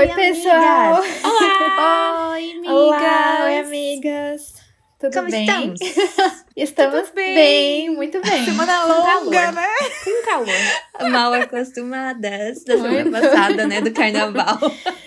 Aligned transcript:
Oi, 0.00 0.08
pessoal! 0.14 0.94
amigas. 0.96 1.24
Olá! 1.24 2.30
Oi, 2.32 2.52
amigas! 2.52 2.72
Olá, 2.72 3.44
oi, 3.44 3.58
amigas! 3.58 4.54
Tudo 4.98 5.12
Como 5.14 5.30
bem? 5.30 5.44
estamos? 5.46 5.80
Estamos 6.56 7.00
Tudo 7.08 7.14
bem. 7.14 7.34
bem, 7.34 7.90
muito 7.90 8.20
bem. 8.24 8.44
Semana 8.46 8.72
calor. 8.78 9.24
longa, 9.24 9.52
né? 9.52 9.66
Com 10.04 10.24
calor. 10.26 11.10
Mal 11.10 11.34
acostumadas 11.34 12.64
da 12.64 12.76
semana 12.78 13.10
passada, 13.10 13.66
né? 13.66 13.80
Do 13.82 13.90
carnaval. 13.92 14.58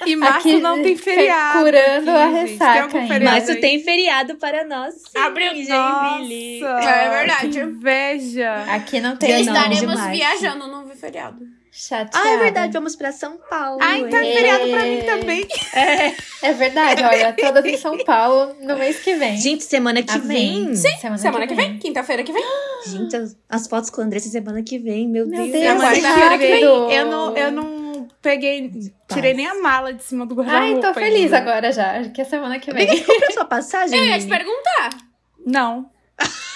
E 0.06 0.16
março 0.16 0.48
Aqui, 0.50 0.60
não 0.60 0.82
tem 0.82 0.96
feriado. 0.96 1.60
curando 1.60 2.12
a 2.12 2.26
aqui, 2.26 2.36
gente. 2.36 2.50
ressaca 2.52 2.88
Tem 2.88 3.02
ainda. 3.02 3.14
feriado 3.14 3.36
Março 3.36 3.52
aí? 3.52 3.60
tem 3.62 3.84
feriado 3.84 4.36
para 4.36 4.64
nós. 4.66 4.94
Sim, 4.96 5.20
Abril. 5.20 5.50
Joinville. 5.54 6.60
Nossa, 6.62 6.90
É 6.90 7.10
verdade. 7.10 7.48
Que 7.50 7.60
inveja. 7.60 8.56
Aqui 8.70 9.00
não 9.02 9.16
tem 9.16 9.46
não, 9.46 9.54
Estaremos 9.56 10.06
viajando 10.08 10.68
no 10.68 10.88
feriado. 10.96 11.63
Chateada. 11.76 12.12
Ah, 12.14 12.34
é 12.34 12.38
verdade, 12.38 12.72
vamos 12.72 12.96
pra 12.96 13.12
São 13.12 13.38
Paulo. 13.50 13.80
Ah, 13.82 13.98
então 13.98 14.20
é 14.20 14.34
feriado 14.34 14.70
pra 14.70 14.84
mim 14.84 15.02
também. 15.02 15.48
É 16.44 16.54
verdade, 16.54 17.04
olha, 17.04 17.34
todas 17.34 17.66
em 17.66 17.78
São 17.78 17.98
Paulo 18.06 18.56
no 18.62 18.78
mês 18.78 19.00
que 19.00 19.16
vem. 19.16 19.36
Gente, 19.38 19.64
semana 19.64 20.04
que 20.04 20.12
Amém. 20.12 20.66
vem. 20.66 20.76
Sim, 20.76 21.18
Semana 21.18 21.48
que 21.48 21.56
vem, 21.56 21.80
quinta-feira 21.80 22.22
que 22.24 22.32
vem. 22.32 22.44
Gente, 22.86 23.16
as, 23.16 23.36
as 23.50 23.68
fotos 23.68 23.90
com 23.90 24.02
a 24.02 24.04
Andressa 24.04 24.30
semana 24.30 24.62
que 24.62 24.78
vem, 24.78 25.08
meu, 25.08 25.26
Meu 25.26 25.40
Deus. 25.42 25.52
Deus, 25.52 25.64
Semana 25.66 26.38
que 26.38 26.38
que 26.38 26.52
vem. 26.52 26.64
Eu 26.64 27.06
não, 27.08 27.36
eu 27.36 27.52
não 27.52 28.08
peguei, 28.22 28.70
tirei 29.12 29.34
nem 29.34 29.48
a 29.48 29.56
mala 29.56 29.94
de 29.94 30.04
cima 30.04 30.26
do 30.26 30.36
guarda-roupa. 30.36 30.88
Ai, 30.88 30.94
tô 30.94 31.00
feliz 31.00 31.34
ainda. 31.34 31.38
agora 31.38 31.72
já, 31.72 32.04
que 32.10 32.22
é 32.22 32.24
semana 32.24 32.60
que 32.60 32.72
vem. 32.72 32.88
você 32.88 33.04
comprou 33.04 33.32
sua 33.32 33.46
passagem? 33.46 33.98
Eu 33.98 34.06
ia 34.06 34.20
te 34.20 34.28
perguntar. 34.28 34.90
Não. 35.46 35.90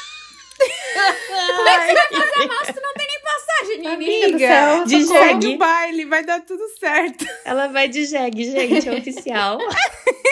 Passagem, 3.58 3.80
Nini. 3.80 3.94
Amiga 3.94 4.32
do 4.32 4.40
céu, 4.40 4.86
de 4.86 5.06
jegue. 5.06 5.58
Baile, 5.58 6.06
vai 6.06 6.24
dar 6.24 6.40
tudo 6.42 6.64
certo. 6.80 7.26
Ela 7.46 7.68
vai 7.68 7.88
de 7.88 8.06
jegue, 8.06 8.52
gente, 8.52 8.88
é 8.88 8.94
oficial. 8.94 9.58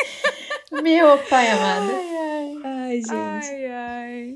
Meu 0.84 1.18
pai 1.30 1.50
amado. 1.50 1.92
Ai, 2.64 2.98
gente. 2.98 3.14
Ai, 3.14 3.66
ai. 3.72 4.36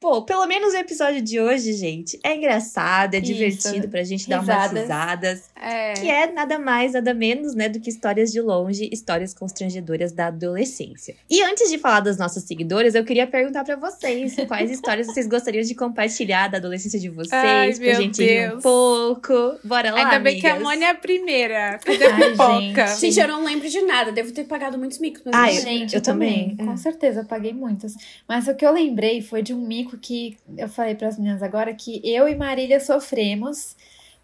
Pô, 0.00 0.22
pelo 0.22 0.46
menos 0.46 0.72
o 0.72 0.76
episódio 0.78 1.20
de 1.20 1.38
hoje, 1.38 1.74
gente, 1.74 2.18
é 2.24 2.34
engraçado, 2.34 3.12
é 3.12 3.18
Isso. 3.18 3.26
divertido 3.26 3.86
pra 3.86 4.02
gente 4.02 4.26
dar 4.30 4.36
umas 4.40 4.48
Risadas. 4.48 4.80
risadas. 4.80 5.50
É. 5.54 5.92
Que 5.92 6.08
é 6.08 6.32
nada 6.32 6.58
mais, 6.58 6.94
nada 6.94 7.12
menos, 7.12 7.54
né, 7.54 7.68
do 7.68 7.78
que 7.78 7.90
histórias 7.90 8.32
de 8.32 8.40
longe, 8.40 8.88
histórias 8.90 9.34
constrangedoras 9.34 10.10
da 10.10 10.28
adolescência. 10.28 11.14
E 11.28 11.42
antes 11.42 11.68
de 11.70 11.76
falar 11.76 12.00
das 12.00 12.16
nossas 12.16 12.44
seguidoras, 12.44 12.94
eu 12.94 13.04
queria 13.04 13.26
perguntar 13.26 13.62
pra 13.62 13.76
vocês 13.76 14.34
quais 14.48 14.70
histórias 14.70 15.06
vocês 15.06 15.26
gostariam 15.26 15.62
de 15.62 15.74
compartilhar 15.74 16.48
da 16.48 16.56
adolescência 16.56 16.98
de 16.98 17.10
vocês, 17.10 17.34
Ai, 17.34 17.74
pra 17.74 17.84
meu 17.84 17.94
gente 17.96 18.24
rir 18.24 18.46
um 18.46 18.50
Deus. 18.52 18.62
pouco. 18.62 19.58
Bora 19.62 19.90
lá, 19.92 19.98
Ainda 20.04 20.18
bem 20.18 20.40
que 20.40 20.46
a 20.46 20.52
amigas. 20.52 20.66
Mônia 20.66 20.86
é 20.86 20.90
a 20.92 20.94
primeira. 20.94 21.78
Cadê 21.84 22.06
a 22.06 22.14
Ai, 22.14 22.30
pipoca? 22.30 22.86
gente. 22.86 23.00
Gente, 23.00 23.20
eu 23.20 23.28
não 23.28 23.44
lembro 23.44 23.68
de 23.68 23.82
nada. 23.82 24.10
Devo 24.12 24.32
ter 24.32 24.44
pagado 24.44 24.78
muitos 24.78 24.98
micos. 24.98 25.20
Mas 25.26 25.34
Ah, 25.34 25.44
lembro. 25.46 25.60
Gente, 25.62 25.92
eu 25.94 25.98
eu, 25.98 26.02
também. 26.02 26.56
também. 26.56 26.66
Com 26.68 26.76
certeza, 26.78 27.20
eu 27.20 27.24
paguei 27.26 27.52
muitas. 27.52 27.94
Mas 28.26 28.48
o 28.48 28.54
que 28.54 28.64
eu 28.64 28.72
lembrei 28.72 29.20
foi 29.20 29.42
de 29.42 29.52
um 29.52 29.60
mico 29.60 29.89
que 29.98 30.36
eu 30.56 30.68
falei 30.68 30.94
para 30.94 31.08
as 31.08 31.18
meninas 31.18 31.42
agora 31.42 31.74
que 31.74 32.00
eu 32.04 32.28
e 32.28 32.34
Marília 32.34 32.80
sofremos 32.80 33.76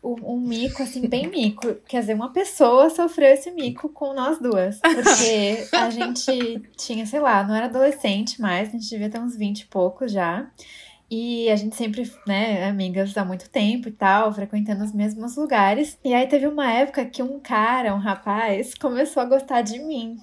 um, 0.03 0.39
mico, 0.41 0.83
assim, 0.83 1.09
bem 1.09 1.27
mico. 1.31 1.75
Quer 1.87 2.01
dizer, 2.01 2.15
uma 2.15 2.33
pessoa 2.33 2.91
sofreu 2.91 3.29
esse 3.31 3.51
mico 3.51 3.89
com 3.89 4.15
nós 4.15 4.39
duas. 4.39 4.79
Porque 4.81 5.67
a 5.73 5.91
gente 5.91 6.63
tinha, 6.77 7.07
sei 7.07 7.21
lá, 7.21 7.43
não 7.43 7.55
era 7.55 7.67
adolescente 7.67 8.41
mais, 8.41 8.69
a 8.69 8.73
gente 8.73 8.89
devia 8.89 9.11
ter 9.11 9.19
uns 9.19 9.37
20 9.37 9.61
e 9.61 9.67
poucos 9.67 10.13
já. 10.13 10.49
E 11.09 11.49
a 11.51 11.57
gente 11.57 11.77
sempre, 11.77 12.11
né, 12.27 12.69
amigas 12.69 13.17
há 13.17 13.25
muito 13.25 13.49
tempo 13.49 13.89
e 13.89 13.93
tal, 13.93 14.33
frequentando 14.33 14.85
os 14.85 14.93
mesmos 14.93 15.37
lugares. 15.37 15.97
E 16.05 16.13
aí 16.13 16.27
teve 16.27 16.49
uma 16.49 16.71
época 16.71 17.05
que 17.05 17.23
um 17.23 17.39
cara, 17.39 17.95
um 17.95 17.99
rapaz, 17.99 18.75
começou 18.75 19.23
a 19.23 19.27
gostar 19.27 19.63
de 19.63 19.79
mim. 19.79 20.17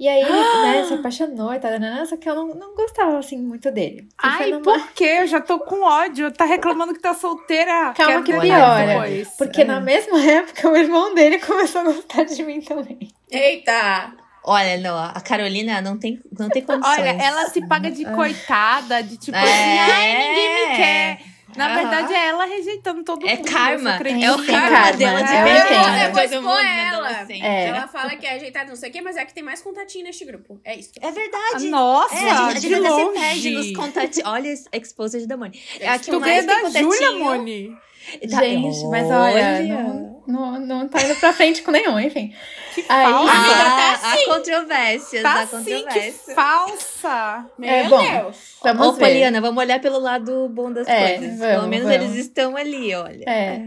E 0.00 0.08
aí 0.08 0.22
ele, 0.22 0.62
né, 0.62 0.84
se 0.88 0.94
apaixonou 0.94 1.52
e 1.52 1.58
tal, 1.58 1.70
nananã, 1.72 2.06
só 2.06 2.16
que 2.16 2.26
eu 2.26 2.34
não, 2.34 2.48
não 2.54 2.74
gostava, 2.74 3.18
assim, 3.18 3.36
muito 3.36 3.70
dele. 3.70 4.08
E 4.24 4.30
foi 4.30 4.44
Ai, 4.46 4.50
numa- 4.50 4.62
por 4.62 4.92
quê? 4.92 5.18
Eu 5.20 5.26
já 5.26 5.40
tô 5.42 5.58
com 5.58 5.82
ódio. 5.82 6.32
Tá 6.32 6.46
reclamando 6.46 6.94
que 6.94 7.00
tá 7.00 7.12
solteira. 7.12 7.92
Calma 7.94 8.12
Quero 8.12 8.24
que 8.24 8.32
ver 8.32 8.40
piora. 8.40 8.86
depois. 8.86 9.28
Porque 9.36 9.62
na 9.62 9.78
mesma 9.78 10.18
época 10.24 10.70
o 10.70 10.74
irmão 10.76 11.14
dele 11.14 11.38
começou 11.38 11.82
a 11.82 11.84
gostar 11.84 12.24
de 12.24 12.42
mim 12.42 12.62
também. 12.62 13.08
Eita! 13.30 14.14
Olha, 14.42 14.78
não, 14.78 14.96
a 14.98 15.20
Carolina 15.20 15.82
não 15.82 15.98
tem, 15.98 16.18
não 16.38 16.48
tem 16.48 16.62
condições. 16.62 16.98
Olha, 16.98 17.10
ela 17.22 17.46
se 17.50 17.60
paga 17.68 17.90
de 17.90 18.06
Ah. 18.06 18.12
coitada, 18.12 19.02
de 19.02 19.18
tipo 19.18 19.36
É. 19.36 19.42
assim, 19.42 19.78
ai, 19.92 20.28
ninguém 20.28 20.68
me 20.70 20.76
quer. 20.76 21.20
Na 21.68 21.74
verdade, 21.76 22.12
é 22.14 22.26
ela 22.28 22.44
rejeitando 22.44 23.02
todo 23.04 23.26
É 23.26 23.36
mundo. 23.36 23.50
karma. 23.50 23.98
eu. 24.00 24.22
É 24.24 24.32
o 24.32 24.46
karma, 24.46 24.68
karma, 24.68 24.92
dela 24.96 25.22
de 25.22 25.32
eu 25.34 25.48
entendo. 25.48 26.06
Depois 26.06 26.30
todo 26.30 26.42
com 26.42 26.48
mundo 26.48 26.62
na 26.62 26.80
ela. 26.80 27.26
É. 27.30 27.66
Ela 27.68 27.88
fala 27.88 28.10
que 28.16 28.26
é 28.26 28.34
ajeitada, 28.34 28.68
não 28.68 28.76
sei 28.76 28.90
o 28.90 28.92
quê, 28.92 29.00
mas 29.00 29.16
é 29.16 29.20
a 29.20 29.26
que 29.26 29.34
tem 29.34 29.42
mais 29.42 29.60
contatinho 29.62 30.04
neste 30.04 30.24
grupo. 30.24 30.60
É 30.64 30.76
isso. 30.76 30.90
É 31.00 31.10
verdade. 31.10 31.68
Nossa, 31.68 32.14
É, 32.14 32.30
a 32.30 32.34
gente, 32.34 32.50
a 32.50 32.52
de 32.54 32.60
gente 32.60 32.74
ainda 32.74 32.88
longe. 32.90 33.12
se 33.18 33.24
perde 33.24 33.50
nos 33.50 33.72
contatos. 33.72 34.20
Olha, 34.24 34.48
esse 34.48 34.68
exposed 34.72 35.26
da 35.26 35.36
Moni. 35.36 35.60
É 35.78 35.88
a 35.88 35.98
que 35.98 36.10
Tu 36.10 36.20
mais 36.20 36.44
ganha 36.46 36.60
tem 36.62 36.72
da 36.72 36.80
Júlia, 36.80 36.98
contatinho. 36.98 37.24
Moni. 37.24 37.76
Tá- 38.30 38.40
Gente, 38.40 38.86
mas 38.86 39.06
olha, 39.10 39.62
não, 39.62 40.20
não, 40.26 40.60
não 40.60 40.88
tá 40.88 41.02
indo 41.02 41.14
pra 41.16 41.32
frente 41.32 41.62
com 41.62 41.70
nenhum, 41.70 41.98
enfim. 42.00 42.34
Aí, 42.88 43.04
falsa. 43.12 43.32
Amiga, 43.32 43.54
tá 43.54 43.76
Ah, 43.76 43.92
assim. 43.94 44.22
há 44.30 44.34
controvérsias, 44.34 45.22
Tá 45.22 45.32
há 45.32 45.40
assim, 45.42 45.84
que 45.86 46.12
falsa. 46.34 47.46
Meu 47.58 47.70
É, 47.70 47.84
bom. 47.88 47.98
Deus. 48.02 48.36
vamos 48.62 48.86
Ô. 48.88 48.92
Poliana, 48.94 49.40
vamos 49.40 49.62
olhar 49.62 49.80
pelo 49.80 49.98
lado 49.98 50.48
bom 50.48 50.72
das 50.72 50.86
É, 50.88 51.18
coisas. 51.18 51.38
vamos, 51.38 51.54
Pelo 51.54 51.68
menos 51.68 51.88
vamos. 51.88 52.02
eles 52.02 52.16
estão 52.16 52.56
ali, 52.56 52.94
olha. 52.94 53.24
É. 53.28 53.62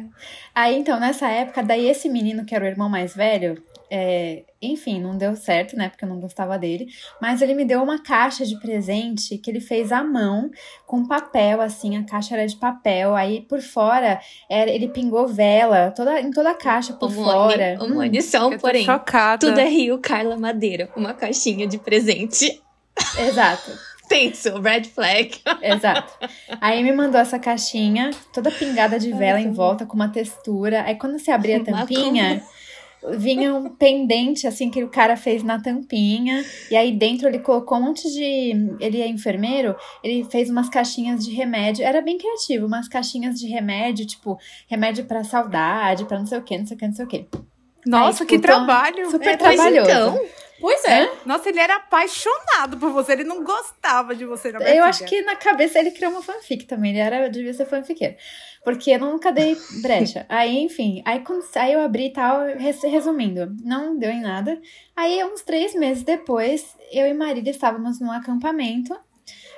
Aí, 0.56 0.78
então, 0.78 1.00
nessa 1.00 1.28
época, 1.30 1.64
daí 1.64 1.88
esse 1.88 2.08
menino, 2.10 2.46
que 2.46 2.54
era 2.56 2.64
o 2.66 2.68
irmão 2.68 2.90
mais 2.90 3.16
velho, 3.16 3.62
é, 3.96 4.44
enfim, 4.60 5.00
não 5.00 5.16
deu 5.16 5.36
certo, 5.36 5.78
né? 5.78 5.88
Porque 5.88 6.04
eu 6.04 6.10
não 6.10 6.20
gostava 6.20 6.58
dele. 6.58 6.88
Mas 7.22 7.44
ele 7.44 7.54
me 7.54 7.64
deu 7.64 7.84
uma 7.84 8.02
caixa 8.02 8.44
de 8.44 8.60
presente 8.60 9.38
que 9.38 9.52
ele 9.52 9.60
fez 9.60 9.92
à 9.92 10.04
mão, 10.04 10.50
com 10.88 11.06
papel, 11.06 11.62
assim. 11.62 11.96
A 11.96 12.04
caixa 12.04 12.34
era 12.34 12.48
de 12.48 12.56
papel. 12.56 13.16
Aí, 13.16 13.42
por 13.42 13.62
fora, 13.62 14.20
era, 14.50 14.72
ele 14.72 14.88
pingou 14.88 15.28
vela 15.28 15.92
toda, 15.92 16.20
em 16.20 16.32
toda 16.32 16.50
a 16.50 16.56
caixa, 16.56 16.94
por 16.94 17.12
fora. 17.12 17.78
Moni, 17.78 17.92
ô, 17.92 17.96
Moni, 17.96 18.22
só 18.24 18.48
um 18.48 18.54
Eu 18.54 18.58
tô 18.58 18.62
porém. 18.62 18.84
chocada. 18.84 19.46
Tudo 19.46 19.60
é 19.60 19.70
Rio 19.70 20.00
Carla 20.00 20.36
Madeira. 20.38 20.90
Uma 20.96 21.14
caixinha 21.14 21.68
de 21.68 21.78
presente. 21.78 22.60
Hum, 23.20 23.22
exato. 23.28 23.70
Tenso, 24.10 24.60
red 24.60 24.86
flag. 24.86 25.40
Exato. 25.62 26.14
Aí 26.60 26.82
me 26.82 26.92
mandou 26.92 27.22
essa 27.22 27.38
caixinha, 27.38 28.10
toda 28.34 28.50
pingada 28.50 28.98
de 28.98 29.12
vela 29.14 29.40
em 29.40 29.52
volta, 29.52 29.86
com 29.86 29.94
uma 29.94 30.10
textura. 30.10 30.82
Aí 30.84 30.96
quando 30.96 31.20
você 31.20 31.32
abria 31.32 31.58
a 31.58 31.60
Uma 31.62 31.80
tampinha, 31.80 32.44
vinha 33.18 33.54
um 33.54 33.70
pendente, 33.70 34.48
assim, 34.48 34.70
que 34.70 34.84
o 34.84 34.90
cara 34.90 35.16
fez 35.18 35.44
na 35.44 35.60
tampinha. 35.62 36.44
E 36.72 36.76
aí 36.76 36.92
dentro 36.92 37.28
ele 37.28 37.40
colocou 37.40 37.78
um 37.78 37.82
monte 37.82 38.10
de. 38.12 38.76
Ele 38.80 39.02
é 39.02 39.08
enfermeiro, 39.08 39.76
ele 40.04 40.24
fez 40.26 40.50
umas 40.50 40.70
caixinhas 40.70 41.24
de 41.26 41.32
remédio. 41.34 41.84
Era 41.86 42.02
bem 42.02 42.18
criativo, 42.18 42.66
umas 42.68 42.88
caixinhas 42.88 43.40
de 43.40 43.48
remédio, 43.48 44.06
tipo, 44.06 44.38
remédio 44.68 45.06
pra 45.06 45.24
saudade, 45.24 46.06
pra 46.06 46.18
não 46.20 46.26
sei 46.26 46.38
o 46.38 46.44
que, 46.44 46.58
não 46.58 46.66
sei 46.66 46.76
o 46.76 46.80
que, 46.80 46.88
não 46.88 46.94
sei 46.96 47.06
o 47.06 47.08
que. 47.08 47.26
Nossa, 47.86 48.24
Aí, 48.24 48.28
que 48.30 48.36
tipo, 48.38 48.48
tô- 48.48 48.54
trabalho. 48.54 49.12
Super 49.12 49.34
É, 49.34 49.38
trabalhoso. 49.38 49.90
então. 49.92 50.26
Pois 50.60 50.84
é. 50.86 51.12
Nossa, 51.26 51.50
ele 51.50 51.60
era 51.60 51.76
apaixonado 51.78 52.78
por 52.78 52.92
você. 52.92 53.14
Ele 53.14 53.24
não 53.24 53.44
gostava 53.44 54.16
de 54.16 54.26
você 54.26 54.52
na 54.52 54.60
minha 54.60 54.70
Eu 54.70 54.74
filha. 54.76 54.86
acho 54.86 55.06
que 55.06 55.22
na 55.24 55.36
cabeça 55.36 55.80
ele 55.80 55.92
criou 55.92 56.12
uma 56.12 56.22
fanfic 56.22 56.66
também. 56.66 56.92
Ele 56.92 57.00
era, 57.00 57.30
devia 57.30 57.54
ser 57.54 57.66
fanfiqueiro. 57.66 58.16
Porque 58.64 58.92
eu 58.92 59.00
nunca 59.00 59.32
dei 59.32 59.58
brecha. 59.82 60.26
aí, 60.30 60.58
enfim, 60.60 61.02
aí, 61.06 61.20
quando, 61.22 61.44
aí 61.56 61.74
eu 61.74 61.82
abri 61.82 62.06
e 62.08 62.14
tal, 62.14 62.46
res- 62.56 62.84
resumindo, 62.84 63.54
não 63.64 63.98
deu 63.98 64.10
em 64.12 64.22
nada. 64.22 64.62
Aí, 64.96 65.24
uns 65.26 65.42
três 65.42 65.74
meses 65.76 66.04
depois, 66.04 66.78
eu 66.92 67.06
e 67.08 67.14
Marília 67.14 67.52
estávamos 67.52 68.00
num 68.00 68.12
acampamento 68.12 68.96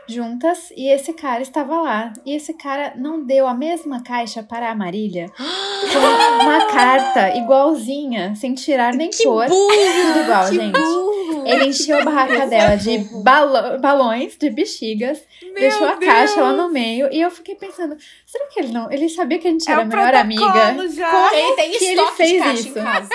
juntas 0.07 0.71
e 0.75 0.89
esse 0.89 1.13
cara 1.13 1.41
estava 1.41 1.81
lá. 1.81 2.13
E 2.25 2.35
esse 2.35 2.53
cara 2.53 2.93
não 2.95 3.23
deu 3.23 3.47
a 3.47 3.53
mesma 3.53 4.01
caixa 4.03 4.43
para 4.43 4.69
a 4.71 4.75
Marília 4.75 5.27
com 5.37 6.43
uma 6.43 6.65
carta 6.65 7.35
igualzinha, 7.37 8.35
sem 8.35 8.53
tirar 8.53 8.93
nem 8.93 9.09
Que 9.09 9.23
pôr. 9.23 9.47
burro! 9.47 9.69
Tudo 9.69 10.19
igual, 10.19 10.49
que 10.49 10.55
gente. 10.55 10.71
burro! 10.79 11.47
Ele 11.47 11.65
encheu 11.67 11.99
a 11.99 12.03
barraca 12.03 12.47
dela 12.47 12.75
de 12.75 12.97
balo- 13.23 13.79
balões, 13.79 14.35
de 14.37 14.49
bexigas, 14.49 15.19
Meu 15.43 15.53
deixou 15.55 15.87
a 15.87 15.95
Deus. 15.95 16.11
caixa 16.11 16.41
lá 16.41 16.53
no 16.53 16.69
meio. 16.69 17.07
E 17.11 17.21
eu 17.21 17.29
fiquei 17.29 17.55
pensando, 17.55 17.95
será 18.25 18.45
que 18.47 18.59
ele 18.59 18.71
não? 18.71 18.91
Ele 18.91 19.07
sabia 19.09 19.37
que 19.37 19.47
a 19.47 19.51
gente 19.51 19.69
É 19.69 19.73
era 19.73 19.81
a 19.81 19.85
melhor 19.85 20.15
amiga? 20.15 20.87
já. 20.89 21.35
Ele 21.35 21.53
tem 21.55 21.71
que 21.71 21.85
ele 21.85 22.05
fez 22.11 22.31
de 22.31 22.39
caixa 22.39 22.53
isso? 22.61 22.79
em 22.79 22.83
casa. 22.83 23.09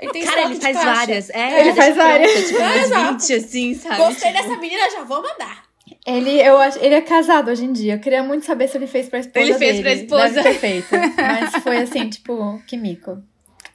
Ele 0.00 0.12
tem 0.12 0.22
Cara, 0.24 0.42
ele 0.42 0.54
faz 0.56 0.76
caixa. 0.78 0.94
várias. 0.94 1.30
É, 1.30 1.60
Ele 1.60 1.74
faz 1.74 1.94
várias. 1.94 2.32
pronta, 2.32 2.46
Tipo, 2.48 2.60
É, 2.60 2.64
umas 2.64 2.76
exato. 2.86 3.12
20, 3.12 3.34
assim, 3.34 3.74
sabe? 3.74 3.96
Gostei 3.98 4.32
Tipo, 4.32 4.42
dessa 4.42 4.56
menina, 4.60 4.90
já 4.90 5.04
vou 5.04 5.22
mandar. 5.22 5.62
Ele, 6.06 6.40
eu 6.40 6.58
ele 6.80 6.94
é 6.94 7.00
casado 7.02 7.50
hoje 7.50 7.64
em 7.64 7.72
dia. 7.72 7.94
Eu 7.94 8.00
queria 8.00 8.22
muito 8.22 8.46
saber 8.46 8.68
se 8.68 8.76
ele 8.78 8.86
fez 8.86 9.08
pra 9.08 9.18
esposa 9.18 9.44
Ele 9.44 9.54
fez 9.54 9.72
dele. 9.72 9.82
pra 9.82 9.92
esposa. 9.92 10.42
Deve 10.42 10.42
ter 10.42 10.54
feito. 10.54 10.88
Mas 11.16 11.62
foi 11.62 11.76
assim, 11.78 12.08
tipo, 12.08 12.60
que 12.66 12.76
mico. 12.76 13.22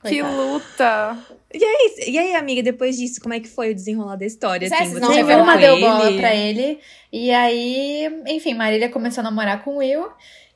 Que 0.03 0.21
luta! 0.21 1.17
E 1.53 1.63
aí, 1.63 1.95
e 2.07 2.17
aí, 2.19 2.35
amiga, 2.35 2.61
depois 2.61 2.97
disso, 2.97 3.19
como 3.21 3.33
é 3.33 3.39
que 3.39 3.47
foi 3.47 3.71
o 3.71 3.75
desenrolar 3.75 4.17
da 4.17 4.25
história? 4.25 4.67
Assim, 4.67 4.89
você 4.89 5.23
Nenhuma 5.23 5.57
deu 5.57 5.79
bola 5.79 6.11
pra 6.13 6.35
ele. 6.35 6.79
E 7.11 7.31
aí, 7.31 8.07
enfim, 8.27 8.53
Marília 8.53 8.89
começou 8.89 9.21
a 9.21 9.23
namorar 9.23 9.63
com 9.63 9.75
o 9.75 9.77
Will. 9.77 10.07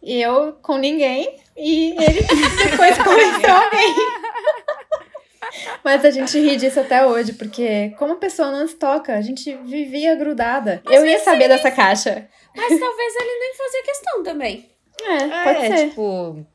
E 0.04 0.21
eu 0.21 0.54
com 0.62 0.77
ninguém. 0.77 1.36
E 1.57 1.92
ele 1.92 2.21
depois 2.69 2.98
começou 2.98 3.51
alguém. 3.51 3.95
Mas 5.83 6.03
a 6.06 6.11
gente 6.11 6.39
ri 6.39 6.57
disso 6.57 6.79
até 6.79 7.06
hoje, 7.06 7.33
porque 7.33 7.94
como 7.97 8.13
a 8.13 8.17
pessoa 8.17 8.51
não 8.51 8.67
se 8.67 8.75
toca, 8.75 9.13
a 9.13 9.21
gente 9.21 9.53
vivia 9.65 10.15
grudada. 10.15 10.81
Mas 10.85 10.95
eu 10.95 11.06
ia 11.06 11.19
saber 11.19 11.45
ele... 11.45 11.56
dessa 11.56 11.71
caixa. 11.71 12.27
Mas 12.56 12.79
talvez 12.79 13.15
ele 13.15 13.39
nem 13.39 13.53
fazia 13.56 13.83
questão 13.83 14.23
também. 14.23 14.69
É, 15.01 15.44
pode 15.44 15.65
é, 15.65 15.77
ser. 15.77 15.89
tipo 15.89 16.45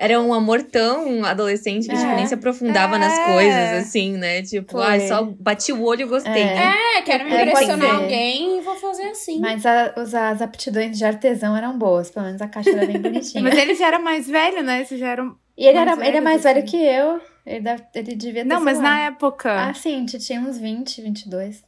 era 0.00 0.18
um 0.18 0.32
amor 0.32 0.62
tão 0.62 1.26
adolescente 1.26 1.86
que 1.86 1.94
é. 1.94 1.98
tipo, 1.98 2.16
nem 2.16 2.26
se 2.26 2.32
aprofundava 2.32 2.96
é. 2.96 2.98
nas 2.98 3.18
coisas, 3.18 3.86
assim, 3.86 4.16
né? 4.16 4.40
Tipo, 4.40 4.78
ah, 4.78 4.98
só 4.98 5.22
bati 5.38 5.74
o 5.74 5.84
olho 5.84 6.00
e 6.00 6.04
gostei. 6.06 6.42
É, 6.42 6.96
é 6.96 7.02
quero 7.02 7.26
me 7.26 7.30
impressionar 7.30 7.96
alguém 7.96 8.56
e 8.56 8.60
vou 8.62 8.76
fazer 8.76 9.02
assim. 9.10 9.38
Mas 9.38 9.66
a, 9.66 9.92
os, 9.98 10.14
as 10.14 10.40
aptidões 10.40 10.96
de 10.96 11.04
artesão 11.04 11.54
eram 11.54 11.76
boas, 11.76 12.10
pelo 12.10 12.24
menos 12.24 12.40
a 12.40 12.48
caixa 12.48 12.70
era 12.70 12.86
bem 12.86 12.96
bonitinha. 12.98 13.44
Mas 13.44 13.52
ele 13.60 13.74
já 13.74 13.88
era 13.88 13.98
mais 13.98 14.26
velho, 14.26 14.62
né? 14.62 14.80
Esse 14.80 14.96
já 14.96 15.08
era 15.08 15.22
E 15.54 15.66
ele, 15.66 15.76
era, 15.76 15.92
ele 16.06 16.16
é 16.16 16.20
mais 16.22 16.46
assim. 16.46 16.54
velho 16.54 16.66
que 16.66 16.82
eu. 16.82 17.20
Ele, 17.46 17.60
deve, 17.60 17.82
ele 17.94 18.14
devia 18.14 18.42
ter. 18.42 18.48
Não, 18.48 18.60
mas 18.60 18.78
lá. 18.78 18.82
na 18.82 19.00
época. 19.06 19.68
Ah, 19.68 19.74
sim, 19.74 19.94
a 19.94 19.98
gente 19.98 20.18
tinha 20.18 20.40
uns 20.40 20.58
20, 20.58 21.02
22. 21.02 21.64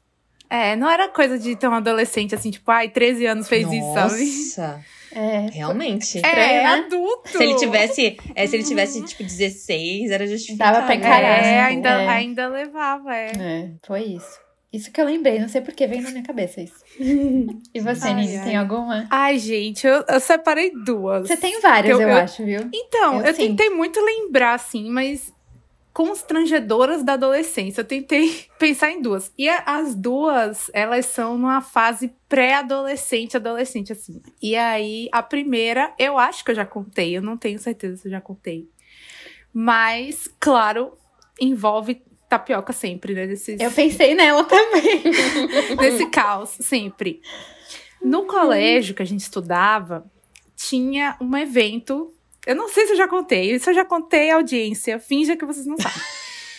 É, 0.49 0.77
não 0.77 0.91
era 0.91 1.09
coisa 1.09 1.39
de 1.39 1.57
ter 1.57 1.67
um 1.67 1.73
adolescente 1.73 2.35
assim, 2.35 2.51
tipo, 2.51 2.71
ai, 2.71 2.91
13 2.91 3.25
anos 3.25 3.49
fez 3.49 3.65
Nossa. 3.65 3.77
isso, 4.23 4.55
sabe? 4.55 4.71
Nossa. 4.71 4.85
É. 5.15 5.51
Realmente. 5.53 6.25
É, 6.25 6.55
é 6.55 6.65
adulto. 6.65 7.29
Se 7.29 7.43
ele 7.43 7.55
tivesse, 7.57 8.17
é, 8.35 8.47
se 8.47 8.57
ele 8.57 8.65
tivesse, 8.65 9.05
tipo, 9.05 9.23
16, 9.23 10.11
era 10.11 10.27
justificado. 10.27 10.73
Dava 10.73 10.87
pra 10.87 10.95
encarar. 10.95 11.45
É, 11.45 11.61
ainda, 11.61 11.91
é. 11.91 12.09
ainda 12.09 12.49
levava, 12.49 13.15
é. 13.15 13.33
É, 13.39 13.71
foi 13.87 14.05
isso. 14.05 14.41
Isso 14.73 14.91
que 14.91 14.99
eu 14.99 15.05
lembrei, 15.05 15.39
não 15.39 15.51
sei 15.51 15.61
porque 15.61 15.87
veio 15.87 16.01
na 16.01 16.11
minha 16.11 16.23
cabeça 16.23 16.63
isso. 16.63 16.83
e 16.99 17.81
você, 17.81 18.09
ai, 18.09 18.15
Nini, 18.15 18.43
tem 18.43 18.57
alguma? 18.57 19.07
Ai, 19.11 19.39
gente, 19.39 19.87
eu, 19.87 20.03
eu 20.09 20.19
separei 20.19 20.73
duas. 20.73 21.29
Você 21.29 21.37
tem 21.37 21.61
várias, 21.61 21.93
eu, 21.93 22.01
eu, 22.01 22.09
eu 22.09 22.17
acho, 22.17 22.43
viu? 22.43 22.71
Então, 22.73 23.21
eu, 23.21 23.27
eu 23.27 23.35
tentei 23.35 23.69
muito 23.69 24.01
lembrar, 24.01 24.55
assim, 24.55 24.89
mas 24.91 25.31
constrangedoras 25.93 27.03
da 27.03 27.15
adolescência. 27.15 27.81
Eu 27.81 27.85
tentei 27.85 28.47
pensar 28.59 28.91
em 28.91 29.03
duas. 29.03 29.33
E 29.37 29.49
as 29.49 29.95
duas, 29.95 30.71
elas 30.73 31.07
são 31.07 31.37
numa 31.37 31.61
fase 31.61 32.13
pré-adolescente, 32.29 33.37
adolescente, 33.37 33.93
assim. 33.93 34.23
E 34.41 34.57
aí, 34.57 35.09
a 35.13 35.23
primeira, 35.23 35.93
eu 35.99 36.19
acho 36.19 36.45
que 36.45 36.51
eu 36.51 36.55
já 36.55 36.65
contei, 36.65 37.17
eu 37.17 37.23
não 37.23 37.37
tenho 37.37 37.59
certeza 37.59 37.97
se 37.97 38.09
eu 38.09 38.13
já 38.13 38.21
contei. 38.21 38.69
Mas, 39.53 40.29
claro, 40.41 40.97
envolve 41.39 42.03
tapioca 42.29 42.73
sempre, 42.73 43.13
né? 43.13 43.29
Eu 43.61 43.71
pensei 43.71 44.15
nela 44.15 44.45
também. 44.45 45.03
Nesse 45.79 46.07
caos, 46.09 46.49
sempre. 46.61 47.21
No 48.03 48.27
colégio 48.27 48.95
que 48.95 49.03
a 49.03 49.07
gente 49.07 49.21
estudava, 49.21 50.11
tinha 50.57 51.17
um 51.21 51.37
evento 51.37 52.13
eu 52.47 52.57
não 52.57 52.69
sei 52.69 52.87
se 52.87 52.93
eu 52.93 52.97
já 52.97 53.09
contei. 53.09 53.53
Isso 53.53 53.71
eu 53.71 53.75
já 53.75 53.85
contei 53.85 54.31
audiência. 54.31 54.99
Finja 54.99 55.37
que 55.37 55.45
vocês 55.45 55.67
não 55.67 55.77
sabem. 55.77 56.03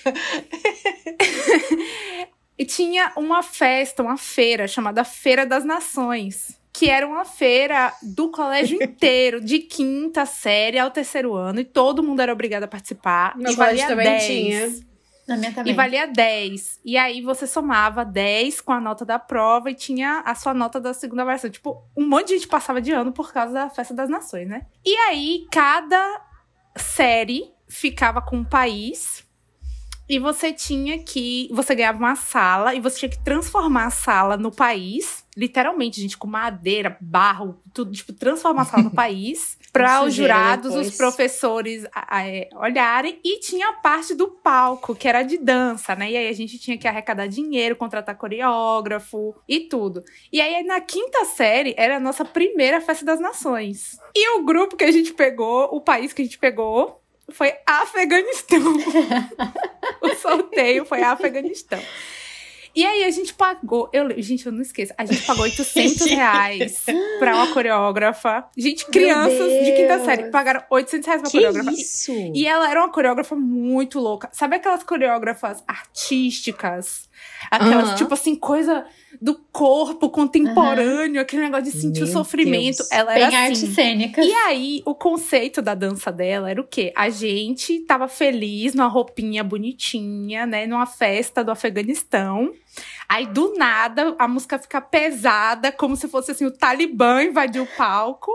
e 2.58 2.66
tinha 2.66 3.12
uma 3.16 3.42
festa, 3.42 4.04
uma 4.04 4.18
feira 4.18 4.68
chamada 4.68 5.04
Feira 5.04 5.46
das 5.46 5.64
Nações. 5.64 6.60
Que 6.72 6.90
era 6.90 7.08
uma 7.08 7.24
feira 7.24 7.94
do 8.02 8.32
colégio 8.32 8.82
inteiro, 8.82 9.40
de 9.40 9.60
quinta 9.60 10.26
série 10.26 10.80
ao 10.80 10.90
terceiro 10.90 11.36
ano, 11.36 11.60
e 11.60 11.64
todo 11.64 12.02
mundo 12.02 12.22
era 12.22 12.34
obrigado 12.34 12.64
a 12.64 12.68
participar. 12.68 13.38
Meu 13.38 13.52
e 13.52 13.56
valia 13.56 13.88
também 13.88 14.06
10. 14.06 14.26
tinha. 14.26 14.93
Na 15.28 15.38
minha 15.38 15.54
também. 15.54 15.74
E 15.74 15.76
valia 15.76 16.08
10. 16.08 16.82
E 16.84 16.98
aí 16.98 17.22
você 17.22 17.48
somava 17.48 18.04
10 18.04 18.62
com 18.62 18.74
a 18.74 18.80
nota 18.80 19.06
da 19.06 19.18
prova 19.18 19.72
e 19.72 19.76
tinha 19.76 20.22
a 20.26 20.36
sua 20.36 20.54
nota 20.54 20.80
da 20.80 20.94
segunda 20.94 21.24
versão. 21.24 21.50
Tipo, 21.50 21.84
um 21.96 22.08
monte 22.08 22.28
de 22.28 22.34
gente 22.36 22.48
passava 22.48 22.82
de 22.82 22.92
ano 22.92 23.12
por 23.12 23.32
causa 23.32 23.54
da 23.54 23.70
Festa 23.70 23.94
das 23.94 24.10
Nações, 24.10 24.48
né? 24.48 24.66
E 24.86 24.96
aí 24.96 25.48
cada 25.52 26.22
série 26.76 27.54
ficava 27.68 28.22
com 28.22 28.38
um 28.38 28.44
país 28.44 29.23
e 30.14 30.20
você 30.20 30.54
tinha 30.54 31.00
que. 31.00 31.50
Você 31.52 31.74
ganhava 31.74 31.98
uma 31.98 32.16
sala 32.16 32.76
e 32.76 32.80
você 32.80 33.00
tinha 33.00 33.10
que 33.10 33.24
transformar 33.24 33.86
a 33.86 33.90
sala 33.90 34.38
no 34.38 34.52
país. 34.52 35.26
Literalmente, 35.36 36.00
gente, 36.00 36.16
com 36.16 36.28
madeira, 36.28 36.96
barro, 37.02 37.60
tudo, 37.74 37.92
tipo, 37.92 38.14
transformar 38.14 38.62
a 38.62 38.66
sala 38.66 38.84
no 38.84 38.92
país. 38.94 39.58
para 39.72 40.04
os 40.04 40.14
jurados, 40.14 40.70
depois. 40.70 40.90
os 40.90 40.96
professores 40.96 41.84
a, 41.92 42.18
a, 42.18 42.28
é, 42.28 42.48
olharem. 42.54 43.20
E 43.24 43.40
tinha 43.40 43.70
a 43.70 43.74
parte 43.74 44.14
do 44.14 44.28
palco, 44.28 44.94
que 44.94 45.08
era 45.08 45.24
de 45.24 45.40
dança, 45.40 45.96
né? 45.96 46.12
E 46.12 46.16
aí 46.18 46.28
a 46.28 46.34
gente 46.34 46.60
tinha 46.60 46.78
que 46.78 46.88
arrecadar 46.88 47.26
dinheiro, 47.26 47.76
contratar 47.76 48.16
coreógrafo 48.16 49.34
e 49.50 49.62
tudo. 49.62 50.04
E 50.32 50.40
aí 50.40 50.64
na 50.64 50.80
quinta 50.80 51.26
série 51.26 51.74
era 51.76 51.98
a 51.98 52.00
nossa 52.00 52.24
primeira 52.24 52.80
festa 52.80 53.04
das 53.04 53.20
nações. 53.20 53.98
E 54.16 54.38
o 54.38 54.44
grupo 54.44 54.78
que 54.78 54.84
a 54.84 54.92
gente 54.92 55.12
pegou, 55.12 55.70
o 55.72 55.82
país 55.82 56.14
que 56.14 56.22
a 56.22 56.26
gente 56.26 56.38
pegou, 56.38 57.03
foi 57.34 57.54
Afeganistão. 57.66 58.78
o 60.02 60.16
sorteio 60.16 60.86
foi 60.86 61.02
Afeganistão. 61.02 61.82
E 62.76 62.84
aí 62.84 63.04
a 63.04 63.12
gente 63.12 63.36
pagou, 63.36 63.88
eu, 63.94 64.10
gente, 64.20 64.48
eu 64.48 64.52
não 64.52 64.62
esqueço, 64.62 64.92
a 64.98 65.06
gente 65.06 65.24
pagou 65.28 65.44
800 65.44 66.08
reais 66.10 66.84
pra 67.20 67.36
uma 67.36 67.54
coreógrafa. 67.54 68.46
Gente, 68.58 68.88
crianças 68.88 69.64
de 69.64 69.74
quinta 69.74 70.04
série 70.04 70.32
pagaram 70.32 70.64
800 70.72 71.06
reais 71.06 71.22
pra 71.22 71.30
que 71.30 71.38
coreógrafa. 71.38 71.72
Isso? 71.72 72.12
E 72.12 72.48
ela 72.48 72.70
era 72.70 72.80
uma 72.80 72.92
coreógrafa 72.92 73.36
muito 73.36 74.00
louca. 74.00 74.28
Sabe 74.34 74.56
aquelas 74.56 74.84
coreógrafas 74.84 75.64
artísticas? 75.68 77.08
Aquelas, 77.50 77.90
uhum. 77.92 77.96
tipo 77.96 78.14
assim, 78.14 78.36
coisa 78.36 78.86
do 79.22 79.36
corpo 79.52 80.10
contemporâneo, 80.10 81.16
uhum. 81.16 81.22
aquele 81.22 81.44
negócio 81.44 81.66
de 81.66 81.72
sentir 81.72 82.02
Meu 82.02 82.10
o 82.10 82.12
sofrimento. 82.12 82.78
Deus. 82.78 82.92
Ela 82.92 83.16
era 83.16 83.28
Bem 83.28 83.38
assim. 83.38 83.66
arte 83.66 83.76
cênica. 83.76 84.22
E 84.24 84.34
aí, 84.34 84.82
o 84.86 84.96
conceito 84.96 85.62
da 85.62 85.76
dança 85.76 86.12
dela 86.12 86.50
era 86.50 86.60
o 86.60 86.68
quê? 86.68 86.92
A 86.96 87.10
gente 87.10 87.80
tava 87.82 88.08
feliz 88.08 88.74
numa 88.74 88.88
roupinha 88.88 89.44
bonitinha, 89.44 90.46
né? 90.46 90.66
Numa 90.66 90.86
festa 90.86 91.44
do 91.44 91.52
Afeganistão. 91.52 92.52
Aí, 93.14 93.28
do 93.28 93.54
nada, 93.56 94.16
a 94.18 94.28
música 94.28 94.58
fica 94.58 94.82
pesada, 94.82 95.72
como 95.72 95.96
se 95.96 96.08
fosse 96.08 96.32
assim, 96.32 96.48
o 96.48 96.52
Talibã 96.52 97.22
invadiu 97.22 97.62
o 97.62 97.68
palco. 97.78 98.32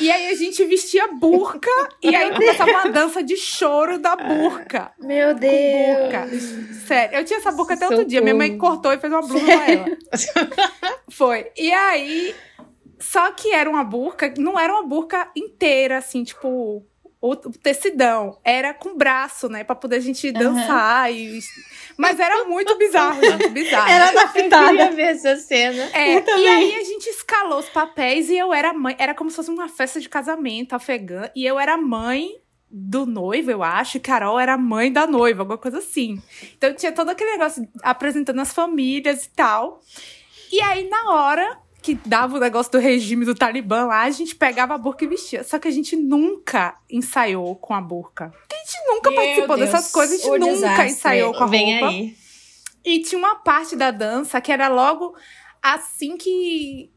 E 0.00 0.10
aí 0.10 0.28
a 0.28 0.34
gente 0.34 0.64
vestia 0.64 1.08
burca 1.08 1.68
e 2.02 2.16
aí 2.16 2.32
começava 2.32 2.70
uma 2.70 2.88
dança 2.88 3.22
de 3.22 3.36
choro 3.36 3.98
da 3.98 4.16
burca. 4.16 4.90
Meu 4.98 5.34
Deus! 5.34 5.98
Burca. 6.00 6.28
Sério, 6.86 7.18
eu 7.18 7.24
tinha 7.26 7.40
essa 7.40 7.52
burca 7.52 7.74
até 7.74 7.86
outro 7.86 8.06
dia. 8.06 8.22
Minha 8.22 8.34
mãe 8.34 8.56
cortou 8.56 8.90
e 8.90 8.98
fez 8.98 9.12
uma 9.12 9.20
blusa 9.20 9.44
pra 9.44 9.70
ela. 9.70 9.86
Foi. 11.12 11.52
E 11.54 11.70
aí. 11.70 12.34
Só 12.98 13.30
que 13.32 13.52
era 13.52 13.68
uma 13.68 13.84
burca, 13.84 14.32
não 14.38 14.58
era 14.58 14.72
uma 14.72 14.82
burca 14.82 15.30
inteira, 15.36 15.98
assim, 15.98 16.24
tipo, 16.24 16.82
o 17.30 17.36
tecidão. 17.36 18.38
Era 18.44 18.72
com 18.74 18.96
braço, 18.96 19.48
né? 19.48 19.64
Pra 19.64 19.74
poder 19.74 19.96
a 19.96 20.00
gente 20.00 20.30
dançar 20.32 21.10
uhum. 21.10 21.16
e 21.16 21.40
mas 21.96 22.20
era 22.20 22.44
muito 22.44 22.76
bizarro, 22.76 23.20
gente. 23.24 23.48
Bizarro. 23.48 23.90
Era 23.90 24.08
adaptada. 24.08 24.56
Eu 24.66 24.68
queria 24.68 24.92
ver 24.92 25.14
essa 25.14 25.36
cena. 25.36 25.90
É, 25.94 26.38
e 26.38 26.46
aí 26.46 26.76
a 26.76 26.84
gente 26.84 27.06
escalou 27.06 27.58
os 27.58 27.68
papéis 27.68 28.28
e 28.28 28.36
eu 28.36 28.52
era 28.52 28.72
mãe. 28.72 28.94
Era 28.98 29.14
como 29.14 29.30
se 29.30 29.36
fosse 29.36 29.50
uma 29.50 29.68
festa 29.68 30.00
de 30.00 30.08
casamento 30.08 30.74
afegã. 30.74 31.30
E 31.34 31.46
eu 31.46 31.58
era 31.58 31.76
mãe 31.76 32.28
do 32.70 33.06
noivo, 33.06 33.50
eu 33.50 33.62
acho, 33.62 33.96
e 33.96 34.00
Carol 34.00 34.38
era 34.38 34.58
mãe 34.58 34.92
da 34.92 35.06
noiva, 35.06 35.42
alguma 35.42 35.56
coisa 35.56 35.78
assim. 35.78 36.20
Então 36.56 36.74
tinha 36.74 36.92
todo 36.92 37.10
aquele 37.10 37.32
negócio 37.32 37.66
apresentando 37.82 38.40
as 38.40 38.52
famílias 38.52 39.24
e 39.24 39.30
tal. 39.30 39.80
E 40.52 40.60
aí, 40.60 40.88
na 40.88 41.12
hora 41.12 41.58
que 41.86 41.94
dava 41.94 42.36
o 42.36 42.40
negócio 42.40 42.72
do 42.72 42.78
regime 42.80 43.24
do 43.24 43.32
Talibã 43.32 43.84
lá, 43.84 44.02
a 44.02 44.10
gente 44.10 44.34
pegava 44.34 44.74
a 44.74 44.78
burca 44.78 45.04
e 45.04 45.06
vestia. 45.06 45.44
Só 45.44 45.56
que 45.56 45.68
a 45.68 45.70
gente 45.70 45.94
nunca 45.94 46.76
ensaiou 46.90 47.54
com 47.54 47.72
a 47.72 47.80
burca. 47.80 48.24
A 48.24 48.56
gente 48.56 48.88
nunca 48.88 49.08
Meu 49.08 49.20
participou 49.20 49.56
Deus, 49.56 49.70
dessas 49.70 49.92
coisas, 49.92 50.18
a 50.18 50.24
gente 50.24 50.38
nunca 50.40 50.52
desastre. 50.52 50.86
ensaiou 50.86 51.32
com 51.32 51.44
a 51.44 51.46
Vem 51.46 51.78
roupa. 51.78 51.88
Aí. 51.94 52.16
E 52.84 53.02
tinha 53.02 53.20
uma 53.20 53.36
parte 53.36 53.76
da 53.76 53.92
dança 53.92 54.40
que 54.40 54.50
era 54.50 54.66
logo 54.66 55.14
assim 55.62 56.16
que, 56.16 56.90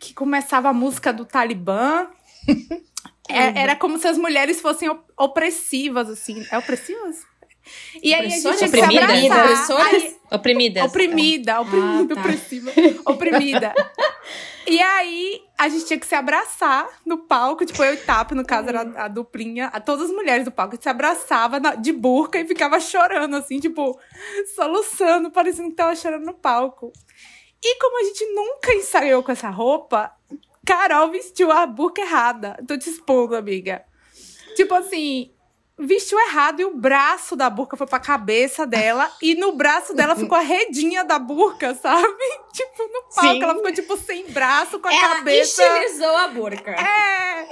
que 0.00 0.12
começava 0.12 0.70
a 0.70 0.72
música 0.72 1.12
do 1.12 1.24
Talibã. 1.24 2.08
é, 3.30 3.60
era 3.62 3.76
como 3.76 3.96
se 3.96 4.08
as 4.08 4.18
mulheres 4.18 4.60
fossem 4.60 4.90
opressivas, 5.16 6.10
assim. 6.10 6.44
É 6.50 6.58
opressivas? 6.58 7.20
E 8.02 8.12
aí 8.14 8.26
a 8.26 8.28
gente 8.28 8.42
tinha 8.42 8.70
que 8.70 8.78
se 8.78 9.28
abraçar. 9.28 9.86
Aí, 9.86 10.16
Oprimidas. 10.32 10.84
Oprimida, 10.84 11.60
oprimida, 11.60 12.14
ah, 12.14 12.14
tá. 12.14 12.20
opressiva, 12.20 12.72
oprimida. 13.04 13.74
e 14.66 14.80
aí, 14.80 15.42
a 15.58 15.68
gente 15.68 15.84
tinha 15.84 16.00
que 16.00 16.06
se 16.06 16.14
abraçar 16.14 16.88
no 17.04 17.18
palco, 17.18 17.66
tipo, 17.66 17.84
eu 17.84 17.92
e 17.92 17.98
Tap, 17.98 18.32
no 18.32 18.42
caso, 18.42 18.70
era 18.70 18.80
a, 18.80 19.04
a 19.04 19.08
duplinha, 19.08 19.66
a 19.66 19.78
todas 19.78 20.06
as 20.08 20.10
mulheres 20.10 20.46
do 20.46 20.50
palco, 20.50 20.72
a 20.72 20.76
gente 20.76 20.84
se 20.84 20.88
abraçava 20.88 21.60
na, 21.60 21.74
de 21.74 21.92
burca 21.92 22.40
e 22.40 22.46
ficava 22.46 22.80
chorando, 22.80 23.36
assim, 23.36 23.60
tipo, 23.60 24.00
soluçando, 24.54 25.30
parecendo 25.30 25.68
que 25.68 25.76
tava 25.76 25.94
chorando 25.94 26.24
no 26.24 26.34
palco. 26.34 26.90
E 27.62 27.78
como 27.78 28.00
a 28.00 28.04
gente 28.04 28.24
nunca 28.32 28.72
ensaiou 28.72 29.22
com 29.22 29.32
essa 29.32 29.50
roupa, 29.50 30.10
Carol 30.64 31.10
vestiu 31.10 31.52
a 31.52 31.66
burca 31.66 32.00
errada. 32.00 32.56
Tô 32.66 32.78
te 32.78 32.88
expondo, 32.88 33.36
amiga. 33.36 33.84
Tipo 34.56 34.74
assim, 34.74 35.31
vestiu 35.82 36.18
errado 36.18 36.60
e 36.60 36.64
o 36.64 36.74
braço 36.74 37.34
da 37.36 37.50
burca 37.50 37.76
foi 37.76 37.86
pra 37.86 37.98
cabeça 37.98 38.66
dela 38.66 39.10
e 39.20 39.34
no 39.34 39.52
braço 39.52 39.94
dela 39.94 40.14
ficou 40.16 40.36
a 40.36 40.40
redinha 40.40 41.04
da 41.04 41.18
burca, 41.18 41.74
sabe? 41.74 42.06
Tipo, 42.52 42.82
no 42.82 43.02
palco, 43.14 43.20
Sim. 43.32 43.42
ela 43.42 43.54
ficou 43.54 43.72
tipo 43.72 43.96
sem 43.96 44.24
braço, 44.26 44.78
com 44.78 44.86
a 44.86 44.92
Ela 44.92 45.16
cabeça. 45.16 45.62
estilizou 45.64 46.14
a 46.14 46.28
burca. 46.28 46.70
É! 46.72 47.48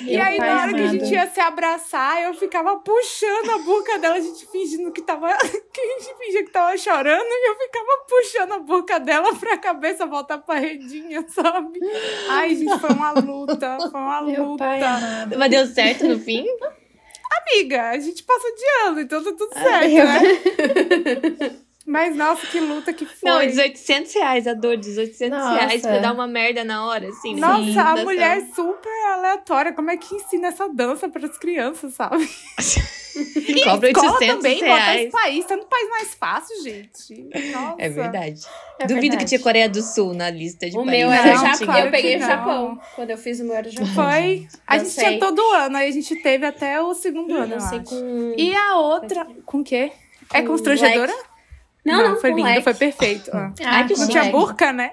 E 0.00 0.20
aí, 0.20 0.38
na 0.38 0.62
hora 0.62 0.74
que 0.74 0.80
a 0.80 0.86
gente 0.88 1.12
ia 1.12 1.30
se 1.30 1.38
abraçar, 1.38 2.20
eu 2.20 2.34
ficava 2.34 2.76
puxando 2.78 3.50
a 3.50 3.58
boca 3.58 3.96
dela, 3.98 4.16
a 4.16 4.20
gente 4.20 4.44
fingindo 4.50 4.90
que 4.90 5.02
tava. 5.02 5.28
que 5.72 5.80
a 5.80 5.86
gente 5.86 6.16
fingia 6.18 6.44
que 6.44 6.50
tava 6.50 6.76
chorando, 6.76 7.24
e 7.24 7.48
eu 7.48 7.56
ficava 7.56 8.04
puxando 8.08 8.52
a 8.54 8.58
boca 8.58 8.98
dela 8.98 9.32
pra 9.36 9.56
cabeça 9.56 10.04
voltar 10.04 10.38
pra 10.38 10.56
redinha, 10.56 11.24
sabe? 11.28 11.78
Ai, 12.28 12.56
gente, 12.56 12.76
foi 12.80 12.90
uma 12.90 13.12
luta. 13.12 13.76
Foi 13.88 14.00
uma 14.00 14.20
Meu 14.20 14.56
pai 14.56 14.80
luta. 14.80 15.38
Mas 15.38 15.50
deu 15.50 15.66
certo 15.66 16.08
no 16.08 16.18
fim? 16.18 16.44
Amiga, 17.42 17.90
a 17.90 17.98
gente 17.98 18.22
passou 18.22 18.50
de 18.54 18.64
ano, 18.88 19.00
então 19.00 19.22
tá 19.22 19.32
tudo 19.32 19.50
Ah, 19.54 19.62
certo, 19.62 19.90
eu- 19.90 20.04
né? 20.04 21.56
Mas 21.86 22.16
nossa, 22.16 22.46
que 22.46 22.58
luta 22.60 22.94
que 22.94 23.04
foi. 23.04 23.30
Não, 23.30 23.40
1800 23.40 24.14
reais 24.14 24.46
a 24.46 24.54
dor, 24.54 24.78
1800 24.78 25.38
Nossa. 25.38 25.54
reais 25.54 25.82
pra 25.82 25.98
dar 25.98 26.14
uma 26.14 26.26
merda 26.26 26.64
na 26.64 26.86
hora, 26.86 27.08
assim. 27.08 27.34
Nossa, 27.36 27.58
ninguém 27.60 27.78
a 27.78 27.96
mulher 27.96 28.38
é 28.38 28.46
super 28.54 28.90
aleatória. 29.12 29.70
Como 29.70 29.90
é 29.90 29.96
que 29.98 30.14
ensina 30.14 30.48
essa 30.48 30.66
dança 30.66 31.10
para 31.10 31.26
as 31.26 31.36
crianças, 31.36 31.92
sabe? 31.92 32.26
Cobra 33.64 33.88
Escola 33.90 34.12
800 34.12 34.36
também, 34.36 34.60
bota 34.60 34.74
reais. 34.74 35.00
esse 35.02 35.10
país. 35.10 35.44
Tá 35.46 35.56
no 35.56 35.64
país 35.66 35.90
mais 35.90 36.14
fácil, 36.14 36.62
gente. 36.62 37.28
Nossa. 37.52 37.76
É 37.78 37.88
verdade. 37.88 38.40
É 38.78 38.86
Duvido 38.86 39.00
verdade. 39.02 39.16
que 39.24 39.28
tinha 39.28 39.40
Coreia 39.40 39.68
do 39.68 39.82
Sul 39.82 40.14
na 40.14 40.30
lista 40.30 40.68
de 40.68 40.76
O 40.76 40.84
países. 40.84 40.98
meu 41.00 41.08
Não, 41.10 41.14
era 41.16 41.34
não, 41.34 41.46
Japão. 41.46 41.66
claro 41.66 41.86
eu 41.86 41.90
peguei 41.90 42.16
o 42.16 42.20
não. 42.20 42.26
Japão. 42.28 42.80
Quando 42.96 43.10
eu 43.10 43.18
fiz 43.18 43.40
o 43.40 43.44
meu 43.44 43.54
era 43.54 43.70
Japão. 43.70 43.86
Foi. 43.94 44.48
A 44.66 44.76
Eu 44.76 44.80
gente 44.80 44.90
sei. 44.90 45.04
tinha 45.06 45.18
todo 45.20 45.40
ano, 45.52 45.76
aí 45.76 45.88
a 45.88 45.92
gente 45.92 46.16
teve 46.22 46.44
até 46.46 46.80
o 46.80 46.92
segundo 46.94 47.34
ano, 47.34 47.52
eu, 47.54 47.58
Eu 47.58 47.60
sei 47.60 47.80
com... 47.80 48.34
E 48.36 48.54
a 48.54 48.76
outra. 48.76 49.26
Com 49.46 49.58
o 49.60 49.64
quê? 49.64 49.92
É 50.32 50.42
Com 50.42 50.48
constrangedora? 50.48 51.12
Não, 51.84 52.02
não, 52.02 52.20
foi 52.20 52.30
com 52.30 52.36
lindo, 52.38 52.48
leque. 52.48 52.62
foi 52.62 52.74
perfeito. 52.74 53.30
Ah. 53.32 53.52
Ah, 53.64 53.84
que 53.84 53.94
Não 53.96 54.08
tinha 54.08 54.24
burca, 54.30 54.72
né? 54.72 54.92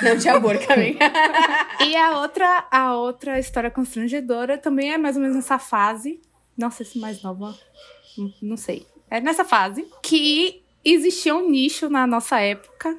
Não 0.00 0.16
tinha 0.16 0.38
burca, 0.38 0.74
amiga. 0.74 0.98
E 1.84 1.96
a 1.96 2.20
outra, 2.20 2.66
a 2.70 2.94
outra 2.94 3.38
história 3.38 3.70
constrangedora 3.70 4.56
também 4.56 4.92
é 4.92 4.98
mais 4.98 5.16
ou 5.16 5.22
menos 5.22 5.36
nessa 5.36 5.58
fase. 5.58 6.20
Não 6.58 6.70
sei 6.70 6.84
se 6.84 6.98
mais 6.98 7.22
nova. 7.22 7.56
Não- 8.18 8.34
Não 8.42 8.56
sei. 8.56 8.86
É 9.08 9.20
nessa 9.20 9.44
fase 9.44 9.86
que 10.02 10.62
existia 10.84 11.34
um 11.34 11.48
nicho 11.48 11.88
na 11.88 12.06
nossa 12.06 12.38
época 12.40 12.98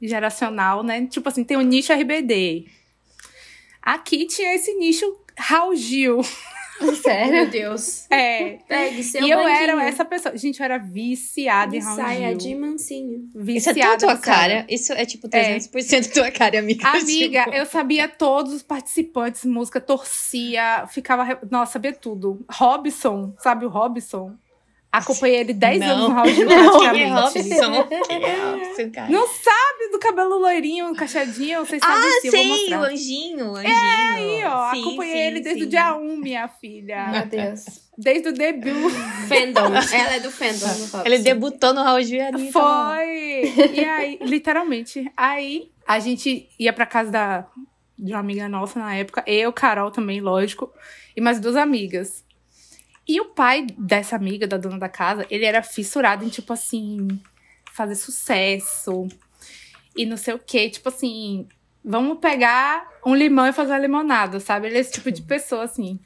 geracional, 0.00 0.82
né? 0.82 1.06
Tipo 1.06 1.28
assim, 1.28 1.44
tem 1.44 1.56
o 1.56 1.60
nicho 1.62 1.92
RBD. 1.92 2.66
Aqui 3.82 4.26
tinha 4.26 4.54
esse 4.54 4.72
nicho 4.74 5.04
Raul 5.36 5.74
Gil. 5.76 6.20
Meu 6.84 6.94
Sério? 6.96 7.50
Deus. 7.50 8.06
É. 8.10 8.58
Pegue 8.68 9.02
seu 9.04 9.22
e 9.22 9.30
eu 9.30 9.38
banquinho. 9.38 9.56
era 9.56 9.84
essa 9.84 10.04
pessoa. 10.04 10.36
Gente, 10.36 10.58
eu 10.60 10.64
era 10.64 10.78
viciada 10.78 11.74
em 11.76 11.78
De 11.78 11.84
Raul 11.84 11.96
saia 11.96 12.28
Gil. 12.30 12.38
de 12.38 12.54
mansinho. 12.54 13.28
Isso 13.34 13.70
é 13.70 13.72
Viciada, 13.74 13.98
tua 13.98 14.14
viciada. 14.14 14.20
cara. 14.20 14.66
Isso 14.68 14.92
é 14.92 15.04
tipo 15.04 15.28
300% 15.28 16.12
tua 16.12 16.30
cara, 16.30 16.58
amiga. 16.58 16.86
Amiga, 16.88 17.44
Tipo, 17.44 17.56
eu 17.56 17.66
sabia 17.66 18.08
todos 18.08 18.52
os 18.52 18.62
participantes, 18.62 19.44
música, 19.44 19.80
torcia, 19.80 20.86
ficava. 20.88 21.38
Nossa, 21.50 21.72
sabia 21.72 21.92
tudo. 21.92 22.44
Robson, 22.50 23.34
sabe 23.38 23.64
o 23.64 23.68
Robson? 23.68 24.32
Acompanhei 24.98 25.40
ele 25.40 25.52
10 25.52 25.80
Não. 25.80 25.88
anos 25.88 26.08
no 26.08 26.14
Raul 26.14 26.28
Gil, 26.28 26.46
Quem 26.48 26.54
é 26.54 27.10
praticamente. 27.10 27.14
Robson? 27.14 27.74
É 28.08 28.66
Robson, 28.66 28.90
cara? 28.92 29.10
Não 29.10 29.26
sabe 29.26 29.90
do 29.90 29.98
cabelo 29.98 30.38
loirinho, 30.38 30.94
cacheadinho? 30.94 31.66
Vocês 31.66 31.82
sabem 31.82 32.08
ah, 32.08 32.20
sim, 32.20 32.28
eu 32.28 32.32
vou 32.32 32.56
sei, 32.56 32.74
o 32.74 32.82
anjinho, 32.82 33.46
o 33.50 33.56
anjinho. 33.56 33.74
Aí, 34.14 34.44
ó, 34.44 34.70
Sim, 34.72 34.80
acompanhei 34.82 35.14
sim, 35.14 35.20
ele 35.20 35.40
desde 35.40 35.60
sim. 35.62 35.66
o 35.66 35.70
dia 35.70 35.96
1, 35.96 36.16
minha 36.16 36.48
filha. 36.48 37.08
Meu 37.08 37.26
Deus. 37.26 37.64
Desde 37.98 38.28
o 38.28 38.32
debut. 38.32 38.92
Fandom. 39.28 39.74
Ela 39.92 40.14
é 40.14 40.20
do 40.20 40.30
fandom. 40.30 41.02
Ele 41.04 41.18
debutou 41.18 41.74
no 41.74 41.82
Raul 41.82 42.02
Gil 42.02 42.18
e 42.18 42.20
a 42.20 42.28
Anitta 42.28 42.58
não. 42.58 42.86
Foi! 42.94 43.70
E 43.74 43.84
aí, 43.84 44.18
literalmente. 44.22 45.10
Aí 45.16 45.70
a 45.86 45.98
gente 45.98 46.48
ia 46.58 46.72
pra 46.72 46.86
casa 46.86 47.10
da, 47.10 47.46
de 47.98 48.12
uma 48.12 48.20
amiga 48.20 48.48
nossa 48.48 48.78
na 48.78 48.94
época, 48.94 49.22
eu, 49.26 49.52
Carol 49.52 49.90
também, 49.90 50.20
lógico, 50.20 50.72
e 51.16 51.20
mais 51.20 51.38
duas 51.40 51.56
amigas. 51.56 52.23
E 53.06 53.20
o 53.20 53.26
pai 53.26 53.66
dessa 53.76 54.16
amiga, 54.16 54.46
da 54.46 54.56
dona 54.56 54.78
da 54.78 54.88
casa, 54.88 55.26
ele 55.30 55.44
era 55.44 55.62
fissurado 55.62 56.24
em, 56.24 56.28
tipo 56.28 56.52
assim, 56.52 57.08
fazer 57.72 57.96
sucesso 57.96 59.06
e 59.96 60.06
não 60.06 60.16
sei 60.16 60.34
o 60.34 60.38
quê. 60.38 60.70
Tipo 60.70 60.88
assim, 60.88 61.46
vamos 61.84 62.18
pegar 62.18 62.88
um 63.04 63.14
limão 63.14 63.46
e 63.46 63.52
fazer 63.52 63.72
uma 63.72 63.78
limonada, 63.78 64.40
sabe? 64.40 64.68
Ele 64.68 64.78
é 64.78 64.80
esse 64.80 64.92
tipo 64.92 65.10
de 65.12 65.22
pessoa, 65.22 65.64
assim. 65.64 66.00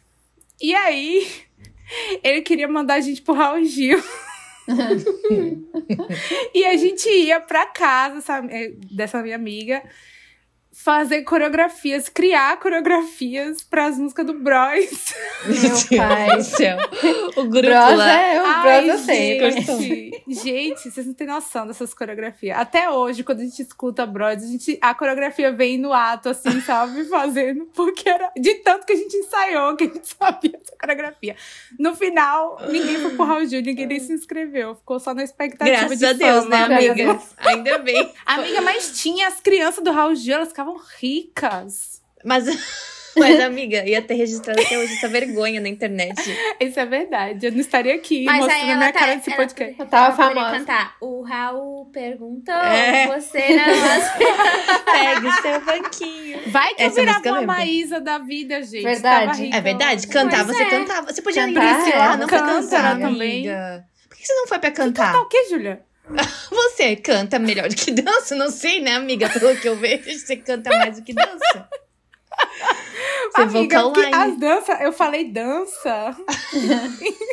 E 0.60 0.74
aí, 0.74 1.26
ele 2.22 2.42
queria 2.42 2.66
mandar 2.66 2.94
a 2.94 3.00
gente 3.00 3.22
pro 3.22 3.34
Raul 3.34 3.64
Gil. 3.64 4.02
E 6.54 6.62
a 6.66 6.76
gente 6.76 7.08
ia 7.08 7.40
pra 7.40 7.64
casa 7.64 8.20
sabe, 8.20 8.52
eh, 8.52 8.74
dessa 8.90 9.22
minha 9.22 9.34
amiga 9.34 9.82
fazer 10.82 11.22
coreografias, 11.22 12.08
criar 12.08 12.56
coreografias 12.60 13.62
pras 13.64 13.98
músicas 13.98 14.24
do 14.24 14.34
Bros. 14.34 15.12
Meu 15.44 15.98
pai. 15.98 16.36
do 16.36 16.42
céu. 16.44 16.78
O 17.36 17.42
grupo 17.44 17.66
Bros 17.66 17.98
lá. 17.98 18.12
é, 18.12 18.40
o 18.40 18.44
Ai, 18.46 18.82
Bros 18.84 19.08
eu 19.08 19.14
gente, 19.14 20.22
gente, 20.28 20.90
vocês 20.90 21.04
não 21.04 21.14
têm 21.14 21.26
noção 21.26 21.66
dessas 21.66 21.92
coreografias. 21.92 22.56
Até 22.56 22.88
hoje, 22.88 23.24
quando 23.24 23.40
a 23.40 23.44
gente 23.44 23.60
escuta 23.60 24.06
Bros, 24.06 24.42
a, 24.42 24.46
gente, 24.46 24.78
a 24.80 24.94
coreografia 24.94 25.50
vem 25.52 25.78
no 25.78 25.92
ato, 25.92 26.28
assim, 26.28 26.60
sabe? 26.60 27.04
Fazendo. 27.10 27.66
Porque 27.74 28.08
era 28.08 28.30
de 28.38 28.54
tanto 28.56 28.86
que 28.86 28.92
a 28.92 28.96
gente 28.96 29.16
ensaiou, 29.16 29.74
que 29.76 29.84
a 29.84 29.88
gente 29.88 30.06
sabia 30.16 30.60
essa 30.62 30.76
coreografia. 30.80 31.34
No 31.76 31.96
final, 31.96 32.56
ninguém 32.70 32.98
foi 33.00 33.10
pro 33.16 33.24
Raul 33.24 33.46
Gil, 33.46 33.62
ninguém 33.62 33.86
nem 33.86 33.98
se 33.98 34.12
inscreveu. 34.12 34.76
Ficou 34.76 35.00
só 35.00 35.12
na 35.12 35.24
expectativa 35.24 35.76
Graças 35.76 35.98
de 35.98 36.06
a 36.06 36.12
Deus, 36.12 36.44
fama. 36.44 36.68
né, 36.68 36.76
amiga? 36.76 37.20
Ainda 37.38 37.78
bem. 37.78 38.12
Amiga, 38.24 38.60
mas 38.60 38.96
tinha 39.00 39.26
as 39.26 39.40
crianças 39.40 39.82
do 39.82 39.90
Raul 39.90 40.14
Gil, 40.14 40.36
elas 40.36 40.48
ficavam 40.48 40.67
ricas. 40.76 42.02
Mas, 42.24 42.44
mas, 43.16 43.40
amiga, 43.40 43.84
ia 43.88 44.02
ter 44.02 44.14
registrado 44.14 44.60
até 44.60 44.76
hoje 44.78 44.92
essa 44.94 45.08
vergonha 45.08 45.60
na 45.60 45.68
internet. 45.68 46.20
Isso 46.60 46.78
é 46.80 46.84
verdade. 46.86 47.46
Eu 47.46 47.52
não 47.52 47.60
estaria 47.60 47.94
aqui 47.94 48.24
Mas 48.24 48.38
mostrando 48.40 48.60
a 48.60 48.66
ela 48.66 48.76
minha 48.76 48.92
tá- 48.92 48.98
cara 48.98 49.14
nesse 49.16 49.30
ela- 49.30 49.36
podcast. 49.36 49.76
Eu 49.78 49.86
tava 49.86 50.06
Ela 50.06 50.34
famosa. 50.34 50.58
cantar. 50.58 50.96
O 51.00 51.22
Raul 51.22 51.86
perguntou, 51.92 52.54
É. 52.54 53.06
você 53.06 53.56
não... 53.56 53.64
Pegue 54.92 55.26
o 55.26 55.32
seu 55.42 55.60
banquinho. 55.60 56.40
Vai 56.50 56.74
que 56.74 56.82
eu 56.82 56.86
Essa 56.86 57.00
música 57.02 57.20
virava 57.20 57.28
eu 57.28 57.34
uma. 57.44 57.54
Maísa 57.54 58.00
da 58.00 58.18
vida, 58.18 58.62
gente. 58.62 58.82
Verdade. 58.82 59.50
É 59.52 59.60
verdade, 59.60 60.06
cantar, 60.08 60.44
Pois 60.44 60.56
você 60.56 60.62
é. 60.64 60.70
cantava. 60.70 61.12
Você 61.12 61.22
podia 61.22 61.46
Cantar, 61.46 61.74
iniciar, 61.80 62.14
é. 62.14 62.16
não 62.16 62.28
foi 62.28 62.38
Canta 62.38 62.52
cantar, 62.52 62.98
também. 62.98 63.48
amiga. 63.48 63.84
Por 64.08 64.16
que 64.16 64.26
você 64.26 64.34
não 64.34 64.46
foi 64.48 64.58
pra 64.58 64.70
Cantar 64.70 65.12
cantar? 65.12 65.20
o 65.22 65.28
quê, 65.28 65.46
Júlia? 65.50 65.80
Você 66.50 66.96
canta 66.96 67.38
melhor 67.38 67.68
do 67.68 67.76
que 67.76 67.90
dança? 67.90 68.34
Não 68.34 68.50
sei, 68.50 68.80
né, 68.80 68.92
amiga? 68.96 69.28
Pelo 69.28 69.54
que 69.56 69.68
eu 69.68 69.76
vejo, 69.76 70.18
você 70.18 70.36
canta 70.36 70.70
mais 70.70 70.96
do 70.96 71.04
que 71.04 71.12
dança. 71.12 71.68
Você 73.34 73.42
Amiga, 73.42 73.82
vocal 73.82 74.04
as 74.14 74.38
danças, 74.38 74.80
eu 74.80 74.92
falei 74.92 75.30
dança. 75.30 76.16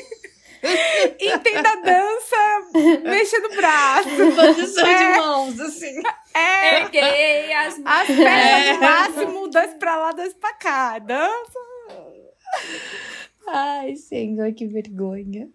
Entenda 1.19 1.69
a 1.69 1.75
dança 1.75 3.01
mexendo 3.03 3.45
o 3.51 3.55
braço. 3.55 4.09
Posição 4.09 4.87
É. 4.87 4.95
de 5.13 5.19
mãos, 5.19 5.59
assim. 5.59 6.01
É, 6.33 6.79
Erguei 6.81 7.53
as 7.53 7.77
mãos. 7.77 7.87
as 7.87 8.07
pernas 8.07 8.27
É. 8.27 8.73
no 8.73 8.79
máximo, 8.79 9.47
dois 9.47 9.73
pra 9.75 9.95
lá, 9.97 10.11
dois 10.11 10.33
pra 10.33 10.53
cá. 10.53 10.97
Dança. 10.99 11.59
Ai, 13.47 13.95
senhor, 13.95 14.51
que 14.53 14.65
vergonha. 14.65 15.47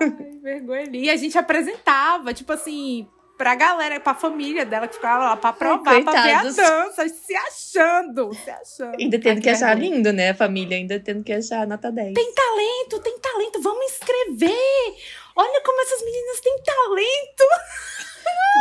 Ai, 0.00 0.38
vergonha 0.42 0.82
ali. 0.82 1.04
E 1.04 1.10
a 1.10 1.16
gente 1.16 1.36
apresentava, 1.36 2.32
tipo 2.32 2.52
assim, 2.52 3.06
pra 3.36 3.54
galera, 3.54 3.98
pra 3.98 4.14
família 4.14 4.66
dela 4.66 4.86
que 4.86 4.96
ficava 4.96 5.24
lá 5.24 5.36
pra 5.36 5.52
provar, 5.52 6.02
pra 6.02 6.22
ver 6.22 6.32
a 6.34 6.42
dança, 6.42 7.08
se 7.08 7.34
achando, 7.34 8.34
se 8.34 8.50
achando. 8.50 8.96
Ainda 8.98 9.18
tendo 9.18 9.36
Ai, 9.36 9.42
que 9.42 9.48
achar 9.48 9.74
vergonha. 9.76 9.96
lindo, 9.96 10.12
né? 10.12 10.30
A 10.30 10.34
família 10.34 10.76
ainda 10.76 11.00
tendo 11.00 11.24
que 11.24 11.32
achar 11.32 11.66
nota 11.66 11.90
10. 11.90 12.12
Tem 12.14 12.34
talento, 12.34 13.00
tem 13.02 13.18
talento, 13.18 13.62
vamos 13.62 13.84
inscrever. 13.92 14.94
Olha 15.36 15.62
como 15.64 15.80
essas 15.80 16.04
meninas 16.04 16.40
têm 16.40 16.56
talento. 16.62 17.44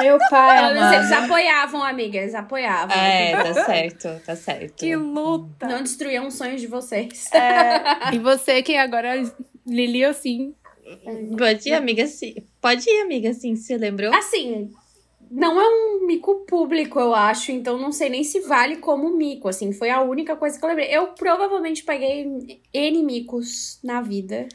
Meu 0.02 0.18
pai, 0.30 0.96
eles 0.96 1.12
apoiavam, 1.12 1.84
amiga. 1.84 2.18
Eles 2.20 2.36
apoiavam. 2.36 2.96
É, 2.96 3.32
tá 3.44 3.66
certo, 3.66 4.22
tá 4.26 4.36
certo. 4.36 4.76
Que 4.76 4.96
luta. 4.96 5.68
Não 5.68 5.84
destruíam 5.84 6.28
os 6.28 6.36
sonhos 6.36 6.62
de 6.62 6.68
vocês. 6.68 7.30
É, 7.34 8.14
e 8.16 8.20
você 8.20 8.64
que 8.64 8.78
agora, 8.78 9.12
Lili, 9.68 10.06
assim, 10.06 10.56
Pode 11.38 11.70
ir, 11.70 11.74
amiga, 11.74 12.08
sim. 12.08 12.36
Pode 12.62 12.90
ir, 12.90 13.02
amiga, 13.02 13.34
sim, 13.34 13.56
você 13.56 13.78
lembrou? 13.78 14.14
Assim, 14.14 14.72
não 15.30 15.62
é 15.62 15.68
um 15.68 16.08
mico 16.08 16.46
público, 16.48 17.00
eu 17.00 17.14
acho. 17.14 17.52
Então 17.52 17.78
não 17.78 17.92
sei 17.92 18.10
nem 18.10 18.24
se 18.24 18.42
vale 18.42 18.78
como 18.78 19.16
mico. 19.16 19.48
Assim, 19.48 19.72
foi 19.72 19.90
a 19.90 20.02
única 20.02 20.36
coisa 20.36 20.58
que 20.58 20.66
eu 20.66 20.70
lembrei. 20.70 20.88
Eu 20.90 21.08
provavelmente 21.08 21.84
paguei 21.84 22.60
N 22.74 23.04
micos 23.04 23.80
na 23.84 24.02
vida. 24.02 24.48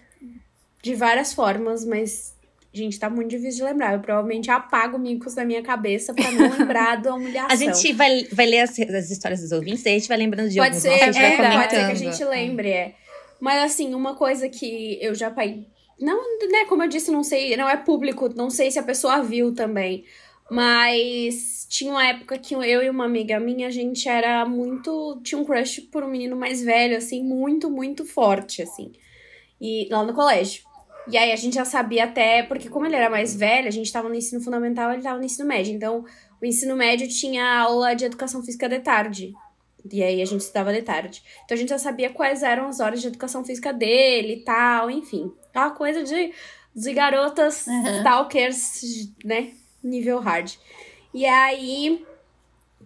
De 0.82 0.94
várias 0.94 1.32
formas, 1.32 1.84
mas... 1.84 2.34
Gente, 2.70 2.98
tá 2.98 3.08
muito 3.08 3.30
difícil 3.30 3.64
de 3.64 3.70
lembrar. 3.70 3.94
Eu 3.94 4.00
provavelmente 4.00 4.50
apago 4.50 4.98
micos 4.98 5.32
da 5.32 5.44
minha 5.44 5.62
cabeça 5.62 6.12
pra 6.12 6.30
não 6.32 6.50
lembrar 6.58 6.96
da 7.00 7.14
humilhação. 7.14 7.48
A 7.54 7.54
gente 7.54 7.92
vai, 7.92 8.24
vai 8.32 8.46
ler 8.46 8.60
as, 8.60 8.76
as 8.78 9.10
histórias 9.12 9.40
dos 9.40 9.52
ouvintes, 9.52 9.84
daí 9.84 9.94
a 9.94 9.98
gente 9.98 10.08
vai 10.08 10.16
lembrando 10.18 10.50
de 10.50 10.56
Pode 10.56 10.70
alguns 10.70 10.82
ser, 10.82 10.88
é, 10.90 11.10
verdade. 11.12 11.56
pode 11.56 11.70
ser 11.70 11.86
que 11.86 11.92
a 11.92 11.94
gente 11.94 12.24
lembre, 12.24 12.70
é. 12.70 12.94
Mas 13.38 13.62
assim, 13.62 13.94
uma 13.94 14.16
coisa 14.16 14.48
que 14.48 14.98
eu 15.00 15.14
já 15.14 15.30
paguei. 15.30 15.68
Não, 16.00 16.38
né, 16.50 16.64
como 16.68 16.82
eu 16.82 16.88
disse, 16.88 17.10
não 17.10 17.22
sei, 17.22 17.56
não 17.56 17.68
é 17.68 17.76
público, 17.76 18.28
não 18.34 18.50
sei 18.50 18.70
se 18.70 18.78
a 18.78 18.82
pessoa 18.82 19.22
viu 19.22 19.54
também. 19.54 20.04
Mas 20.50 21.66
tinha 21.70 21.90
uma 21.90 22.06
época 22.06 22.38
que 22.38 22.54
eu 22.54 22.82
e 22.82 22.90
uma 22.90 23.04
amiga 23.04 23.40
minha, 23.40 23.68
a 23.68 23.70
gente 23.70 24.08
era 24.08 24.44
muito. 24.44 25.20
Tinha 25.22 25.40
um 25.40 25.44
crush 25.44 25.80
por 25.90 26.04
um 26.04 26.08
menino 26.08 26.36
mais 26.36 26.62
velho, 26.62 26.96
assim, 26.96 27.22
muito, 27.22 27.70
muito 27.70 28.04
forte, 28.04 28.62
assim. 28.62 28.92
E 29.60 29.88
lá 29.90 30.04
no 30.04 30.12
colégio. 30.12 30.62
E 31.08 31.16
aí 31.18 31.32
a 31.32 31.36
gente 31.36 31.54
já 31.54 31.64
sabia 31.64 32.04
até, 32.04 32.42
porque 32.42 32.68
como 32.68 32.86
ele 32.86 32.96
era 32.96 33.10
mais 33.10 33.34
velho, 33.34 33.68
a 33.68 33.70
gente 33.70 33.92
tava 33.92 34.08
no 34.08 34.14
ensino 34.14 34.40
fundamental, 34.42 34.92
ele 34.92 35.02
tava 35.02 35.18
no 35.18 35.24
ensino 35.24 35.46
médio. 35.46 35.74
Então, 35.74 36.04
o 36.40 36.46
ensino 36.46 36.76
médio 36.76 37.08
tinha 37.08 37.60
aula 37.60 37.94
de 37.94 38.04
educação 38.04 38.42
física 38.42 38.68
de 38.68 38.80
tarde. 38.80 39.34
E 39.90 40.02
aí 40.02 40.22
a 40.22 40.24
gente 40.24 40.40
estudava 40.40 40.72
de 40.72 40.82
tarde. 40.82 41.22
Então 41.44 41.54
a 41.54 41.58
gente 41.58 41.68
já 41.68 41.78
sabia 41.78 42.10
quais 42.10 42.42
eram 42.42 42.68
as 42.68 42.80
horas 42.80 43.02
de 43.02 43.08
educação 43.08 43.44
física 43.44 43.72
dele 43.72 44.34
e 44.34 44.44
tal, 44.44 44.90
enfim. 44.90 45.30
Aquela 45.54 45.70
coisa 45.70 46.02
de, 46.02 46.32
de 46.74 46.92
garotas 46.92 47.66
Uhum. 47.68 47.98
stalkers, 47.98 48.80
né? 49.24 49.52
Nível 49.82 50.18
hard. 50.18 50.52
E 51.12 51.24
aí 51.24 52.04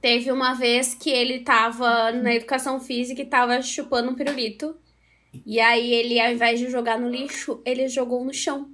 teve 0.02 0.30
uma 0.30 0.52
vez 0.52 0.94
que 0.94 1.08
ele 1.08 1.40
tava 1.40 2.12
na 2.12 2.34
educação 2.34 2.78
física 2.78 3.22
e 3.22 3.26
tava 3.26 3.62
chupando 3.62 4.10
um 4.10 4.14
pirulito. 4.14 4.76
E 5.46 5.58
aí 5.58 5.92
ele, 5.94 6.20
ao 6.20 6.30
invés 6.30 6.60
de 6.60 6.68
jogar 6.70 6.98
no 6.98 7.08
lixo, 7.08 7.62
ele 7.64 7.88
jogou 7.88 8.22
no 8.24 8.34
chão. 8.34 8.68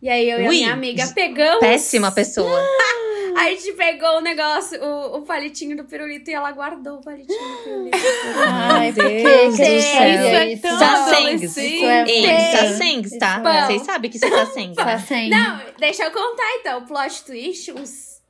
E 0.00 0.08
aí 0.08 0.30
eu 0.30 0.40
e 0.40 0.46
a 0.46 0.48
Ui, 0.48 0.56
minha 0.56 0.72
amiga 0.72 1.06
pegamos. 1.14 1.58
Péssima 1.60 2.12
pessoa. 2.12 2.60
Aí 3.36 3.54
a 3.54 3.56
gente 3.58 3.72
pegou 3.74 4.18
o 4.18 4.20
negócio, 4.20 4.82
o, 4.82 5.16
o 5.18 5.22
palitinho 5.22 5.76
do 5.76 5.84
pirulito 5.84 6.30
e 6.30 6.34
ela 6.34 6.50
guardou 6.52 6.98
o 6.98 7.00
palitinho 7.02 7.38
do 7.38 7.62
pirulito. 7.62 7.98
Ai, 8.46 8.92
Deus 8.92 9.52
do 9.52 9.56
céu. 9.56 10.48
isso? 10.48 10.62
tão 10.62 10.78
Sacengues. 10.78 11.58
adolescente. 11.58 11.76
Isso 11.76 11.84
é 11.84 12.04
Ei, 12.08 12.22
bem- 12.26 12.56
sacengues, 12.56 13.18
tá? 13.18 13.38
Bom. 13.40 13.66
Vocês 13.66 13.82
sabem 13.82 14.10
que 14.10 14.16
isso 14.16 14.26
é. 14.26 14.30
Tá 14.30 14.98
sem. 14.98 15.28
Não, 15.30 15.60
deixa 15.78 16.04
eu 16.04 16.10
contar 16.10 16.56
então. 16.60 16.78
O 16.80 16.86
plot 16.86 17.24
twist, 17.24 17.72
uns 17.72 18.20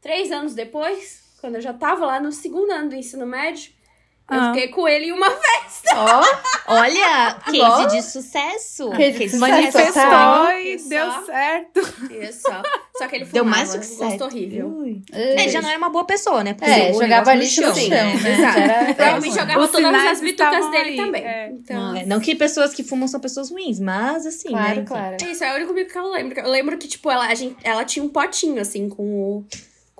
três 0.00 0.30
anos 0.32 0.54
depois, 0.54 1.20
quando 1.40 1.56
eu 1.56 1.60
já 1.60 1.72
tava 1.72 2.06
lá 2.06 2.20
no 2.20 2.32
segundo 2.32 2.70
ano 2.70 2.88
do 2.90 2.94
ensino 2.94 3.26
médio, 3.26 3.70
Ah. 4.28 4.36
eu 4.48 4.54
fiquei 4.54 4.68
com 4.68 4.88
ele 4.88 5.06
em 5.06 5.12
uma 5.12 5.28
festa. 5.30 5.94
Ó, 5.94 6.22
Olha, 6.68 7.36
case 7.44 7.60
Ó. 7.60 7.84
de 7.86 8.02
sucesso. 8.02 8.90
Case 8.90 9.18
de 9.18 9.24
sucesso. 9.28 9.38
Manifestou 9.40 10.50
e 10.62 10.78
Só. 10.78 10.88
deu 10.88 11.26
certo. 11.26 11.80
Isso. 12.10 12.48
Só 12.96 13.08
que 13.08 13.16
ele 13.16 13.24
Deu 13.26 13.44
fumava, 13.44 13.64
mais 13.64 13.74
que 13.88 13.94
gosto 13.96 14.24
horrível. 14.24 14.68
Ui. 14.68 15.02
É, 15.12 15.48
já 15.48 15.60
não 15.60 15.68
era 15.68 15.76
uma 15.78 15.90
boa 15.90 16.04
pessoa, 16.04 16.42
né? 16.44 16.54
Porque 16.54 16.70
É, 16.70 16.92
jogava 16.92 17.34
lixo 17.34 17.60
no 17.62 17.74
chão, 17.74 17.88
né? 17.88 18.14
né? 18.14 18.32
Exato. 18.38 18.58
Era- 18.58 18.94
Provavelmente 18.94 19.34
jogava 19.34 19.60
Os 19.60 19.70
todas 19.70 19.94
as 20.06 20.20
bitucas 20.20 20.70
dele 20.70 20.90
aí, 20.90 20.96
também. 20.96 21.24
é. 21.24 21.50
Então, 21.52 21.96
É, 21.96 22.06
não 22.06 22.20
que 22.20 22.34
pessoas 22.34 22.72
que 22.72 22.84
fumam 22.84 23.08
são 23.08 23.20
pessoas 23.20 23.50
ruins, 23.50 23.80
mas 23.80 24.24
assim, 24.24 24.50
né? 24.50 24.58
Claro, 24.58 24.72
enfim. 24.78 24.84
claro. 24.84 25.16
É 25.20 25.24
isso, 25.32 25.44
é 25.44 25.52
o 25.52 25.56
único 25.56 25.74
que 25.74 25.98
eu 25.98 26.10
lembro. 26.10 26.40
Eu 26.40 26.48
lembro 26.50 26.78
que, 26.78 26.86
tipo, 26.88 27.10
ela, 27.10 27.26
a 27.26 27.34
gente, 27.34 27.56
ela 27.64 27.84
tinha 27.84 28.04
um 28.04 28.08
potinho, 28.08 28.60
assim, 28.60 28.88
com 28.88 29.02
o, 29.02 29.44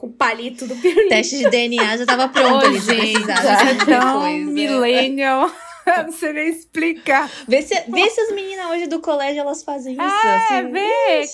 com 0.02 0.08
o 0.08 0.12
palito 0.12 0.66
do 0.66 0.74
pirulito. 0.74 1.08
Teste 1.10 1.38
de 1.38 1.48
DNA 1.48 1.96
já 1.98 2.04
tava 2.06 2.28
pronto 2.28 2.66
ali, 2.66 2.80
se 2.80 2.86
gente, 2.92 3.12
precisasse 3.12 3.42
já. 3.44 3.54
de 3.72 3.76
qualquer 3.76 4.00
Tão 4.00 4.20
coisa. 4.20 4.50
millennial. 4.50 5.50
Eu 5.84 6.04
não 6.04 6.12
sei 6.12 6.32
nem 6.32 6.48
explicar. 6.48 7.28
Vê 7.48 7.60
se, 7.62 7.74
vê 7.88 8.08
se 8.10 8.20
as 8.20 8.30
meninas 8.32 8.70
hoje 8.70 8.86
do 8.86 9.00
colégio 9.00 9.40
elas 9.40 9.62
fazem 9.64 9.92
isso. 9.94 10.02
É, 10.02 10.34
assim. 10.36 10.70
vê. 10.70 11.24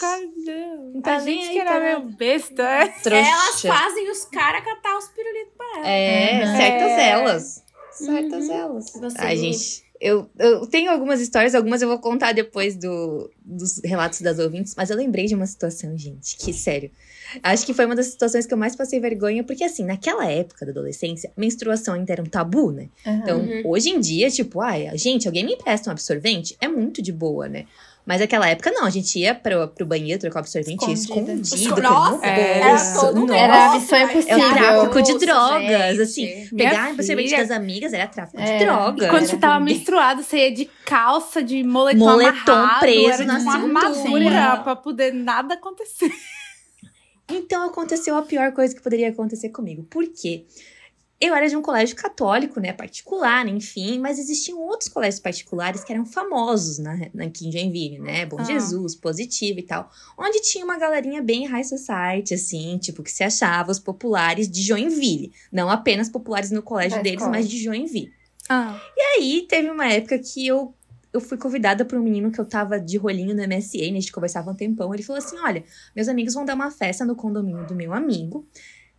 Não 0.95 1.03
tá 1.03 1.17
A 1.17 1.21
nem 1.21 1.35
gente 1.37 1.49
aí 1.49 1.53
que 1.55 1.59
era 1.61 1.71
pra 1.71 1.81
meio 1.81 2.01
besta, 2.17 2.63
é. 2.63 2.89
trouxa. 2.89 3.29
Elas 3.29 3.63
fazem 3.63 4.11
os 4.11 4.25
caras 4.27 4.65
catar 4.65 4.97
os 4.97 5.09
pirulitos 5.09 5.53
pra 5.57 5.67
ela. 5.79 5.89
É, 5.89 6.41
Uhum. 6.45 6.57
certas 6.57 6.91
É. 6.93 7.09
elas. 7.11 7.65
Certas 7.93 8.45
Uhum. 8.49 8.55
elas. 8.55 8.93
Você 8.93 9.17
Ai, 9.21 9.35
não- 9.35 9.43
gente, 9.43 9.83
eu, 10.01 10.29
eu 10.39 10.67
tenho 10.67 10.91
algumas 10.91 11.21
histórias, 11.21 11.55
algumas 11.55 11.83
eu 11.83 11.89
vou 11.89 11.99
contar 11.99 12.33
depois 12.33 12.77
do, 12.77 13.31
dos 13.45 13.81
relatos 13.85 14.21
das 14.21 14.39
ouvintes, 14.39 14.75
mas 14.77 14.91
eu 14.91 14.97
lembrei 14.97 15.27
de 15.27 15.35
uma 15.35 15.47
situação, 15.47 15.97
gente, 15.97 16.37
que 16.37 16.53
sério. 16.53 16.91
Acho 17.43 17.67
que 17.67 17.75
foi 17.75 17.85
uma 17.85 17.95
das 17.95 18.07
situações 18.07 18.47
que 18.47 18.55
eu 18.55 18.59
mais 18.59 18.75
passei 18.75 18.99
vergonha, 19.01 19.45
porque 19.45 19.63
assim, 19.63 19.85
naquela 19.85 20.31
época 20.31 20.65
da 20.65 20.73
adolescência, 20.73 21.31
menstruação 21.37 21.95
ainda 21.95 22.13
era 22.13 22.23
um 22.23 22.27
tabu, 22.27 22.71
né? 22.73 22.89
Então, 23.05 23.41
Uhum. 23.41 23.63
hoje 23.67 23.91
em 23.91 24.01
dia, 24.01 24.31
tipo, 24.31 24.61
ai, 24.61 24.91
gente, 24.97 25.27
alguém 25.27 25.45
me 25.45 25.53
empresta 25.53 25.91
um 25.91 25.93
absorvente? 25.93 26.57
É 26.61 26.69
muito 26.69 27.03
de 27.03 27.13
boa, 27.13 27.49
né? 27.49 27.67
Mas 28.09 28.21
naquela 28.23 28.49
época, 28.49 28.71
não, 28.71 28.87
a 28.87 28.91
gente 28.91 29.19
ia 29.19 29.35
pro, 29.35 29.69
pro 29.69 29.85
banheiro 29.85 30.19
trocar 30.19 30.37
o 30.37 30.39
absorvente 30.41 30.91
Escondida. 30.91 31.35
escondido, 31.35 31.83
Nossa, 31.83 32.17
no 32.17 32.25
era 32.25 32.95
todo. 33.01 33.35
Era 33.35 33.75
missão 33.75 33.99
É 33.99 34.05
impossível. 34.05 34.49
tráfico 34.55 35.03
de 35.03 35.19
drogas, 35.19 35.69
gente. 35.91 36.01
assim. 36.01 36.25
Minha 36.51 36.71
Pegar 36.71 36.89
o 36.89 36.91
absorvente 36.93 37.37
das 37.37 37.51
amigas 37.51 37.93
era 37.93 38.07
tráfico 38.07 38.39
de 38.43 38.49
Era. 38.51 38.65
drogas. 38.65 39.07
E 39.07 39.11
quando 39.11 39.27
você 39.27 39.33
Era 39.33 39.41
tava 39.43 39.61
menstruado, 39.63 40.23
você 40.23 40.39
ia 40.39 40.55
de 40.55 40.65
calça, 40.87 41.43
de 41.43 41.63
moletom, 41.63 41.99
Moletom 41.99 42.53
amarrado, 42.53 42.81
preso 42.81 43.09
era 43.13 43.25
na 43.27 43.39
de 43.39 43.45
uma 43.45 43.53
cintura. 43.93 44.27
armadura 44.29 44.57
pra 44.65 44.75
poder 44.77 45.13
nada 45.13 45.53
acontecer. 45.55 46.11
Então 47.31 47.67
aconteceu 47.69 48.17
a 48.17 48.23
pior 48.23 48.53
coisa 48.53 48.75
que 48.75 48.81
poderia 48.81 49.11
acontecer 49.11 49.51
comigo. 49.51 49.83
Por 49.91 50.07
quê? 50.09 50.47
Eu 51.21 51.35
era 51.35 51.49
de 51.49 51.57
um 51.57 51.63
colégio 51.63 51.97
católico, 51.97 52.61
né? 52.61 52.73
Particular, 52.73 53.47
enfim, 53.49 53.99
mas 53.99 54.21
existiam 54.21 54.61
outros 54.61 54.89
colégios 54.89 55.19
particulares 55.21 55.83
que 55.83 55.93
eram 55.93 56.07
famosos 56.07 56.79
na, 56.79 56.97
na, 57.13 57.25
aqui 57.25 57.49
em 57.49 57.53
Joinville, 57.53 57.99
né? 57.99 58.25
Bom 58.25 58.37
Ah. 58.39 58.45
Jesus, 58.45 58.95
Positivo 58.95 59.59
e 59.59 59.63
tal. 59.65 59.91
Onde 60.17 60.41
tinha 60.43 60.65
uma 60.65 60.79
galerinha 60.79 61.21
bem 61.21 61.45
high 61.47 61.65
society, 61.65 62.35
assim, 62.35 62.79
tipo, 62.79 63.03
que 63.03 63.11
se 63.11 63.25
achava 63.25 63.71
os 63.73 63.81
populares 63.81 64.49
de 64.49 64.63
Joinville. 64.63 65.33
Não 65.51 65.69
apenas 65.69 66.09
populares 66.09 66.53
no 66.53 66.63
colégio 66.63 66.99
Da 66.99 67.03
deles, 67.03 67.19
escola. 67.21 67.37
mas 67.37 67.49
de 67.49 67.63
Joinville. 67.63 68.13
Ah, 68.49 68.81
E 68.97 69.01
aí 69.19 69.47
teve 69.49 69.69
uma 69.71 69.87
época 69.93 70.17
que 70.21 70.47
eu, 70.47 70.73
eu 71.13 71.21
fui 71.21 71.37
convidada 71.37 71.85
por 71.85 71.99
um 71.99 72.03
menino 72.03 72.31
que 72.31 72.41
eu 72.41 72.45
tava 72.45 72.79
de 72.79 72.97
rolinho 72.97 73.35
no 73.35 73.43
MSN, 73.43 73.91
a 73.91 74.01
gente 74.01 74.13
conversava 74.13 74.53
um 74.53 74.55
tempão. 74.55 74.95
Ele 74.95 75.03
falou 75.03 75.19
assim: 75.19 75.37
olha, 75.39 75.65
meus 75.97 76.07
amigos 76.09 76.33
vão 76.35 76.45
dar 76.45 76.55
uma 76.55 76.71
festa 76.71 77.05
no 77.05 77.17
condomínio 77.17 77.67
do 77.67 77.75
meu 77.75 77.93
amigo. 77.93 78.47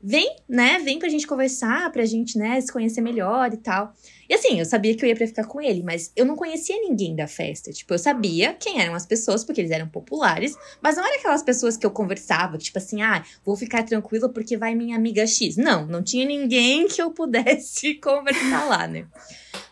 Vem, 0.01 0.33
né? 0.47 0.79
Vem 0.79 0.97
pra 0.97 1.09
gente 1.09 1.27
conversar, 1.27 1.91
pra 1.91 2.05
gente, 2.05 2.37
né, 2.37 2.59
se 2.61 2.71
conhecer 2.71 3.01
melhor 3.01 3.53
e 3.53 3.57
tal. 3.57 3.93
E 4.29 4.33
assim, 4.33 4.57
eu 4.57 4.65
sabia 4.65 4.95
que 4.95 5.03
eu 5.03 5.09
ia 5.09 5.15
pra 5.15 5.27
ficar 5.27 5.45
com 5.45 5.59
ele, 5.59 5.83
mas 5.83 6.11
eu 6.15 6.25
não 6.25 6.37
conhecia 6.37 6.75
ninguém 6.79 7.15
da 7.15 7.27
festa. 7.27 7.71
Tipo, 7.71 7.95
eu 7.95 7.99
sabia 7.99 8.53
quem 8.53 8.79
eram 8.79 8.93
as 8.95 9.05
pessoas, 9.05 9.43
porque 9.43 9.59
eles 9.59 9.71
eram 9.71 9.89
populares, 9.89 10.55
mas 10.81 10.95
não 10.95 11.05
era 11.05 11.17
aquelas 11.17 11.43
pessoas 11.43 11.75
que 11.75 11.85
eu 11.85 11.91
conversava, 11.91 12.57
tipo 12.57 12.77
assim, 12.77 13.01
ah, 13.01 13.25
vou 13.43 13.57
ficar 13.57 13.83
tranquila 13.83 14.29
porque 14.29 14.55
vai 14.55 14.73
minha 14.73 14.95
amiga 14.95 15.27
X. 15.27 15.57
Não, 15.57 15.85
não 15.85 16.01
tinha 16.01 16.25
ninguém 16.25 16.87
que 16.87 17.01
eu 17.01 17.11
pudesse 17.11 17.95
conversar 17.99 18.65
lá, 18.69 18.87
né? 18.87 19.05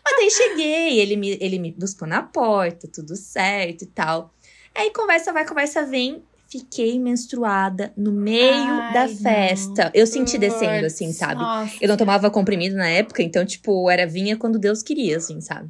Mas 0.04 0.16
daí 0.16 0.30
cheguei, 0.30 1.00
ele 1.00 1.16
me, 1.16 1.38
ele 1.40 1.58
me 1.58 1.72
buscou 1.72 2.06
na 2.06 2.22
porta, 2.22 2.86
tudo 2.92 3.16
certo 3.16 3.82
e 3.82 3.86
tal. 3.86 4.34
Aí 4.74 4.90
conversa 4.92 5.32
vai, 5.32 5.46
conversa 5.46 5.86
vem. 5.86 6.22
Fiquei 6.50 6.98
menstruada 6.98 7.92
no 7.94 8.10
meio 8.10 8.72
Ai, 8.72 8.92
da 8.94 9.06
não. 9.06 9.16
festa. 9.16 9.90
Eu 9.94 10.06
senti 10.06 10.38
descendo, 10.38 10.86
assim, 10.86 11.12
sabe? 11.12 11.42
Nossa. 11.42 11.74
Eu 11.80 11.88
não 11.88 11.96
tomava 11.96 12.30
comprimido 12.30 12.74
na 12.74 12.88
época, 12.88 13.22
então, 13.22 13.44
tipo, 13.44 13.90
era 13.90 14.06
vinha 14.06 14.34
quando 14.36 14.58
Deus 14.58 14.82
queria, 14.82 15.18
assim, 15.18 15.40
sabe? 15.42 15.68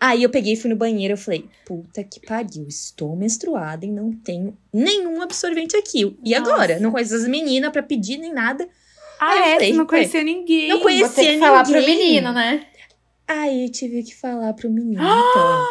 Aí 0.00 0.24
eu 0.24 0.30
peguei 0.30 0.54
e 0.54 0.56
fui 0.56 0.68
no 0.68 0.74
banheiro, 0.74 1.12
eu 1.14 1.18
falei, 1.18 1.48
puta 1.64 2.02
que 2.02 2.18
pariu, 2.26 2.66
estou 2.66 3.14
menstruada 3.14 3.86
e 3.86 3.90
não 3.92 4.10
tenho 4.12 4.58
nenhum 4.72 5.22
absorvente 5.22 5.76
aqui. 5.76 6.16
E 6.24 6.36
Nossa. 6.36 6.52
agora? 6.52 6.80
Não 6.80 6.90
conheço 6.90 7.14
as 7.14 7.28
meninas 7.28 7.70
pra 7.70 7.84
pedir 7.84 8.16
nem 8.18 8.32
nada. 8.34 8.68
ah 9.20 9.50
é? 9.50 9.52
falei, 9.54 9.68
Você 9.70 9.72
não 9.76 9.84
ué, 9.84 9.88
conhecia 9.88 10.24
ninguém. 10.24 10.68
não 10.68 10.80
conhecia 10.80 11.08
ter 11.10 11.32
que 11.34 11.38
falar 11.38 11.62
pro 11.62 11.74
ninguém. 11.74 11.96
menino, 11.96 12.32
né? 12.32 12.66
Aí 13.28 13.68
tive 13.70 14.02
que 14.02 14.16
falar 14.16 14.52
pro 14.54 14.68
menino, 14.68 14.98
então. 15.00 15.66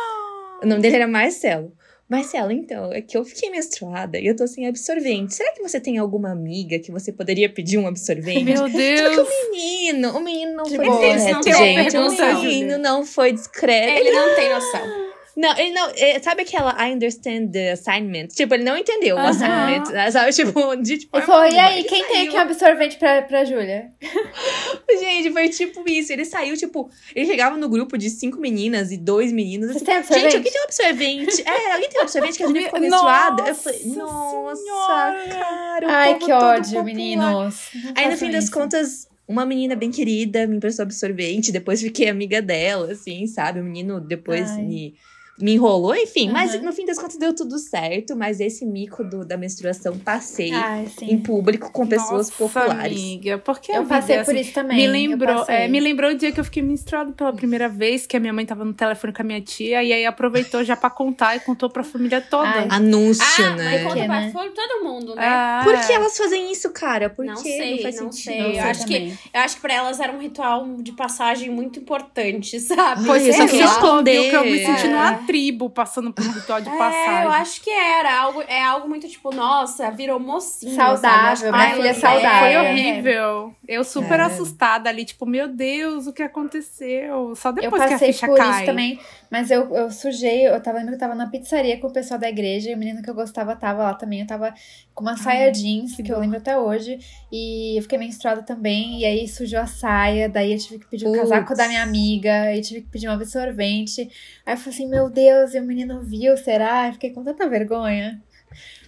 O 0.63 0.65
nome 0.65 0.81
dele 0.81 0.95
era 0.95 1.07
Marcelo. 1.09 1.73
Marcelo, 2.11 2.51
então, 2.51 2.91
é 2.91 3.01
que 3.01 3.17
eu 3.17 3.23
fiquei 3.23 3.49
menstruada 3.49 4.19
e 4.19 4.27
eu 4.27 4.35
tô 4.35 4.45
sem 4.45 4.67
absorvente. 4.67 5.33
Será 5.33 5.53
que 5.53 5.61
você 5.61 5.79
tem 5.79 5.97
alguma 5.97 6.29
amiga 6.29 6.77
que 6.77 6.91
você 6.91 7.09
poderia 7.09 7.47
pedir 7.47 7.77
um 7.77 7.87
absorvente? 7.87 8.43
Meu 8.43 8.57
Só 8.57 8.65
que 8.65 8.73
Deus. 8.73 9.17
o 9.17 9.51
menino, 9.53 10.17
o 10.17 10.19
menino 10.19 10.53
não 10.53 10.63
De 10.65 10.75
foi 10.75 10.85
boa, 10.85 10.99
discreto, 10.99 11.33
não 11.33 11.41
tem 11.41 11.53
gente. 11.53 11.95
O 11.95 12.41
menino 12.41 12.77
não 12.79 13.05
foi 13.05 13.31
discreto. 13.31 13.97
Ele 13.97 14.11
não 14.11 14.35
tem 14.35 14.53
noção. 14.53 15.10
Não, 15.35 15.57
ele 15.57 15.71
não. 15.71 15.89
é, 15.95 16.19
sabe 16.19 16.41
aquela 16.41 16.75
I 16.77 16.93
understand 16.93 17.47
the 17.51 17.71
assignment? 17.71 18.27
Tipo, 18.27 18.53
ele 18.53 18.63
não 18.63 18.77
entendeu 18.77 19.15
o 19.15 19.19
assignment. 19.19 19.89
né? 19.91 20.11
Sabe, 20.11 20.31
tipo, 20.33 20.75
de 20.75 20.97
tipo. 20.99 21.17
Ele 21.17 21.25
falou, 21.25 21.49
e 21.49 21.57
aí, 21.57 21.83
quem 21.85 22.03
tem 22.05 22.15
saiu. 22.15 22.27
aqui 22.27 22.37
um 22.37 22.39
absorvente 22.39 22.97
pra, 22.97 23.21
pra 23.21 23.45
Júlia? 23.45 23.91
Gente, 24.99 25.31
foi 25.31 25.49
tipo 25.49 25.89
isso. 25.89 26.11
Ele 26.11 26.25
saiu, 26.25 26.55
tipo, 26.57 26.89
ele 27.15 27.25
chegava 27.25 27.55
no 27.57 27.69
grupo 27.69 27.97
de 27.97 28.09
cinco 28.09 28.39
meninas 28.39 28.91
e 28.91 28.97
dois 28.97 29.31
meninos. 29.31 29.69
Assim? 29.71 29.85
Gente, 29.85 30.35
alguém 30.35 30.51
tem 30.51 30.61
um 30.61 30.65
absorvente? 30.65 31.43
É, 31.47 31.73
alguém 31.73 31.89
tem 31.89 31.99
um 31.99 32.03
absorvente 32.03 32.37
que 32.37 32.43
a 32.43 32.47
gente 32.47 32.63
ficou 32.65 32.79
menstruada? 32.79 33.43
Eu 33.47 33.55
falei, 33.55 33.81
nossa, 33.85 34.61
Senhora. 34.61 35.27
cara. 35.29 35.87
o 35.87 35.89
Ai, 35.89 36.17
que 36.19 36.31
ódio, 36.31 36.63
popular. 36.63 36.83
meninos. 36.83 37.69
Aí, 37.95 38.09
no 38.09 38.17
fim 38.17 38.31
das 38.31 38.45
isso. 38.45 38.53
contas, 38.53 39.07
uma 39.27 39.45
menina 39.45 39.75
bem 39.75 39.91
querida 39.91 40.45
me 40.45 40.57
emprestou 40.57 40.83
absorvente. 40.83 41.51
Depois 41.51 41.81
fiquei 41.81 42.09
amiga 42.09 42.41
dela, 42.41 42.91
assim, 42.91 43.25
sabe? 43.27 43.59
O 43.61 43.63
menino 43.63 43.99
depois 44.01 44.49
Ai. 44.51 44.61
me. 44.63 44.95
Me 45.41 45.53
enrolou, 45.53 45.95
enfim. 45.95 46.29
Mas 46.31 46.53
Aham. 46.55 46.63
no 46.63 46.71
fim 46.73 46.85
das 46.85 46.97
contas 46.97 47.17
deu 47.17 47.35
tudo 47.35 47.57
certo. 47.57 48.15
Mas 48.15 48.39
esse 48.39 48.65
mico 48.65 49.03
do- 49.03 49.25
da 49.25 49.37
menstruação 49.37 49.97
passei 49.97 50.51
Ai, 50.53 50.87
em 51.01 51.17
público 51.19 51.71
com 51.71 51.85
pessoas 51.87 52.29
Nossa, 52.29 52.33
populares. 52.37 52.97
amiga, 52.97 53.37
porque 53.39 53.71
Eu 53.71 53.85
passei 53.85 54.17
é 54.17 54.23
por 54.23 54.31
assim? 54.31 54.41
isso 54.41 54.53
também. 54.53 54.77
Me 54.77 54.85
eu 54.85 54.91
lembrou, 54.91 55.45
é, 55.47 55.67
me 55.67 55.79
lembrou 55.79 56.11
o 56.11 56.15
dia 56.15 56.31
que 56.31 56.39
eu 56.39 56.43
fiquei 56.45 56.61
menstruada 56.63 57.11
pela 57.11 57.33
primeira 57.33 57.67
vez, 57.67 58.05
que 58.05 58.15
a 58.15 58.19
minha 58.19 58.33
mãe 58.33 58.45
tava 58.45 58.63
no 58.65 58.73
telefone 58.73 59.13
com 59.13 59.21
a 59.21 59.25
minha 59.25 59.41
tia, 59.41 59.83
e 59.83 59.91
aí 59.93 60.05
aproveitou 60.05 60.63
já 60.63 60.75
pra 60.75 60.89
contar 60.89 61.35
e 61.35 61.39
contou 61.39 61.69
pra 61.69 61.83
família 61.83 62.21
toda. 62.21 62.47
Ai. 62.47 62.67
Anúncio, 62.69 63.45
Ah, 63.45 63.55
né? 63.55 63.63
mas 63.63 63.83
conta 63.83 64.05
pra 64.05 64.19
né? 64.21 64.31
foi 64.31 64.49
todo 64.51 64.83
mundo, 64.83 65.15
né? 65.15 65.23
Ah, 65.25 65.61
Por 65.63 65.73
que 65.85 65.93
elas 65.93 66.17
fazem 66.17 66.51
isso, 66.51 66.69
cara? 66.71 67.09
Por 67.09 67.25
Não 67.25 67.35
que 67.35 67.41
sei, 67.49 67.81
faz 67.81 67.99
não 67.99 68.11
sentido? 68.11 68.23
sei. 68.31 68.39
Não 68.39 68.47
Eu 68.47 68.53
sei 68.53 68.61
acho 68.63 68.85
que. 68.85 69.13
Eu 69.33 69.41
acho 69.41 69.55
que 69.55 69.61
pra 69.61 69.73
elas 69.73 69.99
era 69.99 70.11
um 70.13 70.19
ritual 70.19 70.67
de 70.81 70.91
passagem 70.93 71.49
muito 71.49 71.79
importante, 71.79 72.59
sabe? 72.59 73.05
Pois, 73.05 73.21
Foi 73.23 73.29
eu 73.29 73.33
só 73.33 73.43
isso 73.45 73.55
que 73.55 73.61
eu 73.61 73.65
esconder. 73.67 74.33
eu 74.33 74.43
me 74.45 74.59
senti 74.65 74.87
É. 74.87 74.89
tribo 75.31 75.69
passando 75.69 76.11
por 76.11 76.25
um 76.25 76.31
ritual 76.31 76.59
de 76.61 76.69
É, 76.69 76.77
passagem. 76.77 77.23
eu 77.23 77.31
acho 77.31 77.61
que 77.61 77.69
era 77.69 78.19
algo, 78.21 78.41
é 78.47 78.61
algo 78.61 78.89
muito 78.89 79.07
tipo, 79.07 79.33
nossa, 79.33 79.89
virou 79.91 80.19
mocinha. 80.19 80.75
Saudável, 80.75 81.37
sabe? 81.37 81.51
minha 81.57 81.69
que 81.69 81.75
filha 81.77 81.89
é 81.89 81.93
saudável. 81.93 82.39
Foi 82.61 82.69
horrível. 82.69 83.55
Eu 83.67 83.83
super 83.83 84.19
É. 84.19 84.23
assustada 84.23 84.89
ali, 84.89 85.05
tipo, 85.05 85.25
meu 85.25 85.47
Deus, 85.47 86.07
o 86.07 86.13
que 86.13 86.21
aconteceu? 86.23 87.33
Só 87.35 87.49
Eu 87.49 87.53
depois 87.55 87.81
que 87.81 87.87
a 87.87 87.91
passei 87.91 88.11
ficha 88.13 88.27
por 88.27 88.37
cai. 88.37 88.49
isso 88.57 88.65
também, 88.65 88.99
mas 89.31 89.49
eu, 89.49 89.73
eu 89.73 89.89
sujei, 89.89 90.45
eu 90.45 90.61
tava 90.61 90.77
lembro 90.77 90.91
que 90.91 90.95
eu 90.95 90.99
tava 90.99 91.15
na 91.15 91.25
pizzaria 91.25 91.79
com 91.79 91.87
o 91.87 91.93
pessoal 91.93 92.19
da 92.19 92.27
igreja, 92.27 92.69
e 92.69 92.75
o 92.75 92.77
menino 92.77 93.01
que 93.01 93.09
eu 93.09 93.15
gostava 93.15 93.55
tava 93.55 93.81
lá 93.83 93.93
também. 93.93 94.19
Eu 94.19 94.27
tava 94.27 94.53
com 94.93 95.01
uma 95.01 95.15
saia 95.15 95.49
jeans, 95.49 95.95
que, 95.95 96.11
eu 96.11 96.19
lembro 96.19 96.37
até 96.37 96.57
hoje, 96.57 96.99
e 97.31 97.77
eu 97.77 97.81
fiquei 97.81 97.97
menstruada 97.97 98.43
também, 98.43 98.99
e 98.99 99.05
aí 99.05 99.25
sujou 99.29 99.61
a 99.61 99.65
saia, 99.65 100.27
daí 100.27 100.51
eu 100.51 100.59
tive 100.59 100.79
que 100.79 100.87
pedir 100.87 101.07
o 101.07 101.13
casaco 101.13 101.55
da 101.55 101.65
minha 101.69 101.81
amiga, 101.81 102.53
e 102.53 102.61
tive 102.61 102.81
que 102.81 102.89
pedir 102.89 103.07
um 103.07 103.13
absorvente. 103.13 104.01
Aí 104.45 104.53
eu 104.53 104.57
falei 104.57 104.73
assim, 104.73 104.89
meu 104.89 105.09
Deus, 105.09 105.53
e 105.53 105.59
o 105.59 105.63
menino 105.63 106.01
viu, 106.01 106.35
será? 106.35 106.87
Eu 106.87 106.93
fiquei 106.93 107.11
com 107.11 107.23
tanta 107.23 107.47
vergonha. 107.47 108.21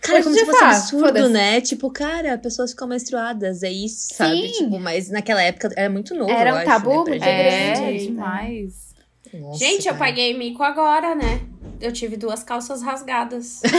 Cara, 0.02 0.20
Hoje 0.20 0.24
como 0.26 0.36
se 0.36 0.46
fosse 0.46 0.60
fala, 0.60 0.76
absurdo, 0.76 1.30
né? 1.30 1.62
Tipo, 1.62 1.90
cara, 1.90 2.38
pessoas 2.38 2.72
ficam 2.72 2.90
menstruadas, 2.90 3.64
é 3.64 3.72
isso, 3.72 4.14
sabe? 4.14 4.50
Sim. 4.50 4.64
Tipo, 4.66 4.78
mas 4.78 5.10
naquela 5.10 5.42
época 5.42 5.70
era 5.78 5.90
muito 5.90 6.14
novo, 6.14 6.30
Era 6.30 6.50
eu 6.50 6.56
um 6.56 6.58
acho, 6.58 6.66
tabu 6.66 6.90
né, 6.90 6.96
muito 6.98 7.14
gente. 7.14 7.24
É, 7.24 7.74
grande. 7.74 8.08
demais. 8.08 8.83
Nossa, 9.34 9.58
Gente, 9.60 9.88
eu 9.88 9.96
paguei 9.96 10.38
mico 10.38 10.62
agora, 10.64 11.16
né? 11.16 11.42
Eu 11.82 11.92
tive 11.92 12.16
duas 12.18 12.44
calças 12.44 12.82
rasgadas. 12.82 13.62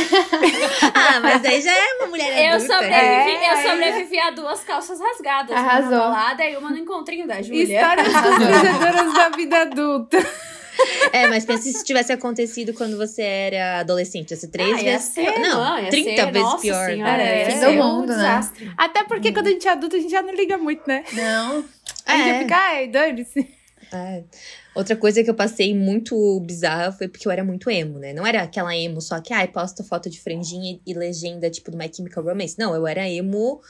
Ah, 0.97 1.21
mas 1.21 1.45
aí 1.45 1.61
já 1.61 1.71
é 1.73 1.95
uma 1.99 2.07
mulher 2.09 2.49
Eu 2.51 2.55
adulta. 2.57 2.75
sobrevivi, 2.75 3.01
É, 3.01 3.49
eu 3.49 3.57
é. 3.57 3.71
sobrevivi 3.71 4.19
a 4.21 4.31
duas 4.31 4.61
calças 4.65 5.01
rasgadas. 5.01 5.57
Arrasou. 5.57 5.91
Uma 5.93 5.99
balada 6.09 6.45
e 6.45 6.57
uma 6.57 6.71
no 6.71 6.79
encontrinho 6.79 7.27
da 7.27 7.41
Júlia. 7.43 7.63
Histórias 7.81 8.09
constrangedoras 8.09 9.15
da 9.15 9.29
vida 9.31 9.63
adulta. 9.63 10.19
É, 11.13 11.29
mas 11.29 11.45
pensa 11.45 11.63
se 11.63 11.71
isso 11.71 11.85
tivesse 11.85 12.13
acontecido 12.13 12.75
quando 12.75 12.97
você 12.97 13.23
era 13.23 13.81
adolescente. 13.81 14.33
Ia 14.33 14.37
ser 14.37 14.49
três 14.49 14.73
Ah, 14.81 14.83
vezes 14.83 15.07
ser, 15.09 15.33
pior. 15.33 15.39
Não, 15.41 15.65
não, 15.65 15.79
ia 15.83 15.91
30 15.91 16.11
ser, 16.11 16.27
vezes 16.33 16.43
nossa 16.43 16.59
pior. 16.63 16.87
Senhora, 16.87 17.23
É, 17.23 17.39
ia 17.41 17.47
fim 17.51 17.59
ser 17.59 17.65
do 17.67 17.71
um 17.71 17.77
mundo, 17.99 18.09
né? 18.09 18.17
desastre. 18.17 18.73
Até 18.77 19.05
porque 19.05 19.33
quando 19.33 19.47
a 19.47 19.51
gente 19.51 19.69
é 19.69 19.71
adulto, 19.71 19.97
a 19.97 19.99
gente 20.01 20.11
já 20.11 20.23
não 20.23 20.35
liga 20.35 20.59
muito, 20.59 20.83
né? 20.87 21.05
Não. 21.13 21.65
A 22.07 22.17
gente 22.17 22.29
É. 22.31 22.39
fica, 22.41 22.57
ai, 22.57 22.87
dane-se. 22.89 23.49
É. 23.93 24.23
Outra 24.75 24.97
coisa 24.97 25.23
que 25.23 25.31
eu 25.31 25.35
passei 25.35 25.75
muito 25.75 26.41
bizarra 26.41 26.91
foi 26.91 27.07
porque 27.07 27.29
eu 27.29 27.33
era 27.33 27.45
muito 27.45 27.71
emo, 27.71 27.99
né? 27.99 28.13
Não 28.13 28.27
era 28.27 28.43
aquela 28.43 28.77
emo 28.77 29.01
só 29.01 29.21
que, 29.21 29.33
ai, 29.33 29.47
posta 29.47 29.85
foto 29.85 30.11
de 30.11 30.21
franjinha 30.21 30.81
e 30.85 30.95
legenda, 30.95 31.49
tipo, 31.49 31.71
do 31.71 31.77
My 31.77 31.89
Chemical 31.95 32.25
Romance. 32.25 32.57
Não, 32.59 32.75
eu 32.75 32.87
era 32.87 33.09
emo, 33.09 33.61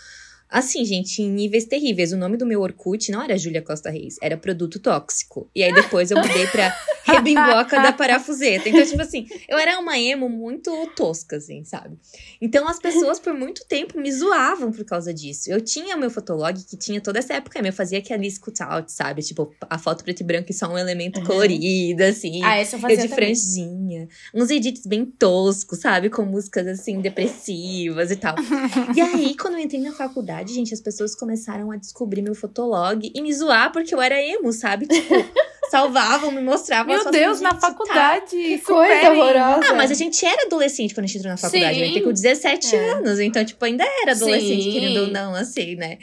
assim, 0.48 0.84
gente, 0.84 1.22
em 1.22 1.30
níveis 1.30 1.64
terríveis. 1.64 2.12
O 2.12 2.16
nome 2.16 2.36
do 2.36 2.46
meu 2.46 2.60
Orkut 2.60 3.10
não 3.10 3.22
era 3.22 3.36
Júlia 3.36 3.62
Costa 3.62 3.90
Reis, 3.90 4.16
era 4.22 4.36
Produto 4.36 4.78
Tóxico. 4.78 5.48
E 5.54 5.62
aí 5.62 5.72
depois 5.72 6.10
eu 6.10 6.16
mudei 6.18 6.46
pra 6.48 6.74
Rebimboca 7.04 7.80
da 7.80 7.92
Parafuseta. 7.92 8.68
Então, 8.68 8.84
tipo 8.84 9.02
assim, 9.02 9.26
eu 9.48 9.58
era 9.58 9.78
uma 9.78 9.98
emo 9.98 10.28
muito 10.28 10.70
tosca, 10.96 11.36
assim, 11.36 11.64
sabe? 11.64 11.96
Então 12.40 12.66
as 12.68 12.78
pessoas 12.78 13.18
por 13.18 13.34
muito 13.34 13.64
tempo 13.66 13.98
me 14.00 14.10
zoavam 14.12 14.70
por 14.72 14.84
causa 14.84 15.12
disso. 15.12 15.50
Eu 15.50 15.60
tinha 15.60 15.96
o 15.96 15.98
meu 16.00 16.10
fotolog 16.10 16.54
que 16.64 16.76
tinha 16.76 17.00
toda 17.00 17.18
essa 17.18 17.34
época, 17.34 17.60
eu 17.64 17.72
fazia 17.72 17.98
aquele 17.98 18.30
scoot 18.30 18.62
out, 18.62 18.90
sabe? 18.92 19.22
Tipo, 19.22 19.52
a 19.68 19.78
foto 19.78 20.04
preto 20.04 20.20
e 20.20 20.24
branco 20.24 20.50
e 20.50 20.54
só 20.54 20.66
um 20.72 20.78
elemento 20.78 21.18
Uhum. 21.20 21.26
colorido, 21.26 22.02
assim. 22.04 22.42
Ah, 22.44 22.56
essa 22.56 22.76
eu 22.76 22.78
eu 22.78 22.80
fazia 22.82 22.96
de 22.98 23.08
também. 23.08 23.34
franjinha. 23.34 24.08
Uns 24.34 24.50
edits 24.50 24.86
bem 24.86 25.04
toscos, 25.04 25.78
sabe? 25.80 26.10
Com 26.10 26.24
músicas, 26.24 26.66
assim, 26.66 27.00
depressivas 27.00 28.10
e 28.10 28.16
tal. 28.16 28.34
e 28.96 29.00
aí, 29.00 29.36
quando 29.36 29.54
eu 29.54 29.60
entrei 29.60 29.80
na 29.80 29.92
faculdade, 29.92 30.33
gente, 30.46 30.72
as 30.74 30.80
pessoas 30.80 31.14
começaram 31.14 31.70
a 31.70 31.76
descobrir 31.76 32.22
meu 32.22 32.34
fotolog 32.34 33.10
e 33.14 33.20
me 33.22 33.32
zoar 33.32 33.72
porque 33.72 33.94
eu 33.94 34.00
era 34.00 34.20
emo, 34.20 34.52
sabe? 34.52 34.86
Tipo, 34.86 35.14
salvavam, 35.70 36.30
me 36.30 36.40
mostravam 36.42 36.94
Meu 36.94 37.10
Deus, 37.10 37.40
na 37.40 37.50
tá. 37.54 37.60
faculdade. 37.68 38.30
Que 38.30 38.58
coisa 38.58 38.94
superem. 38.94 39.20
horrorosa. 39.20 39.70
Ah, 39.70 39.74
mas 39.74 39.90
a 39.90 39.94
gente 39.94 40.24
era 40.24 40.46
adolescente 40.46 40.94
quando 40.94 41.04
a 41.04 41.06
gente 41.06 41.18
entrou 41.18 41.30
na 41.32 41.36
faculdade. 41.36 41.74
Sim. 41.74 41.80
Eu 41.80 41.86
entrei 41.88 42.02
com 42.02 42.12
17 42.12 42.74
É. 42.76 42.90
anos, 42.92 43.18
então, 43.20 43.44
tipo, 43.44 43.64
ainda 43.64 43.84
era 44.02 44.12
adolescente, 44.12 44.62
Sim. 44.64 44.72
querendo 44.72 45.00
ou 45.02 45.06
não, 45.08 45.34
assim, 45.34 45.74
né? 45.76 45.98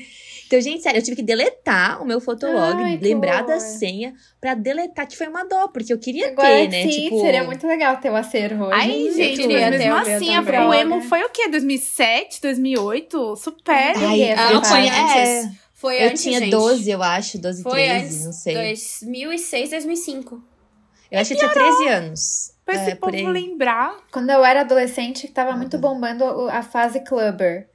Então, 0.57 0.59
gente, 0.61 0.83
sério, 0.83 0.99
eu 0.99 1.01
tive 1.03 1.15
que 1.15 1.23
deletar 1.23 2.01
o 2.01 2.05
meu 2.05 2.19
fotolog, 2.19 2.75
Ai, 2.83 2.97
lembrar 3.01 3.41
da 3.43 3.57
senha 3.57 4.13
pra 4.41 4.53
deletar, 4.53 5.07
que 5.07 5.17
foi 5.17 5.27
uma 5.27 5.45
dó, 5.45 5.69
porque 5.69 5.93
eu 5.93 5.97
queria 5.97 6.27
Agora 6.27 6.47
ter, 6.49 6.67
né? 6.67 6.83
sim, 6.83 7.03
tipo, 7.03 7.21
seria 7.21 7.43
muito 7.45 7.65
legal 7.65 7.95
ter 7.97 8.09
o 8.09 8.15
acervo 8.17 8.65
hoje. 8.65 8.73
Ai, 8.75 9.07
Eu 9.07 9.13
gente, 9.13 9.37
queria 9.41 9.69
mas 9.69 9.79
mesmo 9.79 9.95
assim, 9.95 10.35
a- 10.35 10.67
o 10.67 10.73
emo 10.73 11.01
foi 11.03 11.23
o 11.23 11.29
quê? 11.29 11.47
2007, 11.47 12.41
2008? 12.41 13.35
Super. 13.37 13.95
Ai, 13.95 14.33
eu 14.33 14.61
fase. 14.61 14.81
tinha, 14.89 15.17
é, 15.17 15.51
Foi 15.73 16.03
eu 16.03 16.09
antes, 16.09 16.21
tinha 16.21 16.39
gente. 16.39 16.51
12, 16.51 16.91
eu 16.91 17.01
acho, 17.01 17.37
12, 17.39 17.63
Foi 17.63 17.71
13, 17.71 18.05
antes. 18.05 18.25
não 18.25 18.33
sei. 18.33 18.53
2006, 18.55 19.69
2005. 19.69 20.43
Eu 21.09 21.19
acho 21.21 21.29
que 21.29 21.35
eu 21.35 21.39
tinha 21.39 21.51
13 21.51 21.87
anos. 21.87 22.51
Pra 22.65 22.75
esse 22.75 22.91
é, 22.91 22.95
povo 22.95 23.15
aí. 23.15 23.25
lembrar. 23.25 23.97
Quando 24.11 24.29
eu 24.29 24.43
era 24.43 24.61
adolescente, 24.61 25.29
tava 25.29 25.53
muito 25.53 25.77
bombando 25.77 26.25
o- 26.25 26.49
a 26.49 26.61
fase 26.61 26.99
clubber. 27.05 27.69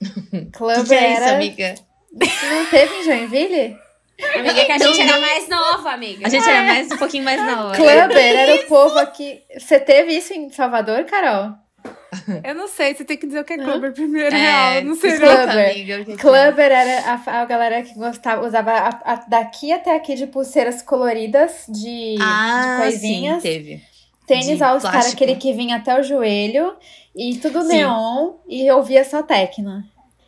Clubber 0.52 0.82
que, 0.82 0.88
que 0.88 0.94
é 0.94 1.12
isso, 1.12 1.22
era. 1.22 1.34
amiga? 1.36 1.74
Não 2.14 2.66
teve 2.70 2.94
em 2.96 3.04
Joinville? 3.04 3.76
Amiga, 4.36 4.60
é 4.60 4.64
que 4.66 4.72
a 4.72 4.78
gente 4.78 5.00
era 5.00 5.18
mais 5.20 5.48
nova, 5.48 5.90
amiga. 5.92 6.26
A 6.26 6.30
gente 6.30 6.48
era 6.48 6.62
mais, 6.62 6.92
um 6.92 6.96
pouquinho 6.96 7.24
mais 7.24 7.40
nova. 7.44 7.74
Clubber 7.74 8.16
era 8.36 8.54
o 8.54 8.66
povo 8.66 8.98
aqui. 8.98 9.40
Você 9.58 9.80
teve 9.80 10.16
isso 10.16 10.32
em 10.32 10.50
Salvador, 10.50 11.04
Carol? 11.04 11.52
Eu 12.44 12.54
não 12.54 12.68
sei, 12.68 12.94
você 12.94 13.04
tem 13.04 13.16
que 13.16 13.26
dizer 13.26 13.40
o 13.40 13.44
que 13.44 13.54
é 13.54 13.56
Hã? 13.56 13.64
clubber 13.64 13.92
primeiro, 13.92 14.36
É, 14.36 14.38
real. 14.74 14.84
Não 14.84 14.94
sei. 14.94 15.18
não. 15.18 15.18
Clubber. 15.18 15.70
amiga, 15.70 15.94
o 15.94 15.98
que 16.00 16.04
que 16.04 16.12
é. 16.12 16.16
Clubber 16.16 16.70
era 16.70 17.00
a, 17.26 17.40
a 17.40 17.44
galera 17.46 17.82
que 17.82 17.94
gostava, 17.94 18.46
usava 18.46 18.70
a- 18.70 19.00
a- 19.04 19.24
daqui 19.26 19.72
até 19.72 19.96
aqui 19.96 20.14
de 20.14 20.26
pulseiras 20.26 20.82
coloridas, 20.82 21.64
de, 21.68 22.16
Ah, 22.20 22.76
de 22.76 22.82
coisinhas. 22.82 23.42
sim, 23.42 23.48
teve. 23.48 23.82
Tênis 24.26 24.56
de 24.58 24.62
All 24.62 24.78
Star, 24.78 25.04
aquele 25.06 25.34
que 25.36 25.52
vinha 25.54 25.76
até 25.76 25.98
o 25.98 26.02
joelho. 26.02 26.76
E 27.16 27.36
tudo 27.38 27.62
Sim. 27.62 27.68
neon. 27.78 28.34
E 28.48 28.66
eu 28.66 28.76
ouvia 28.76 29.04
só 29.04 29.22
Tecno. 29.22 29.82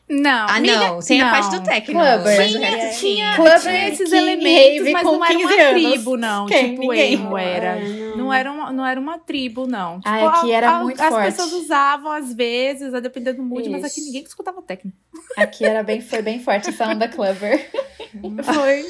Não, 0.07 0.31
Ah, 0.47 0.57
amiga, 0.57 0.79
não, 0.79 1.01
sem 1.01 1.19
a 1.21 1.25
não. 1.25 1.31
parte 1.33 1.57
do 1.57 1.65
técnico. 1.65 1.93
Clubber. 1.99 2.37
Mas 2.37 2.55
o 2.55 2.59
Tinha- 2.59 2.71
resto 2.77 3.01
Tinha, 3.01 3.35
Clubber 3.37 3.61
tinha 3.61 3.89
esses 3.89 4.11
King 4.11 4.17
elementos, 4.17 4.93
mas 4.93 5.03
não 5.03 5.25
era 5.25 5.35
15 5.35 5.45
uma 5.55 5.63
anos. 5.63 5.83
tribo, 5.93 6.17
não. 6.19 6.47
Quem? 6.47 6.71
Tipo, 6.71 6.81
Ninguém. 6.83 7.13
emo 7.15 7.39
era. 7.39 7.67
É, 7.79 7.85
não. 7.89 8.17
Não 8.19 8.33
era, 8.33 8.53
uma, 8.53 8.73
não 8.73 8.87
era 8.87 9.01
uma 9.01 9.19
tribo, 9.19 9.67
não. 9.67 9.97
Tipo, 10.01 10.09
Ah, 10.11 10.29
aqui 10.41 10.53
a- 10.53 10.57
era 10.57 10.71
a- 10.73 10.83
muito 10.83 11.01
As 11.01 11.09
forte. 11.09 11.25
pessoas 11.27 11.53
usavam, 11.55 12.13
às 12.13 12.35
vezes, 12.35 12.93
a 12.93 13.01
depender 13.01 13.33
do 13.33 13.43
mood, 13.43 13.67
mas 13.71 13.83
aqui 13.83 14.01
Isso. 14.01 14.07
ninguém 14.07 14.23
escutava 14.23 14.61
técnico. 14.61 14.97
Aqui 15.39 15.65
era 15.65 15.83
bem, 15.83 16.01
foi 16.03 16.21
bem 16.21 16.39
forte 16.39 16.69
essa 16.69 16.87
onda 16.87 17.09
Clubber. 17.09 17.71
Foi. 18.45 18.85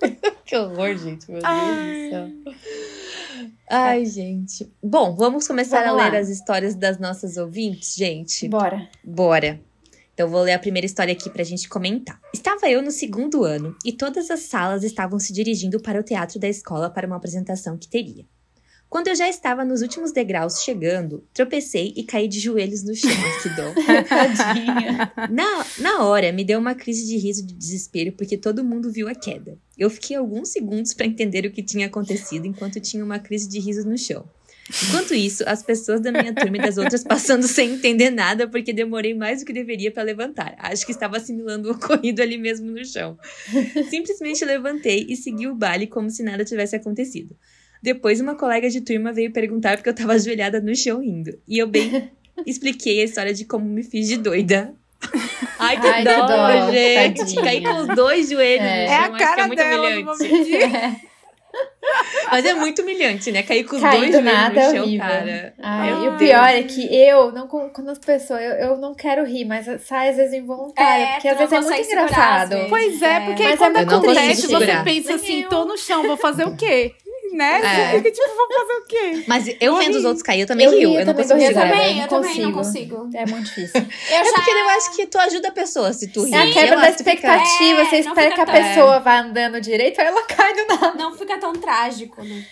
Que 0.44 0.56
horror, 0.56 0.96
gente. 0.96 1.30
Meu 1.30 1.40
Deus 1.40 1.44
Ai. 1.44 2.04
do 2.04 2.10
céu. 2.10 2.54
Ai, 3.70 4.04
gente. 4.04 4.68
Bom, 4.82 5.14
vamos 5.14 5.46
começar 5.46 5.84
Vamos 5.84 6.00
a 6.00 6.04
ler 6.06 6.12
lá. 6.12 6.18
as 6.18 6.28
histórias 6.28 6.74
das 6.74 6.98
nossas 6.98 7.36
ouvintes, 7.36 7.94
gente. 7.94 8.48
Bora. 8.48 8.88
Bora. 9.04 9.60
Então, 10.22 10.30
vou 10.30 10.42
ler 10.42 10.52
a 10.52 10.58
primeira 10.60 10.86
história 10.86 11.12
aqui 11.12 11.28
pra 11.28 11.42
gente 11.42 11.68
comentar. 11.68 12.20
Estava 12.32 12.70
eu 12.70 12.80
no 12.80 12.92
segundo 12.92 13.42
ano 13.42 13.76
e 13.84 13.92
todas 13.92 14.30
as 14.30 14.38
salas 14.42 14.84
estavam 14.84 15.18
se 15.18 15.32
dirigindo 15.32 15.80
para 15.80 15.98
o 15.98 16.02
teatro 16.04 16.38
da 16.38 16.48
escola 16.48 16.88
para 16.88 17.08
uma 17.08 17.16
apresentação 17.16 17.76
que 17.76 17.88
teria. 17.88 18.24
Quando 18.88 19.08
eu 19.08 19.16
já 19.16 19.28
estava 19.28 19.64
nos 19.64 19.82
últimos 19.82 20.12
degraus 20.12 20.62
chegando, 20.62 21.24
tropecei 21.34 21.92
e 21.96 22.04
caí 22.04 22.28
de 22.28 22.38
joelhos 22.38 22.84
no 22.84 22.94
chão. 22.94 23.10
que 23.42 23.48
dó. 23.48 23.74
Tadinha. 24.08 25.12
Na, 25.28 25.66
na 25.80 26.04
hora, 26.04 26.30
me 26.30 26.44
deu 26.44 26.60
uma 26.60 26.76
crise 26.76 27.04
de 27.04 27.16
riso 27.16 27.44
de 27.44 27.54
desespero 27.54 28.12
porque 28.12 28.36
todo 28.36 28.62
mundo 28.62 28.92
viu 28.92 29.08
a 29.08 29.16
queda. 29.16 29.58
Eu 29.76 29.90
fiquei 29.90 30.16
alguns 30.16 30.50
segundos 30.50 30.94
para 30.94 31.06
entender 31.06 31.44
o 31.46 31.50
que 31.50 31.64
tinha 31.64 31.88
acontecido 31.88 32.46
enquanto 32.46 32.78
tinha 32.78 33.04
uma 33.04 33.18
crise 33.18 33.48
de 33.48 33.58
riso 33.58 33.88
no 33.88 33.98
chão. 33.98 34.24
Enquanto 34.88 35.12
isso, 35.14 35.42
as 35.46 35.62
pessoas 35.62 36.00
da 36.00 36.12
minha 36.12 36.32
turma 36.32 36.56
e 36.56 36.60
das 36.60 36.78
outras 36.78 37.02
passando 37.04 37.46
sem 37.46 37.72
entender 37.74 38.10
nada 38.10 38.48
porque 38.48 38.72
demorei 38.72 39.12
mais 39.12 39.40
do 39.40 39.44
que 39.46 39.52
deveria 39.52 39.90
para 39.90 40.02
levantar. 40.02 40.54
Acho 40.58 40.86
que 40.86 40.92
estava 40.92 41.16
assimilando 41.16 41.68
o 41.68 41.72
ocorrido 41.72 42.22
ali 42.22 42.38
mesmo 42.38 42.70
no 42.70 42.84
chão. 42.84 43.18
Simplesmente 43.90 44.44
levantei 44.44 45.04
e 45.08 45.16
segui 45.16 45.46
o 45.48 45.54
baile 45.54 45.86
como 45.86 46.08
se 46.10 46.22
nada 46.22 46.44
tivesse 46.44 46.76
acontecido. 46.76 47.36
Depois, 47.82 48.20
uma 48.20 48.36
colega 48.36 48.70
de 48.70 48.80
turma 48.80 49.12
veio 49.12 49.32
perguntar 49.32 49.76
porque 49.76 49.88
eu 49.88 49.92
estava 49.94 50.12
ajoelhada 50.12 50.60
no 50.60 50.74
chão 50.76 51.00
rindo. 51.00 51.36
E 51.48 51.58
eu 51.58 51.66
bem 51.66 52.10
expliquei 52.46 53.00
a 53.00 53.04
história 53.04 53.34
de 53.34 53.44
como 53.44 53.64
me 53.66 53.82
fiz 53.82 54.06
de 54.08 54.16
doida. 54.16 54.72
Ai, 55.58 55.80
que, 55.80 55.86
Ai, 55.88 56.04
que 56.04 56.08
dó, 56.08 56.70
gente. 56.70 57.18
tadinha. 57.18 57.42
Caí 57.42 57.60
com 57.62 57.76
os 57.80 57.88
dois 57.96 58.30
joelhos 58.30 58.64
É. 58.64 58.76
no 58.76 58.82
É 58.82 58.86
chão. 58.86 58.94
a 58.94 59.00
acho 59.00 59.12
que 59.12 59.18
cara 59.18 59.42
é 59.42 59.46
muito 59.48 59.58
dela, 59.58 59.76
não 59.76 59.82
humilhante. 59.84 60.04
vou 60.04 60.38
mentir. 60.38 61.00
Mas 62.30 62.44
é 62.44 62.54
muito 62.54 62.82
humilhante, 62.82 63.30
né? 63.32 63.42
Cair 63.42 63.64
com 63.64 63.76
os 63.76 63.82
Cair 63.82 63.98
dois 63.98 64.10
do 64.12 64.20
joelhos 64.22 64.32
nada 64.32 64.54
no 64.54 64.60
é 64.60 64.70
chão, 64.72 64.82
horrível. 64.84 65.06
cara. 65.08 65.54
Ai, 65.62 65.90
Meu 65.90 66.04
e 66.04 66.08
o 66.08 66.16
pior 66.16 66.48
é 66.48 66.62
que 66.62 66.94
eu, 66.96 67.32
não, 67.32 67.46
quando 67.48 67.88
as 67.90 67.98
pessoas, 67.98 68.40
eu, 68.40 68.50
eu 68.52 68.76
não 68.78 68.94
quero 68.94 69.24
rir, 69.24 69.44
mas 69.44 69.66
sai 69.82 70.10
às 70.10 70.16
vezes 70.16 70.32
involuntário, 70.34 71.04
É, 71.04 71.12
porque 71.14 71.28
às 71.28 71.38
vezes 71.38 71.52
é 71.52 71.60
muito 71.60 71.86
engraçado. 71.90 72.56
Pois 72.68 73.02
é, 73.02 73.06
É. 73.16 73.20
porque 73.26 73.42
Mas 73.42 73.52
aí 73.52 73.58
quando 73.58 73.76
é 73.76 73.84
muito 73.84 73.94
acontece, 74.06 74.46
você 74.46 74.66
pensa 74.84 75.08
Nem 75.08 75.16
assim, 75.16 75.42
eu. 75.42 75.48
tô 75.48 75.64
no 75.64 75.76
chão, 75.76 76.02
vou 76.04 76.16
fazer 76.16 76.44
o 76.46 76.56
quê? 76.56 76.94
Né? 77.32 77.60
É. 77.62 77.96
Fica 77.96 78.10
tipo, 78.10 78.28
vou 78.28 78.46
fazer 78.46 78.72
o 78.78 78.84
quê? 78.86 79.24
Mas 79.26 79.56
eu 79.58 79.74
vendo 79.76 79.94
os 79.96 80.04
outros 80.04 80.22
cair, 80.22 80.42
eu 80.42 80.46
também 80.46 80.66
Eu 80.66 80.72
rio. 80.72 80.90
rio 80.90 81.00
Eu 81.00 81.06
não 81.06 81.14
também, 81.14 81.28
consigo 81.28 81.38
dou 81.38 81.42
Eu 81.42 81.46
segurar. 81.54 81.70
também, 81.70 81.94
não 81.96 82.02
eu 82.02 82.08
também 82.08 82.40
não 82.42 82.52
consigo. 82.52 82.96
consigo. 82.96 83.16
É 83.16 83.26
muito 83.26 83.44
difícil. 83.46 83.80
Eu 83.80 84.16
É 84.16 84.24
já... 84.24 84.32
porque 84.32 84.50
eu 84.50 84.68
acho 84.68 84.96
que 84.96 85.06
tu 85.06 85.18
ajuda 85.18 85.48
a 85.48 85.52
pessoa 85.52 85.92
se 85.94 86.08
tu 86.08 86.24
rir. 86.24 86.34
É 86.34 86.42
a 86.42 86.52
quebra 86.52 86.76
da 86.76 86.90
expectativa, 86.90 87.80
É, 87.80 87.84
você 87.86 88.02
não 88.02 88.08
espera 88.12 88.34
que 88.34 88.40
a 88.40 88.46
pessoa 88.46 89.00
vá 89.00 89.20
andando 89.20 89.60
direito, 89.62 89.98
aí 90.00 90.06
ela 90.08 90.22
cai 90.24 90.52
do 90.54 90.66
nada. 90.68 90.92
Não 90.98 91.16
fica 91.16 91.38
tão 91.38 91.52
trágico, 91.54 92.22
né? 92.22 92.44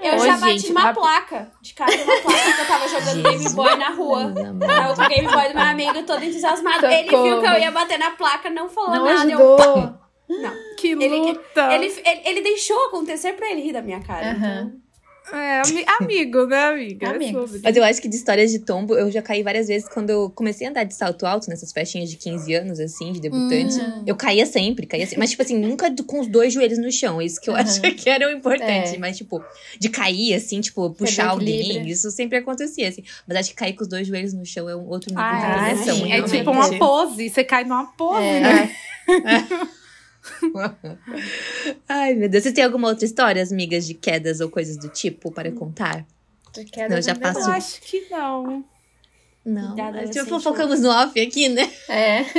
Eu 0.00 0.14
Ô, 0.14 0.18
já 0.18 0.36
bati 0.36 0.58
gente, 0.60 0.72
rap- 0.72 0.94
placa 0.94 1.50
de 1.60 1.74
casa 1.74 1.96
numa 1.96 2.20
placa 2.20 2.52
que 2.52 2.60
eu 2.60 2.66
tava 2.66 2.86
jogando 2.88 3.22
Game. 3.30 3.48
Boy 3.50 3.76
na 3.76 3.88
rua. 3.90 4.32
Tava 4.64 4.94
com 4.94 5.02
o 5.02 5.08
Game 5.08 5.26
Boy 5.26 5.48
do 5.48 5.54
meu 5.56 5.64
amigo 5.64 6.02
todo 6.04 6.24
entusiasmado. 6.24 6.86
Ele 6.86 7.02
viu 7.08 7.40
que 7.40 7.46
eu 7.48 7.58
ia 7.58 7.72
bater 7.72 7.98
na 7.98 8.10
placa, 8.12 8.48
não 8.48 8.68
falou 8.68 8.90
Não 8.94 9.04
nada. 9.04 9.28
Eu, 9.32 9.97
ajudou. 10.30 10.50
Que 10.76 10.88
Ele- 10.92 11.08
luta. 11.08 11.74
ele, 11.74 11.86
ele, 11.86 12.20
ele 12.24 12.40
deixou 12.42 12.78
acontecer 12.86 13.32
pra 13.34 13.50
ele 13.50 13.62
rir 13.62 13.72
da 13.72 13.82
minha 13.82 14.00
cara. 14.00 14.32
Aham. 14.32 14.72
Então... 14.72 14.88
É, 15.30 15.60
ami- 15.60 15.84
amigo, 16.00 16.46
né, 16.46 16.64
amiga? 16.68 17.06
É 17.06 17.10
Amigos. 17.10 17.50
sobre. 17.50 17.60
Mas 17.62 17.76
eu 17.76 17.84
acho 17.84 18.00
que 18.00 18.08
de 18.08 18.16
histórias 18.16 18.50
de 18.50 18.60
tombo, 18.60 18.94
eu 18.94 19.10
já 19.10 19.20
caí 19.20 19.42
várias 19.42 19.68
vezes 19.68 19.86
quando 19.86 20.08
eu 20.08 20.30
comecei 20.30 20.66
a 20.66 20.70
andar 20.70 20.84
de 20.84 20.94
salto 20.94 21.26
alto, 21.26 21.50
nessas 21.50 21.70
festinhas 21.70 22.08
de 22.08 22.16
15 22.16 22.54
anos, 22.54 22.80
assim, 22.80 23.12
de 23.12 23.20
debutante. 23.20 23.78
Hum. 23.78 24.04
Eu 24.06 24.16
caía 24.16 24.46
sempre, 24.46 24.86
caía 24.86 25.04
sempre. 25.04 25.18
Mas, 25.18 25.28
tipo 25.28 25.42
assim, 25.42 25.58
nunca 25.58 25.94
com 26.06 26.20
os 26.20 26.26
dois 26.28 26.50
joelhos 26.54 26.78
no 26.78 26.90
chão. 26.90 27.20
Isso 27.20 27.38
que 27.42 27.50
eu 27.50 27.54
Aham. 27.54 27.62
acho 27.62 27.78
que 27.82 28.08
era 28.08 28.26
o 28.26 28.30
importante. 28.30 28.94
É. 28.94 28.98
Mas, 28.98 29.18
tipo, 29.18 29.44
de 29.78 29.90
cair, 29.90 30.32
assim, 30.32 30.62
tipo, 30.62 30.88
puxar 30.94 31.28
alguém, 31.28 31.86
isso 31.86 32.10
sempre 32.10 32.38
acontecia, 32.38 32.88
assim. 32.88 33.04
Mas 33.26 33.36
acho 33.36 33.50
que 33.50 33.56
cair 33.56 33.74
com 33.74 33.82
os 33.82 33.88
dois 33.88 34.06
joelhos 34.06 34.32
no 34.32 34.46
chão 34.46 34.66
é 34.66 34.74
um 34.74 34.88
outro 34.88 35.10
nível 35.10 35.22
de 35.24 35.30
Ah, 35.30 35.76
sim, 35.76 35.90
é 36.04 36.06
realmente. 36.16 36.38
tipo 36.38 36.50
uma 36.50 36.78
pose. 36.78 37.28
Você 37.28 37.44
cai 37.44 37.64
numa 37.64 37.84
pose, 37.92 38.24
É. 38.24 38.70
né? 40.54 40.98
Ai, 41.88 42.14
meu 42.14 42.28
Deus. 42.28 42.42
Vocês 42.42 42.54
têm 42.54 42.64
alguma 42.64 42.88
outra 42.88 43.04
história, 43.04 43.42
amigas, 43.42 43.86
de 43.86 43.94
quedas 43.94 44.40
ou 44.40 44.50
coisas 44.50 44.76
do 44.76 44.88
tipo 44.88 45.30
para 45.32 45.50
contar? 45.52 46.04
Porque 46.52 46.88
Não, 46.88 47.00
já 47.00 47.14
não 47.14 47.20
passo- 47.20 47.40
Eu 47.40 47.52
acho 47.52 47.80
que 47.80 48.06
não. 48.10 48.64
Não. 49.44 49.74
Tipo, 50.10 50.26
fofocamos 50.26 50.80
no 50.80 50.90
off 50.90 51.18
aqui, 51.18 51.48
né? 51.48 51.70
É. 51.88 52.18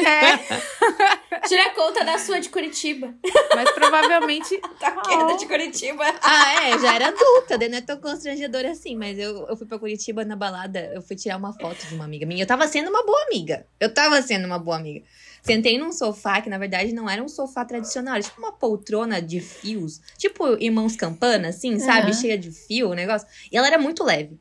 É, 1.39 1.39
Tira 1.47 1.69
conta 1.73 2.03
da 2.03 2.17
sua 2.19 2.39
de 2.39 2.49
Curitiba. 2.49 3.13
mas 3.55 3.71
provavelmente. 3.71 4.59
Da 4.79 4.91
queda 4.91 5.37
de 5.37 5.45
Curitiba. 5.47 6.03
Ah, 6.21 6.65
é, 6.67 6.77
já 6.79 6.93
era 6.95 7.07
adulta, 7.07 7.57
daí 7.57 7.69
não 7.69 7.77
é 7.77 7.81
tão 7.81 7.97
constrangedora 7.97 8.69
assim, 8.71 8.95
mas 8.95 9.17
eu, 9.17 9.47
eu 9.47 9.55
fui 9.57 9.65
pra 9.65 9.79
Curitiba 9.79 10.23
na 10.25 10.35
balada, 10.35 10.91
eu 10.93 11.01
fui 11.01 11.15
tirar 11.15 11.37
uma 11.37 11.53
foto 11.53 11.87
de 11.87 11.95
uma 11.95 12.03
amiga 12.03 12.25
minha. 12.25 12.43
Eu 12.43 12.47
tava 12.47 12.67
sendo 12.67 12.89
uma 12.89 13.03
boa 13.03 13.23
amiga. 13.23 13.65
Eu 13.79 13.91
tava 13.91 14.21
sendo 14.21 14.45
uma 14.45 14.59
boa 14.59 14.77
amiga. 14.77 15.03
Sentei 15.41 15.77
num 15.77 15.91
sofá 15.91 16.41
que, 16.41 16.49
na 16.49 16.57
verdade, 16.57 16.93
não 16.93 17.09
era 17.09 17.23
um 17.23 17.27
sofá 17.27 17.63
tradicional, 17.65 18.15
era 18.15 18.23
tipo 18.23 18.39
uma 18.39 18.51
poltrona 18.51 19.21
de 19.21 19.39
fios, 19.39 20.01
tipo 20.17 20.57
irmãos 20.61 20.95
campana, 20.95 21.49
assim, 21.49 21.79
sabe? 21.79 22.11
Aham. 22.11 22.13
Cheia 22.13 22.37
de 22.37 22.51
fio, 22.51 22.89
o 22.89 22.93
negócio. 22.93 23.27
E 23.51 23.57
ela 23.57 23.67
era 23.67 23.77
muito 23.77 24.03
leve. 24.03 24.39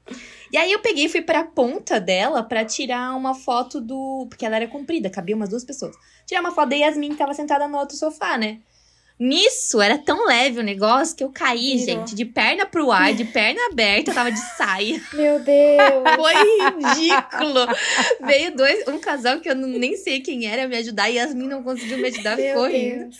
E 0.52 0.56
aí 0.56 0.72
eu 0.72 0.80
peguei 0.80 1.04
e 1.04 1.08
fui 1.08 1.22
pra 1.22 1.44
ponta 1.44 2.00
dela 2.00 2.42
pra 2.42 2.64
tirar 2.64 3.14
uma 3.16 3.34
foto 3.34 3.80
do. 3.80 4.26
Porque 4.28 4.44
ela 4.44 4.56
era 4.56 4.66
comprida, 4.66 5.10
cabia 5.10 5.36
umas 5.36 5.48
duas 5.48 5.64
pessoas. 5.64 5.94
Tirar 6.26 6.40
uma 6.40 6.52
foto 6.52 6.70
da 6.70 6.76
Yasmin 6.76 7.10
que 7.10 7.16
tava 7.16 7.34
sentada 7.34 7.68
no 7.68 7.78
outro 7.78 7.96
sofá, 7.96 8.36
né? 8.38 8.60
Nisso, 9.18 9.80
era 9.80 9.98
tão 9.98 10.26
leve 10.26 10.60
o 10.60 10.62
negócio 10.62 11.16
que 11.16 11.24
eu 11.24 11.30
caí, 11.30 11.76
Virou. 11.76 11.84
gente, 11.84 12.14
de 12.14 12.24
perna 12.24 12.64
pro 12.66 12.90
ar, 12.92 13.12
de 13.12 13.24
perna 13.24 13.60
aberta, 13.70 14.14
tava 14.14 14.30
de 14.30 14.38
saia. 14.56 15.00
Meu 15.12 15.40
Deus. 15.40 16.04
Foi 16.16 16.34
ridículo. 16.34 17.66
Veio 18.24 18.54
dois, 18.56 18.86
um 18.86 18.98
casal 18.98 19.40
que 19.40 19.50
eu 19.50 19.56
não- 19.56 19.66
nem 19.68 19.96
sei 19.96 20.20
quem 20.20 20.46
era 20.46 20.68
me 20.68 20.76
ajudar 20.76 21.10
e 21.10 21.14
Yasmin 21.16 21.48
não 21.48 21.62
conseguiu 21.64 21.98
me 21.98 22.08
ajudar, 22.08 22.36
Meu 22.36 22.46
ficou 22.48 22.66
rindo. 22.68 23.10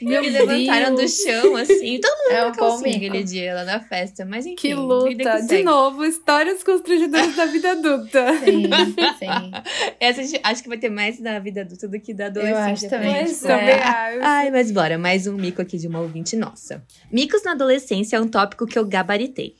Meu 0.00 0.20
me 0.22 0.28
levantaram 0.30 0.94
do 0.94 1.08
chão, 1.08 1.56
assim. 1.56 1.98
Todo 2.00 2.16
mundo 2.18 2.30
É 2.32 2.40
na 2.40 2.46
um 2.48 2.50
bom 2.52 2.56
calcinha 2.58 2.96
aquele 2.96 3.22
dia 3.24 3.54
lá 3.54 3.64
na 3.64 3.80
festa. 3.80 4.24
Mas 4.24 4.44
enfim, 4.44 4.56
Que 4.56 4.74
luta. 4.74 5.40
que 5.40 5.46
De 5.56 5.62
novo, 5.62 6.04
histórias 6.04 6.62
constrangedoras 6.62 7.34
da 7.34 7.46
vida 7.46 7.72
adulta. 7.72 8.26
Sim, 8.44 8.70
sim. 9.18 9.50
Essa 9.98 10.20
a 10.20 10.24
gente- 10.24 10.40
acho 10.42 10.62
que 10.62 10.68
vai 10.68 10.78
ter 10.78 10.90
mais 10.90 11.18
da 11.20 11.38
vida 11.38 11.62
adulta 11.62 11.88
do 11.88 11.98
que 12.00 12.12
da 12.12 12.24
Eu 12.24 12.28
adolescência. 12.30 12.72
acho 12.72 12.88
também. 12.90 13.24
Tipo, 13.24 13.48
é. 13.48 13.80
Ai, 14.22 14.50
mas 14.50 14.70
bora, 14.70 14.98
mais 14.98 15.26
um 15.26 15.32
mico 15.34 15.62
aqui 15.62 15.78
de 15.78 15.86
uma 15.88 16.00
ouvinte 16.00 16.36
nossa. 16.36 16.84
Micos 17.10 17.42
na 17.42 17.52
adolescência 17.52 18.16
é 18.16 18.20
um 18.20 18.28
tópico 18.28 18.66
que 18.66 18.78
eu 18.78 18.84
gabaritei. 18.84 19.54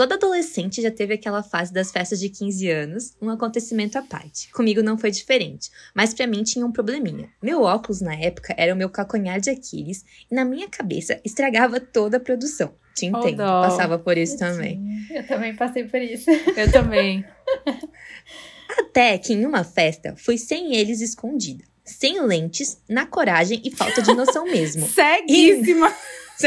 Toda 0.00 0.14
adolescente 0.14 0.80
já 0.80 0.90
teve 0.90 1.12
aquela 1.12 1.42
fase 1.42 1.74
das 1.74 1.92
festas 1.92 2.18
de 2.18 2.30
15 2.30 2.70
anos, 2.70 3.12
um 3.20 3.28
acontecimento 3.28 3.98
à 3.98 4.02
parte. 4.02 4.50
Comigo 4.50 4.82
não 4.82 4.96
foi 4.96 5.10
diferente, 5.10 5.68
mas 5.94 6.14
pra 6.14 6.26
mim 6.26 6.42
tinha 6.42 6.64
um 6.64 6.72
probleminha. 6.72 7.28
Meu 7.42 7.60
óculos 7.64 8.00
na 8.00 8.14
época 8.14 8.54
era 8.56 8.72
o 8.72 8.76
meu 8.78 8.88
calcanhar 8.88 9.38
de 9.42 9.50
Aquiles 9.50 10.02
e 10.30 10.34
na 10.34 10.42
minha 10.42 10.70
cabeça 10.70 11.20
estragava 11.22 11.78
toda 11.78 12.16
a 12.16 12.20
produção. 12.20 12.72
Te 12.96 13.10
Oh, 13.12 13.18
entendo, 13.18 13.36
dó. 13.44 13.60
passava 13.60 13.98
por 13.98 14.16
isso 14.16 14.38
também. 14.38 14.80
Eu 15.10 15.26
também 15.26 15.54
passei 15.54 15.84
por 15.84 16.00
isso. 16.00 16.30
Eu 16.30 16.72
também. 16.72 17.22
Até 18.78 19.18
que 19.18 19.34
em 19.34 19.44
uma 19.44 19.64
festa 19.64 20.14
fui 20.16 20.38
sem 20.38 20.76
eles 20.76 21.02
escondida. 21.02 21.62
Sem 21.84 22.22
lentes, 22.22 22.78
na 22.88 23.04
coragem 23.04 23.60
e 23.62 23.70
falta 23.70 24.00
de 24.00 24.14
noção 24.14 24.44
mesmo. 24.44 24.86
Ceguíssima. 24.88 25.92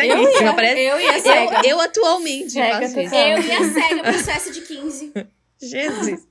Eu 0.02 0.24
isso, 0.24 0.40
ia, 0.40 0.46
não 0.46 0.56
parece? 0.56 0.82
eu 0.82 1.00
ia 1.00 1.22
cega. 1.22 1.56
Eu, 1.58 1.70
eu 1.72 1.82
atualmente 1.82 2.52
Cega 2.52 2.74
faço 2.74 3.00
isso. 3.00 3.16
Eu 3.16 3.42
ia 3.42 3.74
cega 3.74 4.04
pro 4.04 4.14
sucesso 4.14 4.52
de 4.52 4.62
15. 4.62 5.14
Jesus. 5.70 6.28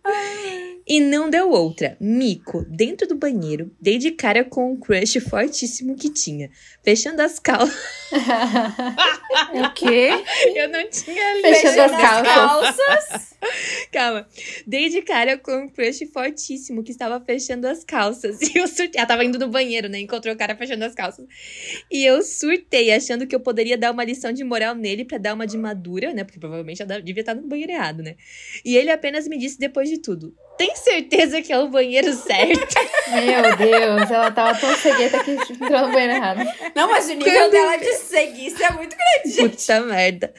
E 0.87 1.01
não 1.01 1.31
deu 1.31 1.51
outra. 1.51 1.97
Mico, 2.01 2.65
dentro 2.69 3.07
do 3.07 3.15
banheiro, 3.15 3.71
dei 3.81 3.99
de 3.99 4.11
cara 4.11 4.45
com 4.45 4.73
um 4.73 4.77
crush 4.77 5.21
fortíssimo 5.21 5.97
que 5.97 6.11
tinha. 6.11 6.51
Fechando 6.83 7.23
as 7.23 7.39
calças. 7.39 7.75
O 9.55 9.71
quê? 9.75 10.11
Eu 10.55 10.69
não 10.69 10.89
tinha 10.91 11.35
lido. 11.35 11.49
Fechando 11.49 11.81
as 11.83 11.91
calças. 11.91 12.77
calças. 12.77 13.39
Calma. 13.91 14.29
Dei 14.67 14.89
de 14.89 15.03
cara 15.03 15.39
com 15.39 15.53
um 15.53 15.69
crush 15.69 16.07
fortíssimo 16.13 16.83
que 16.83 16.91
estava 16.91 17.21
fechando 17.21 17.67
as 17.67 17.83
calças. 17.83 18.41
E 18.41 18.59
eu 18.59 18.69
surtei. 18.69 18.93
Ela 18.97 19.07
tava 19.07 19.25
indo 19.25 19.39
no 19.39 19.49
banheiro, 19.49 19.89
né? 19.89 19.99
Encontrou 19.99 20.35
o 20.35 20.39
cara 20.39 20.55
fechando 20.55 20.85
as 20.85 20.95
calças. 20.95 21.27
E 21.91 22.05
eu 22.05 22.23
surtei, 22.23 22.93
achando 22.93 23.27
que 23.27 23.35
eu 23.35 23.41
poderia 23.41 23.77
dar 23.77 23.91
uma 23.91 24.05
lição 24.05 24.33
de 24.33 24.45
moral 24.45 24.75
nele 24.75 25.05
pra 25.05 25.19
dar 25.19 25.35
uma 25.35 25.47
de 25.47 25.57
madura, 25.57 26.13
né? 26.13 26.25
Porque 26.25 26.39
provavelmente 26.39 26.83
ela 26.83 27.01
devia 27.01 27.23
estar 27.23 27.35
no 27.35 27.43
banheiro 27.43 27.73
errado, 27.73 28.03
né? 28.03 28.17
E 28.65 28.77
ele 28.77 28.91
apenas 28.91 29.22
me 29.29 29.39
disse 29.39 29.59
depois 29.59 29.89
de 29.89 29.99
tudo: 29.99 30.35
Tem 30.57 30.75
certeza 30.77 31.41
que 31.43 31.53
é 31.53 31.59
o 31.59 31.69
banheiro 31.69 32.13
certo? 32.15 32.75
Meu 33.11 33.57
Deus, 33.57 34.11
ela 34.11 34.31
tava 34.31 34.59
tão 34.59 34.75
cegueta 34.77 35.23
que 35.25 35.31
entrou 35.33 35.87
no 35.87 35.93
banheiro 35.93 36.13
errado. 36.15 36.45
Não, 36.75 36.89
mas 36.91 37.07
o 37.09 37.15
nível 37.15 37.33
Quando- 37.33 37.51
dela 37.53 37.77
de 37.77 37.93
seguir 37.95 38.55
é 38.63 38.71
muito 38.73 38.97
grande, 38.97 39.37
gente. 39.37 39.57
Puta 39.57 39.81
merda. 39.83 40.33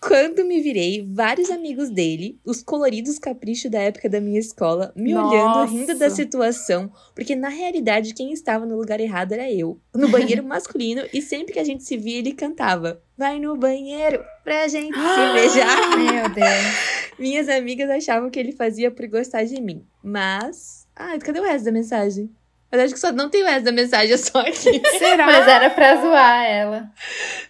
Quando 0.00 0.44
me 0.44 0.60
virei, 0.60 1.04
vários 1.12 1.50
amigos 1.50 1.90
dele, 1.90 2.38
os 2.46 2.62
coloridos 2.62 3.18
caprichos 3.18 3.68
da 3.68 3.80
época 3.80 4.08
da 4.08 4.20
minha 4.20 4.38
escola, 4.38 4.92
me 4.94 5.12
Nossa. 5.12 5.34
olhando, 5.34 5.72
rindo 5.72 5.94
da 5.98 6.08
situação, 6.08 6.88
porque 7.16 7.34
na 7.34 7.48
realidade 7.48 8.14
quem 8.14 8.32
estava 8.32 8.64
no 8.64 8.76
lugar 8.76 9.00
errado 9.00 9.32
era 9.32 9.50
eu, 9.50 9.80
no 9.92 10.08
banheiro 10.08 10.44
masculino, 10.44 11.02
e 11.12 11.20
sempre 11.20 11.52
que 11.52 11.58
a 11.58 11.64
gente 11.64 11.82
se 11.82 11.96
via, 11.96 12.18
ele 12.18 12.32
cantava: 12.32 13.02
Vai 13.18 13.40
no 13.40 13.56
banheiro 13.56 14.24
pra 14.44 14.68
gente 14.68 14.94
se 14.94 15.32
beijar. 15.32 15.96
Meu 15.98 16.28
Deus. 16.28 17.18
Minhas 17.18 17.48
amigas 17.48 17.90
achavam 17.90 18.30
que 18.30 18.38
ele 18.38 18.52
fazia 18.52 18.90
por 18.92 19.08
gostar 19.08 19.42
de 19.44 19.60
mim, 19.60 19.84
mas. 20.02 20.86
Ai, 20.94 21.18
cadê 21.18 21.40
o 21.40 21.44
resto 21.44 21.64
da 21.64 21.72
mensagem? 21.72 22.30
Mas 22.70 22.80
acho 22.82 22.94
que 22.94 23.00
só 23.00 23.10
não 23.10 23.28
tem 23.30 23.42
o 23.42 23.46
resto 23.46 23.64
da 23.64 23.72
mensagem, 23.72 24.12
é 24.12 24.16
só 24.16 24.40
aqui. 24.40 24.80
Será? 24.98 25.26
Mas 25.26 25.48
era 25.48 25.70
pra 25.70 25.96
zoar 25.96 26.44
ela. 26.44 26.90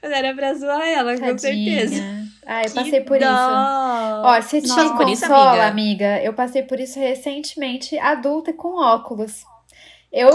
Mas 0.00 0.10
era 0.12 0.34
pra 0.34 0.54
zoar 0.54 0.86
ela, 0.88 1.14
com 1.18 1.20
Tadinha. 1.20 1.80
certeza. 1.88 2.02
Ah, 2.46 2.62
eu 2.62 2.68
Que 2.70 2.74
passei 2.74 3.00
por 3.02 3.18
dó. 3.18 3.26
isso. 3.26 4.22
Ó, 4.24 4.40
se 4.40 4.62
te 4.62 4.68
Passou 4.68 4.96
por 4.96 5.08
isso, 5.10 5.22
consola, 5.22 5.66
amiga? 5.66 6.14
amiga, 6.14 6.22
eu 6.24 6.32
passei 6.32 6.62
por 6.62 6.80
isso 6.80 6.98
recentemente, 6.98 7.98
adulta 7.98 8.54
com 8.54 8.80
óculos. 8.80 9.42
Eu, 10.10 10.30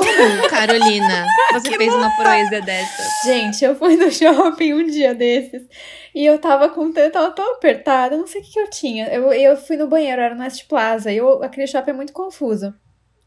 Carolina, 0.49 1.25
você 1.51 1.75
fez 1.75 1.93
uma 1.93 2.15
proeza 2.15 2.61
dessa. 2.61 3.03
gente, 3.25 3.65
eu 3.65 3.75
fui 3.75 3.95
no 3.95 4.09
shopping 4.11 4.73
um 4.73 4.85
dia 4.85 5.15
desses 5.15 5.67
e 6.13 6.23
eu 6.25 6.37
tava 6.37 6.69
com 6.69 6.91
tanto, 6.91 7.13
tava 7.13 7.31
tão 7.31 7.55
apertada, 7.55 8.15
não 8.15 8.27
sei 8.27 8.41
o 8.41 8.43
que, 8.43 8.51
que 8.51 8.59
eu 8.59 8.69
tinha. 8.69 9.07
Eu, 9.07 9.33
eu 9.33 9.57
fui 9.57 9.75
no 9.75 9.87
banheiro, 9.87 10.21
era 10.21 10.35
no 10.35 10.41
West 10.41 10.67
Plaza, 10.67 11.11
e 11.11 11.17
eu, 11.17 11.41
aquele 11.41 11.65
shopping 11.65 11.91
é 11.91 11.93
muito 11.93 12.13
confuso. 12.13 12.73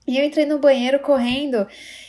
E 0.06 0.18
eu 0.18 0.24
entrei 0.24 0.46
no 0.46 0.60
banheiro 0.60 1.00
correndo 1.00 1.66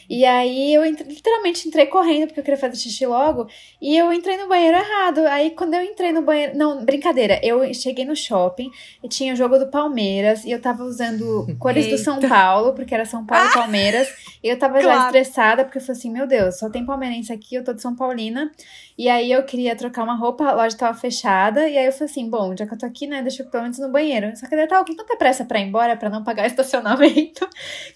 E 0.09 0.23
aí 0.25 0.73
eu 0.73 0.85
entre- 0.85 1.03
literalmente 1.07 1.67
entrei 1.67 1.85
correndo, 1.87 2.27
porque 2.27 2.39
eu 2.39 2.43
queria 2.43 2.59
fazer 2.59 2.75
xixi 2.77 3.05
logo. 3.05 3.47
E 3.81 3.97
eu 3.97 4.11
entrei 4.13 4.37
no 4.37 4.47
banheiro 4.47 4.77
errado. 4.77 5.19
Aí 5.27 5.51
quando 5.51 5.73
eu 5.73 5.81
entrei 5.83 6.11
no 6.11 6.21
banheiro. 6.21 6.57
Não, 6.57 6.83
brincadeira. 6.85 7.39
Eu 7.43 7.73
cheguei 7.73 8.05
no 8.05 8.15
shopping 8.15 8.69
e 9.03 9.07
tinha 9.09 9.33
o 9.33 9.35
jogo 9.35 9.57
do 9.59 9.67
Palmeiras. 9.67 10.45
E 10.45 10.51
eu 10.51 10.61
tava 10.61 10.83
usando 10.83 11.45
cores 11.59 11.87
do 11.87 11.97
São 11.97 12.19
Paulo, 12.21 12.73
porque 12.73 12.93
era 12.93 13.05
São 13.05 13.25
Paulo 13.25 13.47
e 13.49 13.53
Palmeiras. 13.53 14.07
E 14.43 14.47
eu 14.47 14.57
tava 14.57 14.79
já 14.81 14.87
Claro. 14.93 15.05
estressada, 15.07 15.63
porque 15.65 15.77
eu 15.77 15.81
falei 15.81 15.97
assim: 15.99 16.11
meu 16.11 16.25
Deus, 16.27 16.57
só 16.59 16.69
tem 16.69 16.85
palmeirense 16.85 17.33
aqui, 17.33 17.55
eu 17.55 17.63
tô 17.63 17.73
de 17.73 17.81
São 17.81 17.95
Paulina. 17.95 18.51
E 18.97 19.09
aí 19.09 19.31
eu 19.31 19.43
queria 19.43 19.75
trocar 19.75 20.03
uma 20.03 20.15
roupa, 20.15 20.45
a 20.45 20.53
loja 20.53 20.75
tava 20.77 20.97
fechada. 20.97 21.67
E 21.69 21.77
aí 21.77 21.85
eu 21.85 21.91
falei 21.91 22.09
assim: 22.09 22.29
bom, 22.29 22.55
já 22.57 22.65
que 22.65 22.73
eu 22.73 22.77
tô 22.77 22.85
aqui, 22.85 23.05
né, 23.07 23.21
deixa 23.21 23.43
eu 23.43 23.47
pelo 23.49 23.63
menos 23.63 23.77
no 23.79 23.89
banheiro. 23.89 24.35
Só 24.37 24.47
que 24.47 24.55
daí 24.55 24.67
tava 24.67 24.85
com 24.85 24.95
tanta 24.95 25.15
pressa 25.17 25.43
pra 25.45 25.59
ir 25.59 25.63
embora, 25.67 25.95
pra 25.97 26.09
não 26.09 26.23
pagar 26.23 26.47
estacionamento, 26.47 27.47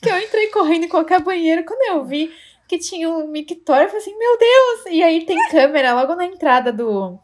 que 0.02 0.10
eu 0.10 0.18
entrei 0.20 0.48
correndo 0.48 0.86
em 0.86 0.90
qualquer 0.90 1.22
banheiro. 1.22 1.64
Quando 1.66 1.82
eu 1.98 2.01
vi 2.06 2.32
que 2.68 2.78
tinha 2.78 3.10
um 3.10 3.28
mictório, 3.28 3.86
eu 3.86 3.90
falei 3.90 4.02
assim: 4.02 4.18
meu 4.18 4.38
Deus! 4.38 4.86
E 4.92 5.04
aí 5.04 5.26
tem 5.26 5.38
câmera 5.50 5.94
logo 5.94 6.16
na 6.16 6.26
entrada 6.26 6.72
do. 6.72 7.20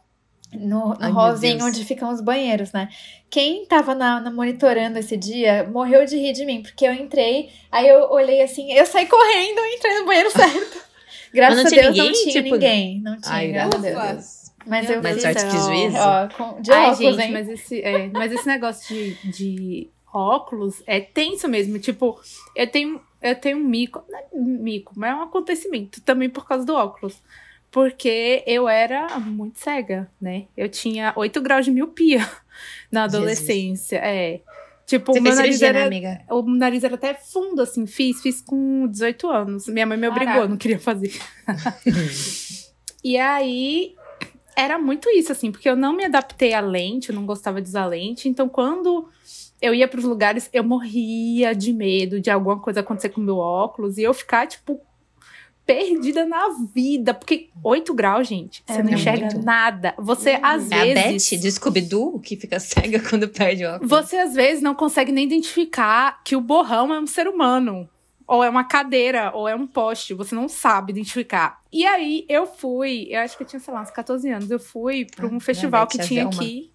No, 0.50 0.94
no 0.94 1.20
Ai, 1.20 1.38
Deus. 1.38 1.62
onde 1.62 1.84
ficam 1.84 2.10
os 2.10 2.22
banheiros, 2.22 2.72
né? 2.72 2.88
Quem 3.28 3.66
tava 3.66 3.94
na, 3.94 4.18
na 4.18 4.30
monitorando 4.30 4.98
esse 4.98 5.14
dia 5.14 5.68
morreu 5.70 6.06
de 6.06 6.16
rir 6.16 6.32
de 6.32 6.46
mim, 6.46 6.62
porque 6.62 6.86
eu 6.86 6.92
entrei, 6.94 7.50
aí 7.70 7.86
eu 7.86 8.10
olhei 8.10 8.40
assim, 8.40 8.72
eu 8.72 8.86
saí 8.86 9.04
correndo 9.06 9.58
e 9.58 9.76
entrei 9.76 9.98
no 9.98 10.06
banheiro 10.06 10.30
certo. 10.30 10.78
Graças 11.34 11.62
Mas 11.64 11.72
não 11.72 11.78
a 11.78 11.82
Deus 11.82 11.96
não 11.98 12.04
ninguém? 12.06 12.22
tinha 12.22 12.42
Tipo- 12.42 12.54
ninguém. 12.54 13.00
Não 13.02 13.20
tinha, 13.20 13.34
Ai, 13.34 13.48
graças 13.48 13.74
a 13.74 13.78
Deus. 13.78 14.02
Deus. 14.12 14.52
Mas 14.66 14.90
eu 14.90 15.02
Mais 15.02 15.14
fiz, 15.16 15.22
sorte 15.24 15.44
que 15.44 15.50
Deus. 15.52 15.64
juízo. 15.66 15.96
ó, 15.98 16.28
com, 16.28 16.62
de 16.62 16.72
Ai, 16.72 16.90
óculos, 16.92 17.16
gente, 17.16 17.26
hein? 17.26 17.32
mas 17.32 17.48
esse, 17.50 17.82
é, 17.82 18.06
mas 18.08 18.32
esse 18.32 18.46
negócio 18.46 18.94
de, 18.96 19.14
de 19.30 19.90
óculos 20.12 20.82
é 20.86 20.98
tenso 21.00 21.46
mesmo. 21.46 21.78
Tipo, 21.78 22.18
eu 22.56 22.66
tenho, 22.66 22.98
eu 23.20 23.34
tenho 23.34 23.58
um 23.58 23.64
mico. 23.64 24.04
Não 24.08 24.18
é 24.18 24.26
mico, 24.34 24.92
mas 24.96 25.10
é 25.10 25.14
um 25.14 25.22
acontecimento 25.22 26.00
também 26.02 26.28
por 26.28 26.46
causa 26.46 26.64
do 26.64 26.74
óculos. 26.74 27.22
Porque 27.70 28.42
eu 28.46 28.68
era 28.68 29.18
muito 29.20 29.58
cega, 29.58 30.10
né? 30.20 30.46
Eu 30.56 30.68
tinha 30.68 31.12
8 31.14 31.40
graus 31.40 31.64
de 31.66 31.70
miopia 31.70 32.20
na 32.90 33.02
Jesus. 33.02 33.14
adolescência. 33.14 33.96
É. 33.98 34.40
Tipo, 34.86 35.12
Você 35.12 35.18
o 35.18 35.22
meu 35.22 35.34
nariz 35.34 35.58
cirurgia, 35.58 35.72
né, 35.74 35.78
era. 35.80 35.86
amiga? 35.86 36.20
O 36.30 36.42
nariz 36.42 36.82
era 36.82 36.94
até 36.94 37.12
fundo, 37.12 37.60
assim, 37.60 37.86
fiz, 37.86 38.22
fiz 38.22 38.40
com 38.40 38.86
18 38.88 39.28
anos. 39.28 39.68
Minha 39.68 39.84
mãe 39.84 39.98
me 39.98 40.08
obrigou, 40.08 40.32
Caraca. 40.32 40.48
não 40.48 40.56
queria 40.56 40.78
fazer. 40.78 41.12
e 43.04 43.18
aí, 43.18 43.94
era 44.56 44.78
muito 44.78 45.10
isso, 45.10 45.30
assim, 45.30 45.52
porque 45.52 45.68
eu 45.68 45.76
não 45.76 45.92
me 45.92 46.06
adaptei 46.06 46.54
à 46.54 46.60
lente, 46.60 47.10
eu 47.10 47.14
não 47.14 47.26
gostava 47.26 47.60
de 47.60 47.68
usar 47.68 47.84
lente. 47.84 48.30
Então, 48.30 48.48
quando 48.48 49.06
eu 49.60 49.74
ia 49.74 49.88
pros 49.88 50.04
lugares, 50.04 50.48
eu 50.52 50.62
morria 50.64 51.54
de 51.54 51.72
medo 51.72 52.20
de 52.20 52.30
alguma 52.30 52.58
coisa 52.60 52.80
acontecer 52.80 53.08
com 53.10 53.20
o 53.20 53.24
meu 53.24 53.38
óculos 53.38 53.98
e 53.98 54.02
eu 54.02 54.14
ficar, 54.14 54.46
tipo, 54.46 54.80
perdida 55.66 56.24
na 56.24 56.48
vida. 56.74 57.12
Porque 57.12 57.48
8 57.62 57.92
graus, 57.94 58.26
gente, 58.26 58.62
você 58.66 58.80
É 58.80 58.82
não 58.82 58.92
enxerga 58.92 59.26
muito. 59.26 59.44
nada. 59.44 59.94
Você, 59.98 60.38
às 60.42 60.70
É 60.70 60.74
a 60.80 60.84
Beth 60.84 60.94
vezes. 61.12 61.40
de 61.40 61.50
Scooby-Doo 61.52 62.18
que 62.20 62.36
fica 62.36 62.58
cega 62.60 63.00
quando 63.00 63.28
perde 63.28 63.64
o 63.66 63.74
óculos. 63.74 63.90
Você 63.90 64.16
às 64.16 64.34
vezes 64.34 64.62
não 64.62 64.74
consegue 64.74 65.12
nem 65.12 65.24
identificar 65.26 66.22
que 66.24 66.34
o 66.36 66.40
borrão 66.40 66.92
é 66.94 67.00
um 67.00 67.06
ser 67.06 67.28
humano. 67.28 67.88
Ou 68.26 68.44
é 68.44 68.50
uma 68.50 68.64
cadeira, 68.64 69.30
ou 69.34 69.48
é 69.48 69.54
um 69.54 69.66
poste. 69.66 70.12
Você 70.12 70.34
não 70.34 70.48
sabe 70.50 70.92
identificar. 70.92 71.62
E 71.72 71.86
aí 71.86 72.26
eu 72.28 72.46
fui, 72.46 73.06
eu 73.10 73.20
acho 73.20 73.34
que 73.38 73.42
eu 73.42 73.46
tinha, 73.46 73.58
sei 73.58 73.72
lá, 73.72 73.80
uns 73.80 73.90
14 73.90 74.28
anos. 74.30 74.50
Eu 74.50 74.58
fui 74.58 75.06
pra 75.06 75.26
um 75.26 75.36
Ah, 75.38 75.40
festival 75.40 75.86
que 75.86 75.98
tinha 75.98 76.26
aqui. 76.26 76.70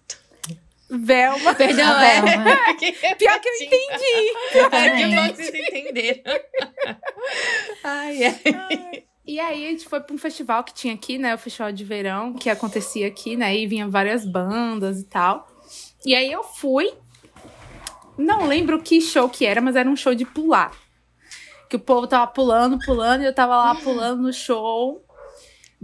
Velma. 0.90 1.54
Perdão, 1.54 1.96
A 1.96 2.04
é. 2.04 2.20
Velma. 2.20 2.44
Pior 3.18 3.40
que 3.40 3.48
eu 3.48 3.54
entendi. 3.54 4.32
Ai, 4.72 4.90
que 4.90 5.02
Também. 5.02 5.32
que 5.32 5.36
vocês 5.36 5.54
entenderam. 5.54 6.40
Ai, 7.82 8.24
ai. 8.24 9.04
E 9.26 9.40
aí 9.40 9.66
a 9.66 9.70
gente 9.70 9.88
foi 9.88 10.00
pra 10.00 10.14
um 10.14 10.18
festival 10.18 10.62
que 10.62 10.74
tinha 10.74 10.92
aqui, 10.94 11.16
né? 11.16 11.34
O 11.34 11.38
festival 11.38 11.72
de 11.72 11.82
verão, 11.82 12.34
que 12.34 12.50
acontecia 12.50 13.06
aqui, 13.06 13.36
né? 13.36 13.56
E 13.56 13.66
vinha 13.66 13.88
várias 13.88 14.24
bandas 14.24 15.00
e 15.00 15.04
tal. 15.04 15.48
E 16.04 16.14
aí 16.14 16.30
eu 16.30 16.44
fui. 16.44 16.92
Não 18.18 18.46
lembro 18.46 18.80
que 18.80 19.00
show 19.00 19.28
que 19.28 19.46
era, 19.46 19.60
mas 19.60 19.76
era 19.76 19.88
um 19.88 19.96
show 19.96 20.14
de 20.14 20.26
pular. 20.26 20.72
Que 21.70 21.76
o 21.76 21.80
povo 21.80 22.06
tava 22.06 22.26
pulando, 22.26 22.78
pulando, 22.84 23.22
e 23.22 23.26
eu 23.26 23.34
tava 23.34 23.56
lá 23.56 23.74
pulando 23.74 24.22
no 24.22 24.32
show. 24.32 25.02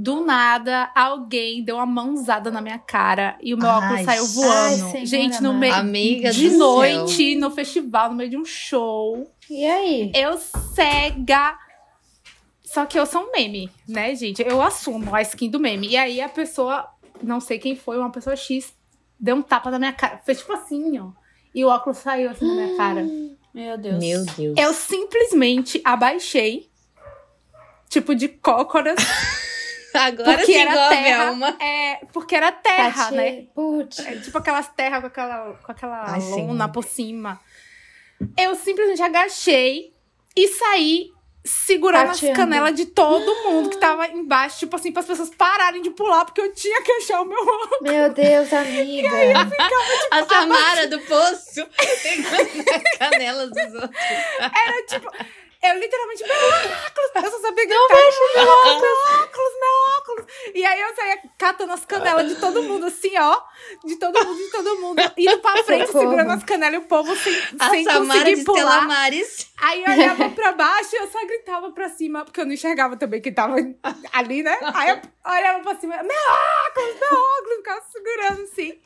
Do 0.01 0.25
nada, 0.25 0.91
alguém 0.95 1.63
deu 1.63 1.77
uma 1.77 1.85
mãozada 1.85 2.51
na 2.51 2.63
minha 2.63 2.79
cara 2.79 3.37
e 3.43 3.53
o 3.53 3.59
meu 3.59 3.69
Ai, 3.69 3.77
óculos 3.77 4.05
saiu 4.07 4.23
ai, 4.23 4.29
voando. 4.31 4.91
Senhora 4.93 5.07
Gente, 5.07 5.43
no 5.43 5.53
meio 5.53 5.75
Amiga 5.75 6.31
de 6.31 6.49
noite, 6.57 7.35
no 7.35 7.51
festival, 7.51 8.09
no 8.09 8.15
meio 8.15 8.31
de 8.31 8.37
um 8.39 8.45
show. 8.47 9.31
E 9.51 9.63
aí? 9.63 10.11
Eu 10.15 10.39
cega. 10.39 11.55
Só 12.65 12.87
que 12.87 12.99
eu 12.99 13.05
sou 13.05 13.25
um 13.25 13.31
meme, 13.31 13.71
né, 13.87 14.15
gente? 14.15 14.41
Eu 14.41 14.63
assumo 14.63 15.15
a 15.15 15.21
skin 15.21 15.51
do 15.51 15.61
meme. 15.61 15.89
E 15.89 15.99
aí 15.99 16.19
a 16.23 16.31
pessoa, 16.31 16.89
não 17.23 17.39
sei 17.39 17.59
quem 17.59 17.77
foi, 17.77 17.99
uma 17.99 18.11
pessoa 18.11 18.35
X, 18.35 18.73
deu 19.19 19.37
um 19.37 19.43
tapa 19.43 19.71
na 19.71 19.79
minha 19.79 19.93
cara. 19.93 20.17
Fez 20.25 20.39
tipo 20.39 20.55
assim, 20.55 20.99
ó. 20.99 21.11
E 21.55 21.63
o 21.63 21.69
óculos 21.69 21.99
saiu 21.99 22.31
assim 22.31 22.47
na 22.47 22.55
minha 22.55 22.77
cara. 22.79 23.07
Meu 23.53 23.77
Deus. 23.77 23.99
Meu 23.99 24.25
Deus. 24.25 24.57
Eu 24.57 24.73
simplesmente 24.73 25.79
abaixei. 25.85 26.71
Tipo, 27.91 28.15
de 28.15 28.29
cócoras. 28.29 28.97
Agora 29.98 30.37
porque 30.38 30.53
sim, 30.53 30.59
era 30.59 30.70
igual 30.70 30.87
a 30.87 30.88
terra. 30.90 31.24
Velma. 31.24 31.57
É, 31.61 32.00
porque 32.12 32.35
era 32.37 32.53
terra, 32.53 32.92
Tati- 33.05 33.14
né? 33.14 33.44
Putz. 33.55 33.98
É, 34.00 34.16
tipo 34.16 34.38
aquelas 34.38 34.68
terras 34.68 35.00
com 35.00 35.07
aquela, 35.09 35.53
com 35.55 35.72
aquela 35.72 36.05
Ai, 36.12 36.20
sim. 36.20 36.46
lona 36.46 36.68
por 36.68 36.85
cima. 36.85 37.40
Eu 38.37 38.55
simplesmente 38.55 39.03
agachei 39.03 39.92
e 40.37 40.48
saí 40.48 41.11
segurando 41.42 42.11
as 42.11 42.16
Tateando. 42.20 42.37
canelas 42.38 42.74
de 42.74 42.85
todo 42.85 43.35
mundo 43.50 43.70
que 43.70 43.79
tava 43.79 44.07
embaixo, 44.09 44.59
tipo 44.59 44.76
assim, 44.76 44.92
para 44.92 45.00
as 45.00 45.07
pessoas 45.07 45.31
pararem 45.31 45.81
de 45.81 45.88
pular, 45.88 46.26
porque 46.26 46.38
eu 46.42 46.53
tinha 46.53 46.83
que 46.83 46.92
achar 46.92 47.22
o 47.22 47.24
meu 47.24 47.38
Meu 47.81 48.12
Deus, 48.12 48.53
amiga. 48.53 49.09
A 50.11 50.22
Samara 50.26 50.87
do 50.87 51.00
poço 51.00 51.66
pegando 52.03 52.64
na 52.64 52.98
canela 53.11 53.46
dos 53.46 53.74
outros. 53.74 54.00
Era 54.38 54.87
tipo. 54.87 55.11
Eu 55.62 55.79
literalmente, 55.79 56.23
meu 56.27 56.37
óculos! 56.37 57.11
Eu 57.25 57.31
só 57.31 57.40
sabia 57.40 57.66
gritar. 57.66 57.79
Não 57.79 57.88
mexe 57.88 58.18
meu 58.35 58.49
óculos! 58.49 58.81
Meu 58.81 59.23
óculos, 59.23 59.53
meu 59.61 59.99
óculos! 59.99 60.27
E 60.55 60.64
aí 60.64 60.81
eu 60.81 60.96
saía 60.96 61.18
catando 61.37 61.73
as 61.73 61.85
canelas 61.85 62.29
de 62.29 62.37
todo 62.37 62.62
mundo, 62.62 62.87
assim, 62.87 63.12
ó. 63.18 63.42
De 63.85 63.96
todo 63.96 64.25
mundo, 64.25 64.37
de 64.38 64.51
todo 64.51 64.77
mundo. 64.81 65.03
Indo 65.18 65.38
pra 65.38 65.62
frente, 65.62 65.87
Socorro. 65.88 66.05
segurando 66.05 66.31
as 66.31 66.44
canelas 66.44 66.75
e 66.75 66.79
o 66.79 66.87
povo 66.88 67.14
sem, 67.14 67.37
A 67.59 67.68
sem 67.68 67.85
Samara 67.85 68.20
conseguir 68.20 68.44
pular. 68.44 68.87
Maris. 68.87 69.51
Aí 69.61 69.85
eu 69.85 69.92
olhava 69.92 70.31
pra 70.31 70.53
baixo 70.53 70.96
e 70.96 70.99
eu 70.99 71.11
só 71.11 71.25
gritava 71.27 71.70
pra 71.73 71.90
cima, 71.90 72.25
porque 72.25 72.40
eu 72.40 72.46
não 72.46 72.53
enxergava 72.55 72.96
também 72.96 73.20
que 73.20 73.31
tava 73.31 73.57
ali, 74.12 74.42
né? 74.42 74.59
Aí 74.75 74.90
eu 74.90 75.01
olhava 75.31 75.61
pra 75.62 75.77
cima, 75.77 75.96
meu 76.03 76.07
óculos, 76.07 77.01
meu 77.01 77.20
óculos, 77.20 77.57
ficava 77.57 77.83
segurando 77.92 78.42
assim. 78.44 78.81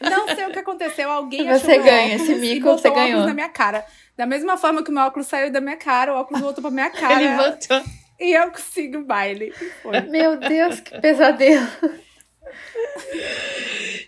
Não 0.00 0.34
sei 0.34 0.46
o 0.46 0.50
que 0.52 0.58
aconteceu, 0.58 1.08
alguém 1.08 1.44
Você 1.46 1.70
achou 1.72 1.84
ganha, 1.84 2.16
esse 2.16 2.34
mico 2.34 2.72
você 2.72 2.90
ganhou. 2.90 3.24
na 3.24 3.32
minha 3.32 3.48
cara. 3.48 3.86
Da 4.16 4.26
mesma 4.26 4.56
forma 4.56 4.82
que 4.82 4.90
o 4.90 4.94
meu 4.94 5.02
óculos 5.02 5.26
saiu 5.26 5.52
da 5.52 5.60
minha 5.60 5.76
cara, 5.76 6.14
o 6.14 6.16
óculos 6.16 6.40
voltou 6.40 6.62
pra 6.62 6.70
minha 6.70 6.88
cara. 6.90 7.22
Ele 7.22 7.36
voltou. 7.36 7.82
E 8.18 8.32
eu 8.32 8.50
consigo 8.50 8.98
o 8.98 9.04
baile. 9.04 9.52
Foi. 9.82 10.00
Meu 10.02 10.38
Deus, 10.38 10.80
que 10.80 10.98
pesadelo. 11.00 11.66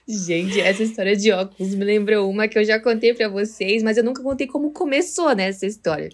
Gente, 0.08 0.58
essa 0.58 0.82
história 0.82 1.14
de 1.14 1.30
óculos 1.30 1.74
me 1.74 1.84
lembrou 1.84 2.30
uma 2.30 2.48
que 2.48 2.58
eu 2.58 2.64
já 2.64 2.80
contei 2.80 3.12
pra 3.12 3.28
vocês, 3.28 3.82
mas 3.82 3.98
eu 3.98 4.04
nunca 4.04 4.22
contei 4.22 4.46
como 4.46 4.72
começou 4.72 5.34
né, 5.34 5.48
essa 5.48 5.66
história. 5.66 6.08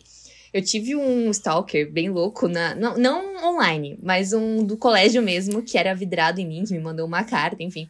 Eu 0.52 0.62
tive 0.62 0.96
um 0.96 1.30
stalker 1.30 1.90
bem 1.90 2.10
louco, 2.10 2.48
na, 2.48 2.74
não, 2.74 2.96
não 2.96 3.54
online, 3.54 3.98
mas 4.02 4.32
um 4.32 4.64
do 4.64 4.76
colégio 4.76 5.22
mesmo, 5.22 5.62
que 5.62 5.78
era 5.78 5.94
vidrado 5.94 6.40
em 6.40 6.46
mim, 6.46 6.64
que 6.64 6.72
me 6.72 6.80
mandou 6.80 7.06
uma 7.06 7.22
carta, 7.22 7.62
enfim. 7.62 7.88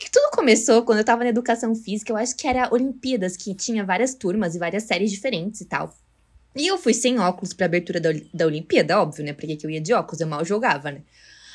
Que 0.00 0.10
tudo 0.10 0.30
começou 0.32 0.82
quando 0.82 0.98
eu 0.98 1.04
tava 1.04 1.24
na 1.24 1.28
educação 1.28 1.74
física, 1.74 2.10
eu 2.10 2.16
acho 2.16 2.34
que 2.34 2.48
era 2.48 2.72
Olimpíadas, 2.72 3.36
que 3.36 3.54
tinha 3.54 3.84
várias 3.84 4.14
turmas 4.14 4.54
e 4.54 4.58
várias 4.58 4.84
séries 4.84 5.10
diferentes 5.10 5.60
e 5.60 5.66
tal. 5.66 5.94
E 6.56 6.66
eu 6.66 6.78
fui 6.78 6.94
sem 6.94 7.18
óculos 7.18 7.52
pra 7.52 7.66
abertura 7.66 8.00
da, 8.00 8.08
da 8.32 8.46
Olimpíada, 8.46 8.98
óbvio, 8.98 9.22
né? 9.22 9.34
Porque 9.34 9.56
que 9.56 9.66
eu 9.66 9.70
ia 9.70 9.80
de 9.80 9.92
óculos, 9.92 10.18
eu 10.22 10.26
mal 10.26 10.42
jogava, 10.42 10.90
né? 10.90 11.02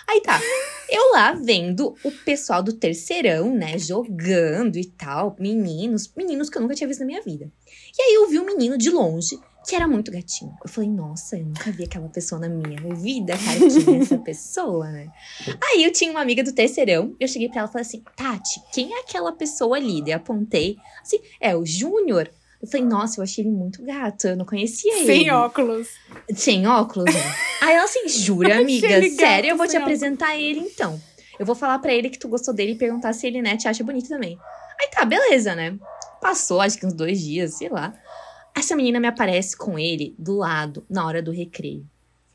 Aí 0.08 0.21
tá, 0.21 0.39
eu 0.88 1.12
lá 1.13 1.34
vendo 1.34 1.95
o 2.03 2.12
pessoal 2.12 2.62
do 2.62 2.73
terceirão, 2.73 3.51
né, 3.51 3.79
jogando 3.79 4.77
e 4.77 4.86
tal, 4.86 5.36
meninos, 5.39 6.12
meninos 6.15 6.47
que 6.47 6.60
eu 6.60 6.62
nunca 6.62 6.75
tinha 6.75 6.88
visto 6.88 6.99
na 6.99 7.08
minha 7.08 7.23
vida. 7.23 7.51
E 7.97 8.01
aí 8.03 8.13
eu 8.13 8.29
vi 8.29 8.39
um 8.39 8.45
menino 8.45 8.77
de 8.77 8.91
longe 8.91 9.39
que 9.67 9.75
era 9.75 9.88
muito 9.88 10.12
gatinho. 10.12 10.56
Eu 10.63 10.69
falei, 10.69 10.89
nossa, 10.89 11.38
eu 11.38 11.45
nunca 11.45 11.71
vi 11.71 11.86
aquela 11.86 12.08
pessoa 12.08 12.39
na 12.39 12.47
minha 12.47 12.80
vida, 12.95 13.34
cara, 13.38 13.60
quem 13.60 13.95
é 13.95 14.01
essa 14.01 14.17
pessoa, 14.23 14.91
né? 14.91 15.08
Aí 15.71 15.84
eu 15.84 15.91
tinha 15.91 16.12
uma 16.12 16.21
amiga 16.21 16.43
do 16.43 16.54
terceirão, 16.54 17.15
eu 17.19 17.28
cheguei 17.28 17.49
pra 17.49 17.60
ela 17.60 17.69
e 17.69 17.71
falei 17.71 17.88
assim, 17.88 18.04
Tati, 18.15 18.62
quem 18.71 18.93
é 18.93 18.99
aquela 18.99 19.32
pessoa 19.32 19.78
ali? 19.78 20.01
Daí 20.01 20.12
eu 20.12 20.17
apontei, 20.17 20.78
assim, 21.01 21.19
é 21.39 21.56
o 21.56 21.65
Júnior. 21.65 22.30
Eu 22.62 22.67
falei, 22.67 22.86
nossa, 22.86 23.19
eu 23.19 23.23
achei 23.23 23.43
ele 23.43 23.51
muito 23.51 23.84
gato, 23.84 24.28
eu 24.28 24.36
não 24.36 24.45
conhecia 24.45 24.97
ele. 24.97 25.06
Sem 25.06 25.32
óculos. 25.32 25.88
Sem 26.34 26.67
óculos, 26.67 27.13
né? 27.13 27.36
Aí 27.62 27.75
ela 27.75 27.86
assim, 27.86 28.08
jura, 28.08 28.58
amiga? 28.60 28.88
Sério, 29.10 29.49
eu 29.49 29.58
vou 29.58 29.67
te 29.67 29.78
apresentar 29.78 30.38
ele 30.38 30.60
então. 30.60 31.01
Eu 31.38 31.45
vou 31.45 31.56
falar 31.56 31.80
pra 31.80 31.93
ele 31.93 32.10
que 32.10 32.17
tu 32.17 32.28
gostou 32.28 32.54
dele 32.54 32.73
e 32.73 32.78
perguntar 32.78 33.13
se 33.13 33.28
ele, 33.28 33.41
né, 33.41 33.58
te 33.58 33.67
acha 33.67 33.84
bonito 33.84 34.08
também. 34.08 34.38
Aí 34.80 34.89
tá, 34.89 35.04
beleza, 35.06 35.56
né? 35.56 35.78
Passou, 36.21 36.62
acho 36.62 36.78
que 36.78 36.86
uns 36.86 36.93
dois 36.93 37.19
dias, 37.19 37.56
sei 37.56 37.69
lá. 37.69 37.93
Essa 38.56 38.76
menina 38.76 38.99
me 38.99 39.08
aparece 39.08 39.56
com 39.58 39.78
ele 39.78 40.16
do 40.18 40.38
lado, 40.38 40.86
na 40.89 41.06
hora 41.06 41.22
do 41.22 41.32
recreio. 41.32 41.86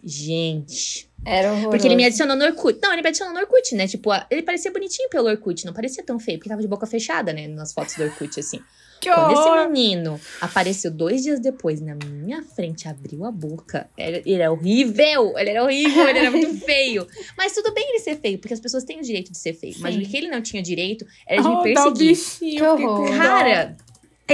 Gente. 0.03 1.09
Era 1.25 1.49
horroroso. 1.53 1.71
Porque 1.71 1.87
ele 1.87 1.97
me 1.97 2.05
adicionou 2.05 2.35
no 2.35 2.45
Orkut. 2.45 2.79
Não, 2.83 2.93
ele 2.93 3.03
me 3.03 3.09
adicionou 3.09 3.35
no 3.35 3.41
Orkut, 3.41 3.75
né? 3.75 3.87
Tipo, 3.87 4.11
ele 4.31 4.43
parecia 4.43 4.71
bonitinho 4.73 5.09
pelo 5.11 5.29
Orkut, 5.29 5.64
não 5.66 5.73
parecia 5.73 6.03
tão 6.03 6.18
feio, 6.18 6.39
porque 6.39 6.49
tava 6.49 6.62
de 6.62 6.68
boca 6.68 6.87
fechada, 6.87 7.33
né? 7.33 7.47
Nas 7.47 7.73
fotos 7.73 7.95
do 7.97 8.05
Orkut, 8.05 8.41
assim. 8.41 8.61
Que 9.01 9.11
Quando 9.11 9.33
esse 9.33 9.41
horror! 9.41 9.71
menino 9.71 10.21
apareceu 10.43 10.91
dois 10.91 11.23
dias 11.23 11.41
depois 11.41 11.81
na 11.81 11.95
minha 11.95 12.43
frente, 12.43 12.87
abriu 12.87 13.25
a 13.25 13.31
boca. 13.33 13.89
Ele, 13.97 14.33
era 14.35 14.53
horrível, 14.53 15.33
ele 15.39 15.51
era 15.51 15.62
horrível, 15.64 16.07
ele 16.09 16.18
era 16.18 16.31
muito 16.31 16.55
feio. 16.64 17.07
Mas 17.37 17.53
tudo 17.55 17.73
bem 17.73 17.89
ele 17.91 17.99
ser 18.01 18.16
feio, 18.18 18.39
porque 18.39 18.53
as 18.53 18.61
pessoas 18.61 18.85
têm 18.85 18.99
o 19.01 19.03
direito 19.03 19.33
de 19.33 19.39
ser 19.39 19.55
feio. 19.55 19.75
Mas 19.81 19.95
Sim. 19.95 20.03
o 20.03 20.07
que 20.09 20.16
ele 20.16 20.29
não 20.29 20.43
tinha 20.43 20.62
direito 20.62 21.07
era 21.27 21.41
de 21.41 21.49
me 21.49 21.55
Oh, 21.55 21.75
dá 21.75 21.87
o 21.87 21.93
perseguir. 21.95 22.09
bichinho. 22.14 23.16
Cara, 23.16 23.77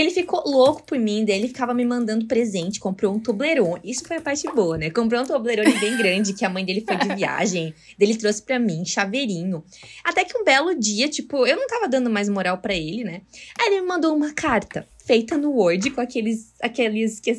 ele 0.03 0.11
ficou 0.11 0.43
louco 0.47 0.83
por 0.85 0.99
mim, 0.99 1.25
daí 1.25 1.37
ele 1.39 1.49
ficava 1.49 1.73
me 1.75 1.85
mandando 1.85 2.27
presente, 2.27 2.79
comprou 2.81 3.15
um 3.15 3.19
Toblerone. 3.21 3.81
Isso 3.85 4.05
foi 4.07 4.17
a 4.17 4.21
parte 4.21 4.47
boa, 4.53 4.77
né? 4.77 4.91
Comprou 4.91 5.23
um 5.23 5.27
Toblerone 5.27 5.79
bem 5.79 5.97
grande, 5.99 6.33
que 6.33 6.45
a 6.45 6.49
mãe 6.51 6.65
dele 6.65 6.85
foi 6.87 6.97
de 6.97 7.15
viagem. 7.15 7.75
daí 7.99 8.09
ele 8.09 8.19
trouxe 8.19 8.43
pra 8.43 8.59
mim, 8.59 8.85
chaveirinho. 8.85 9.65
Até 10.05 10.25
que 10.25 10.37
um 10.37 10.45
belo 10.45 10.75
dia, 10.75 11.09
tipo, 11.09 11.47
eu 11.47 11.57
não 11.57 11.67
tava 11.67 11.89
dando 11.89 12.11
mais 12.11 12.29
moral 12.29 12.59
pra 12.59 12.75
ele, 12.75 13.05
né? 13.05 13.23
Aí 13.59 13.69
ele 13.69 13.81
me 13.83 13.87
mandou 13.87 14.15
uma 14.15 14.33
carta, 14.33 14.87
feita 15.07 15.37
no 15.39 15.53
Word, 15.53 15.91
com 15.91 16.01
aqueles, 16.01 16.53
aqueles, 16.61 17.21
que, 17.21 17.31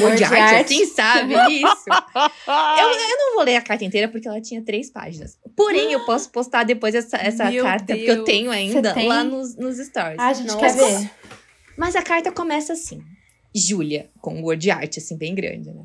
Word 0.00 0.22
art, 0.24 0.32
art. 0.34 0.64
assim, 0.64 0.86
sabe? 0.86 1.34
Isso. 1.34 1.84
Eu, 2.46 2.88
eu 2.88 3.16
não 3.18 3.34
vou 3.36 3.44
ler 3.44 3.56
a 3.56 3.62
carta 3.62 3.84
inteira 3.84 4.08
porque 4.08 4.28
ela 4.28 4.40
tinha 4.40 4.60
três 4.62 4.90
páginas. 4.90 5.38
Porém, 5.56 5.92
eu 5.92 6.00
posso 6.04 6.30
postar 6.30 6.64
depois 6.64 6.94
essa, 6.94 7.16
essa 7.16 7.50
Meu 7.50 7.64
carta, 7.64 7.94
porque 7.94 8.10
eu 8.10 8.16
Deus. 8.16 8.26
tenho 8.26 8.50
ainda 8.50 8.94
lá 9.06 9.24
nos, 9.24 9.56
nos 9.56 9.78
stories. 9.78 10.18
Ah, 10.18 10.28
a 10.28 10.32
gente 10.32 10.48
Nossa. 10.52 10.58
quer 10.60 10.74
ver. 10.76 11.10
Mas 11.76 11.96
a 11.96 12.02
carta 12.02 12.30
começa 12.32 12.72
assim: 12.72 13.02
Júlia, 13.54 14.08
com 14.20 14.42
word 14.42 14.70
art, 14.70 14.98
assim, 14.98 15.16
bem 15.16 15.34
grande, 15.34 15.70
né? 15.70 15.82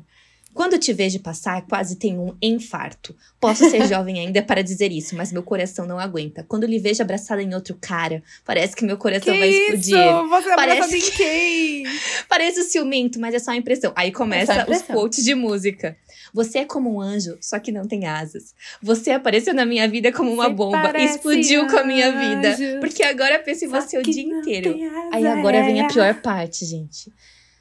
Quando 0.54 0.76
te 0.78 0.92
vejo 0.92 1.20
passar, 1.20 1.64
quase 1.66 1.96
tenho 1.96 2.20
um 2.20 2.36
infarto. 2.42 3.14
Posso 3.38 3.68
ser 3.70 3.86
jovem 3.86 4.18
ainda 4.18 4.42
para 4.42 4.60
dizer 4.62 4.90
isso, 4.90 5.14
mas 5.14 5.30
meu 5.30 5.42
coração 5.42 5.86
não 5.86 6.00
aguenta. 6.00 6.44
Quando 6.48 6.66
lhe 6.66 6.80
vejo 6.80 7.00
abraçada 7.02 7.40
em 7.42 7.54
outro 7.54 7.76
cara, 7.80 8.24
parece 8.44 8.74
que 8.74 8.84
meu 8.84 8.96
coração 8.96 9.32
Que 9.32 9.38
vai 9.38 9.48
isso? 9.50 9.74
explodir. 9.74 10.28
Você 10.28 10.56
Parece 10.56 10.96
em 10.98 11.10
quem? 11.12 11.84
Parece 12.28 12.64
ciumento, 12.64 13.20
mas 13.20 13.34
é 13.34 13.38
só 13.38 13.52
impressão. 13.54 13.92
Aí 13.94 14.08
É 14.08 14.12
começa 14.12 14.52
os 14.54 14.62
impressão. 14.62 14.96
quotes 14.96 15.22
de 15.22 15.34
música. 15.34 15.96
Você 16.32 16.58
é 16.58 16.64
como 16.64 16.94
um 16.94 17.00
anjo, 17.00 17.36
só 17.40 17.58
que 17.58 17.72
não 17.72 17.86
tem 17.86 18.06
asas. 18.06 18.54
Você 18.82 19.10
apareceu 19.10 19.54
na 19.54 19.64
minha 19.64 19.88
vida 19.88 20.12
como 20.12 20.32
uma 20.32 20.48
Você 20.48 20.54
bomba 20.54 20.92
e 20.98 21.04
explodiu 21.04 21.66
com 21.66 21.76
a 21.78 21.84
minha 21.84 22.10
vida. 22.12 22.54
anjo, 22.54 22.80
Porque 22.80 23.02
agora 23.02 23.38
penso 23.38 23.64
em 23.64 23.68
você 23.68 23.98
o 23.98 24.02
dia 24.02 24.22
inteiro. 24.22 24.76
Aí 25.12 25.26
agora 25.26 25.62
vem 25.62 25.80
a 25.80 25.88
pior 25.88 26.14
parte, 26.20 26.64
gente. 26.64 27.12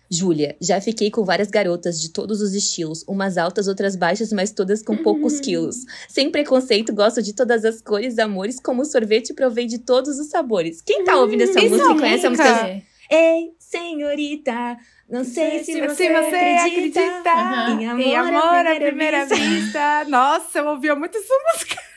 Júlia, 0.10 0.56
já 0.62 0.80
fiquei 0.80 1.12
com 1.12 1.26
várias 1.26 1.50
garotas 1.50 2.00
de 2.00 2.10
todos 2.10 2.42
os 2.42 2.54
estilos, 2.54 3.04
umas 3.08 3.38
altas, 3.38 3.68
outras 3.68 3.96
baixas, 3.96 4.32
mas 4.32 4.52
todas 4.52 4.82
com 4.82 4.96
poucos 4.96 5.40
quilos. 5.42 5.78
Sem 6.08 6.32
preconceito, 6.32 6.94
gosto 6.94 7.22
de 7.22 7.34
todas 7.34 7.66
as 7.66 7.82
cores, 7.82 8.18
amores, 8.18 8.58
como 8.60 8.86
sorvete, 8.86 9.34
provei 9.34 9.66
de 9.66 9.80
todos 9.80 10.18
os 10.18 10.28
sabores. 10.28 10.82
Quem 10.82 11.04
tá 11.04 11.18
ouvindo 11.18 11.44
essa 11.44 11.60
isso 11.60 11.70
música 11.76 11.92
é 11.92 11.96
e 11.96 12.00
conhece 12.00 12.26
a 12.26 12.30
música? 12.30 12.82
Ei, 13.10 13.52
senhorita, 13.60 14.78
não 15.10 15.24
sei 15.24 15.64
se, 15.64 15.80
você, 15.82 16.08
acredita. 16.08 17.00
acredita. 17.02 17.30
Em 17.80 17.88
amor, 17.88 18.02
Em 18.02 18.16
à 18.16 18.20
amor 18.22 18.38
à 18.44 18.76
primeira 18.76 18.86
primeira 18.88 19.26
vista. 19.26 19.36
vista. 19.36 20.06
Nossa, 20.10 20.60
eu 20.60 20.68
ouvia 20.68 20.96
muito 20.96 21.18
essa 21.18 21.34
música. 21.54 21.78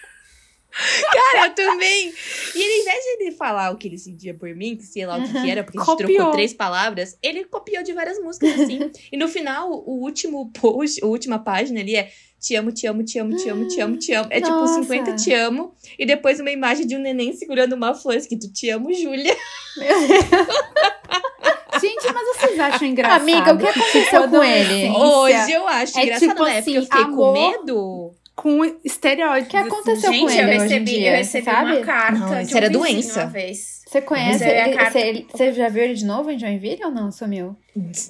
Cara, 1.12 1.48
eu 1.48 1.54
também. 1.54 2.14
E 2.54 2.62
ele, 2.62 2.72
ao 2.74 2.80
invés 2.82 3.04
de 3.04 3.10
ele 3.24 3.32
falar 3.32 3.70
o 3.72 3.76
que 3.76 3.88
ele 3.88 3.98
sentia 3.98 4.32
por 4.32 4.54
mim, 4.54 4.76
que 4.76 4.84
sei 4.84 5.04
lá 5.04 5.18
o 5.18 5.22
que, 5.22 5.32
que 5.32 5.50
era, 5.50 5.64
porque 5.64 5.78
a 5.78 5.80
gente 5.82 5.90
Copiou. 5.90 6.14
trocou 6.14 6.32
três 6.32 6.54
palavras, 6.54 7.18
ele 7.20 7.44
copiou 7.44 7.82
de 7.82 7.92
várias 7.92 8.18
músicas, 8.22 8.52
assim. 8.60 8.90
e 9.12 9.16
no 9.16 9.28
final, 9.28 9.70
o 9.72 10.00
último 10.02 10.50
post, 10.52 11.02
a 11.02 11.06
última 11.06 11.40
página 11.40 11.80
ali 11.80 11.96
é 11.96 12.10
te 12.38 12.54
amo, 12.54 12.70
te 12.72 12.86
amo, 12.86 13.04
te 13.04 13.18
amo, 13.18 13.36
te 13.36 13.48
amo, 13.50 13.66
te 13.68 13.80
amo, 13.80 13.96
te 13.98 14.14
amo. 14.14 14.28
É 14.30 14.40
Nossa. 14.40 14.74
tipo 14.80 14.82
50 14.84 15.16
te 15.16 15.34
amo. 15.34 15.74
E 15.98 16.06
depois 16.06 16.38
uma 16.40 16.50
imagem 16.50 16.86
de 16.86 16.96
um 16.96 17.00
neném 17.00 17.32
segurando 17.34 17.74
uma 17.74 17.92
flor 17.92 18.14
escrito 18.14 18.50
te 18.50 18.70
amo, 18.70 18.92
Júlia. 18.94 19.36
Gente, 21.80 22.12
mas 22.12 22.36
vocês 22.36 22.60
acham 22.60 22.88
engraçado? 22.88 23.20
Amiga, 23.22 23.54
o 23.54 23.58
que 23.58 23.66
aconteceu 23.66 24.28
com 24.28 24.42
ele? 24.44 24.88
adolescência 24.88 24.98
Hoje 24.98 25.52
eu 25.52 25.68
acho 25.68 25.98
É 25.98 26.02
engraçado, 26.02 26.28
tipo 26.30 26.44
né? 26.44 26.62
Porque 26.62 26.70
eu 26.76 26.80
assim, 26.80 26.82
fiquei 26.90 27.02
amor- 27.02 27.16
com 27.16 27.32
medo. 27.32 28.14
Com 28.36 28.64
estereótipos. 28.84 29.46
O 29.48 29.50
que 29.50 29.56
aconteceu 29.56 30.10
assim. 30.10 30.20
com 30.22 30.28
Gente, 30.28 30.38
ele 30.40 30.50
eu 30.56 30.62
hoje 30.62 30.74
em 30.74 30.78
recebi, 30.78 30.84
dia, 30.92 31.10
eu 31.10 31.16
recebi 31.16 31.44
sabe? 31.44 31.72
uma 31.76 31.80
carta 31.84 32.18
Não, 32.18 32.28
de 32.36 32.42
isso 32.42 32.54
um 32.54 32.56
era 32.56 32.70
doença. 32.70 33.20
uma 33.20 33.26
vez. 33.30 33.80
Você 33.86 34.00
conhece 34.00 34.44
é 34.44 34.62
a 34.62 34.68
ele? 34.68 34.76
carta- 34.76 34.92
Você, 34.92 35.06
ele- 35.06 35.26
você 35.30 35.52
já 35.52 35.68
viu 35.68 35.82
ele 35.82 35.94
de 35.94 36.04
novo 36.06 36.30
em 36.30 36.38
Joinville 36.38 36.84
ou 36.84 36.90
não? 36.90 37.10
Sumiu? 37.12 37.56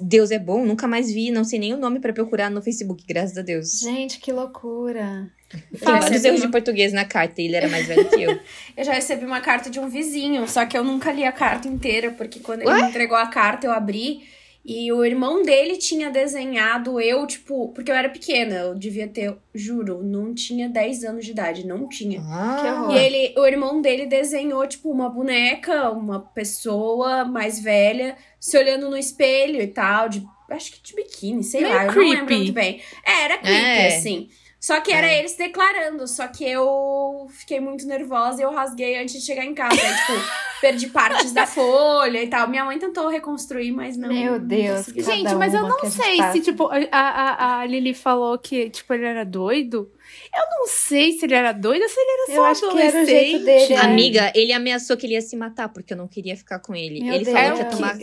Deus 0.01 0.31
é 0.31 0.39
bom, 0.39 0.65
nunca 0.65 0.87
mais 0.87 1.11
vi, 1.11 1.31
não 1.31 1.43
sei 1.43 1.59
nem 1.59 1.73
o 1.75 1.77
nome 1.79 1.99
pra 2.01 2.13
procurar 2.13 2.51
no 2.51 2.63
Facebook, 2.63 3.03
graças 3.09 3.37
a 3.39 3.43
Deus. 3.43 3.81
Gente, 3.81 4.21
que 4.21 4.31
loucura. 4.31 5.27
Tem 5.51 5.81
Fala, 5.81 6.01
vários 6.01 6.25
erros 6.25 6.41
de 6.41 6.49
português 6.49 6.93
na 6.93 7.05
carta 7.05 7.43
e 7.43 7.47
ele 7.47 7.57
era 7.57 7.69
mais 7.69 7.87
velho 7.87 8.09
que 8.09 8.23
eu. 8.23 8.39
Eu 8.77 8.85
já 8.85 8.93
recebi 8.93 9.25
uma 9.25 9.41
carta 9.41 9.69
de 9.69 9.81
um 9.81 9.89
vizinho, 9.89 10.47
só 10.49 10.65
que 10.65 10.79
eu 10.79 10.85
nunca 10.85 11.11
li 11.13 11.25
a 11.25 11.33
carta 11.33 11.67
inteira, 11.69 12.13
porque 12.13 12.39
quando 12.41 12.61
Ué? 12.65 12.73
ele 12.73 12.83
me 12.85 12.89
entregou 12.91 13.17
a 13.17 13.27
carta, 13.27 13.67
eu 13.67 13.73
abri 13.73 14.21
e 14.65 14.93
o 14.93 15.05
irmão 15.05 15.43
dele 15.43 15.77
tinha 15.77 16.09
desenhado 16.11 17.01
eu, 17.01 17.27
tipo, 17.27 17.69
porque 17.75 17.91
eu 17.91 17.95
era 17.95 18.09
pequena, 18.11 18.55
eu 18.57 18.75
devia 18.75 19.09
ter, 19.09 19.35
juro, 19.55 20.03
não 20.05 20.33
tinha 20.35 20.69
10 20.69 21.03
anos 21.05 21.25
de 21.25 21.33
idade, 21.33 21.67
não 21.67 21.89
tinha. 21.89 22.21
Ah, 22.23 22.59
Que 22.61 22.69
horror. 22.69 22.95
E 22.95 22.99
ele, 22.99 23.35
o 23.39 23.47
irmão 23.47 23.81
dele 23.83 24.07
desenhou, 24.07 24.67
tipo, 24.67 24.91
uma 24.91 25.09
boneca, 25.09 25.91
uma 25.91 26.21
pessoa 26.21 27.25
mais 27.25 27.59
velha, 27.59 28.17
se 28.39 28.57
olhando 28.57 28.89
no 28.91 28.97
espelho 28.97 29.61
e 29.61 29.67
tal, 29.67 30.09
de, 30.09 30.25
acho 30.51 30.73
que 30.73 30.83
de 30.83 30.95
biquíni, 30.95 31.43
sei 31.43 31.63
Meio 31.63 31.75
lá, 31.75 31.81
eu 31.83 31.87
não 31.87 31.95
creepy. 31.95 32.15
lembro 32.17 32.37
muito 32.37 32.53
bem. 32.53 32.81
É, 33.05 33.25
era 33.25 33.39
creepy, 33.39 33.57
É. 33.65 33.97
assim. 33.97 34.29
Só 34.61 34.79
que 34.83 34.93
era 34.93 35.07
É. 35.07 35.19
eles 35.21 35.35
declarando, 35.37 36.07
só 36.07 36.29
que 36.29 36.45
eu 36.45 37.27
fiquei 37.31 37.59
muito 37.61 37.87
nervosa 37.87 38.41
e 38.43 38.45
eu 38.45 38.53
rasguei 38.53 39.01
antes 39.01 39.15
de 39.15 39.23
chegar 39.25 39.45
em 39.45 39.55
casa. 39.55 39.75
Aí, 39.75 39.95
tipo, 39.97 40.13
perdi 40.61 40.87
partes 40.89 41.33
da 41.33 41.47
folha 41.47 42.23
e 42.23 42.27
tal. 42.29 42.47
Minha 42.47 42.67
mãe 42.67 42.79
tentou 42.79 43.09
reconstruir, 43.09 43.73
mas 43.73 43.97
não. 43.97 44.09
Meu 44.11 44.33
não 44.39 44.47
Deus. 44.47 44.87
Cada 44.87 45.03
Gente, 45.03 45.35
mas 45.35 45.55
eu 45.55 45.63
não 45.63 45.91
sei 45.91 46.19
passa. 46.19 46.33
se, 46.33 46.41
tipo, 46.43 46.69
a, 46.71 46.77
a, 46.93 47.61
a 47.61 47.67
Lili 47.67 47.95
falou 47.95 48.37
que, 48.39 48.69
tipo, 48.69 48.93
ele 48.93 49.07
era 49.07 49.25
doido. 49.25 49.91
Eu 50.35 50.45
não 50.59 50.67
sei 50.67 51.13
se 51.13 51.25
ele 51.25 51.35
era 51.35 51.53
doido 51.53 51.83
ou 51.83 51.89
se 51.89 51.99
ele 51.99 52.11
era 52.11 52.33
Eu 52.33 52.37
só 52.37 52.45
acho 52.51 52.61
que 52.77 52.83
era 52.83 53.03
o 53.03 53.07
jeito 53.07 53.37
adolescente. 53.37 53.45
dele, 53.45 53.73
é. 53.75 53.79
Amiga, 53.85 54.33
ele 54.35 54.53
ameaçou 54.53 54.97
que 54.97 55.07
ele 55.07 55.15
ia 55.15 55.23
se 55.23 55.37
matar 55.37 55.71
porque 55.71 55.95
eu 55.95 55.97
não 55.97 56.07
queria 56.07 56.37
ficar 56.37 56.59
com 56.59 56.75
ele. 56.75 57.01
Meu 57.03 57.15
ele 57.15 57.25
Deus. 57.25 57.35
falou 57.39 57.53
que 57.55 57.63
ia 57.63 57.67
É, 57.67 57.71
tomar. 57.71 57.99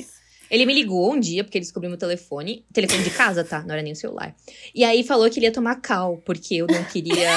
Ele 0.49 0.65
me 0.65 0.73
ligou 0.73 1.13
um 1.13 1.19
dia, 1.19 1.43
porque 1.43 1.57
ele 1.57 1.63
descobriu 1.65 1.89
meu 1.89 1.99
telefone. 1.99 2.65
Telefone 2.73 3.03
de 3.03 3.09
casa, 3.11 3.43
tá? 3.43 3.61
Não 3.63 3.73
era 3.73 3.81
nem 3.81 3.93
o 3.93 3.95
celular. 3.95 4.35
E 4.73 4.83
aí 4.83 5.03
falou 5.03 5.29
que 5.29 5.39
ele 5.39 5.45
ia 5.47 5.51
tomar 5.51 5.75
cal, 5.81 6.17
porque 6.25 6.55
eu 6.55 6.67
não 6.67 6.83
queria 6.85 7.29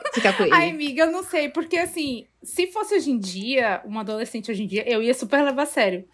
ficar 0.14 0.36
com 0.36 0.42
ele. 0.44 0.52
Ai, 0.54 0.70
amiga, 0.70 1.02
eu 1.04 1.10
não 1.12 1.22
sei, 1.22 1.48
porque 1.48 1.76
assim, 1.76 2.26
se 2.42 2.66
fosse 2.68 2.94
hoje 2.94 3.10
em 3.10 3.18
dia, 3.18 3.80
uma 3.84 4.00
adolescente 4.02 4.50
hoje 4.50 4.62
em 4.64 4.66
dia, 4.66 4.84
eu 4.88 5.02
ia 5.02 5.14
super 5.14 5.42
levar 5.42 5.62
a 5.62 5.66
sério. 5.66 6.04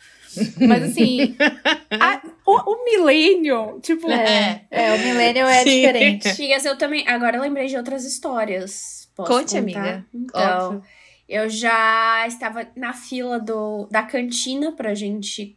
Mas 0.59 0.83
assim, 0.83 1.37
a- 1.91 2.23
o, 2.47 2.73
o 2.73 2.85
milênio, 2.85 3.79
tipo, 3.83 4.11
É, 4.11 4.65
é, 4.71 4.93
o 4.95 4.99
Millennial 4.99 5.49
é 5.49 5.63
Sim. 5.63 5.81
diferente. 5.83 6.29
Amigas, 6.43 6.65
eu 6.65 6.77
também. 6.77 7.07
Agora 7.09 7.37
eu 7.37 7.43
lembrei 7.43 7.67
de 7.67 7.77
outras 7.77 8.05
histórias. 8.05 9.09
Posso 9.15 9.31
Conte, 9.31 9.51
contar? 9.55 9.59
amiga. 9.59 10.07
Então, 10.13 10.67
Óbvio. 10.67 10.83
eu 11.29 11.49
já 11.49 12.27
estava 12.27 12.67
na 12.77 12.93
fila 12.93 13.39
do, 13.39 13.87
da 13.91 14.03
cantina 14.03 14.73
pra 14.73 14.93
gente 14.95 15.57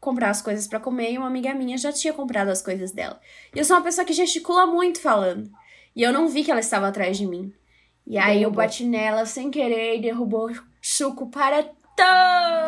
comprar 0.00 0.30
as 0.30 0.40
coisas 0.40 0.66
pra 0.66 0.80
comer 0.80 1.12
e 1.12 1.18
uma 1.18 1.26
amiga 1.26 1.54
minha 1.54 1.76
já 1.76 1.92
tinha 1.92 2.12
comprado 2.12 2.48
as 2.48 2.62
coisas 2.62 2.90
dela. 2.90 3.20
E 3.54 3.58
eu 3.58 3.64
sou 3.64 3.76
uma 3.76 3.82
pessoa 3.82 4.04
que 4.04 4.12
gesticula 4.12 4.66
muito 4.66 5.00
falando. 5.00 5.50
E 5.94 6.02
eu 6.02 6.12
não 6.12 6.28
vi 6.28 6.42
que 6.42 6.50
ela 6.50 6.60
estava 6.60 6.88
atrás 6.88 7.18
de 7.18 7.26
mim. 7.26 7.52
E 8.06 8.16
aí 8.16 8.36
eu 8.42 8.50
Derrubou. 8.50 8.64
bati 8.64 8.84
nela 8.84 9.26
sem 9.26 9.50
querer 9.50 9.98
e 9.98 10.00
derrubou 10.00 10.50
suco 10.80 11.28
para 11.28 11.68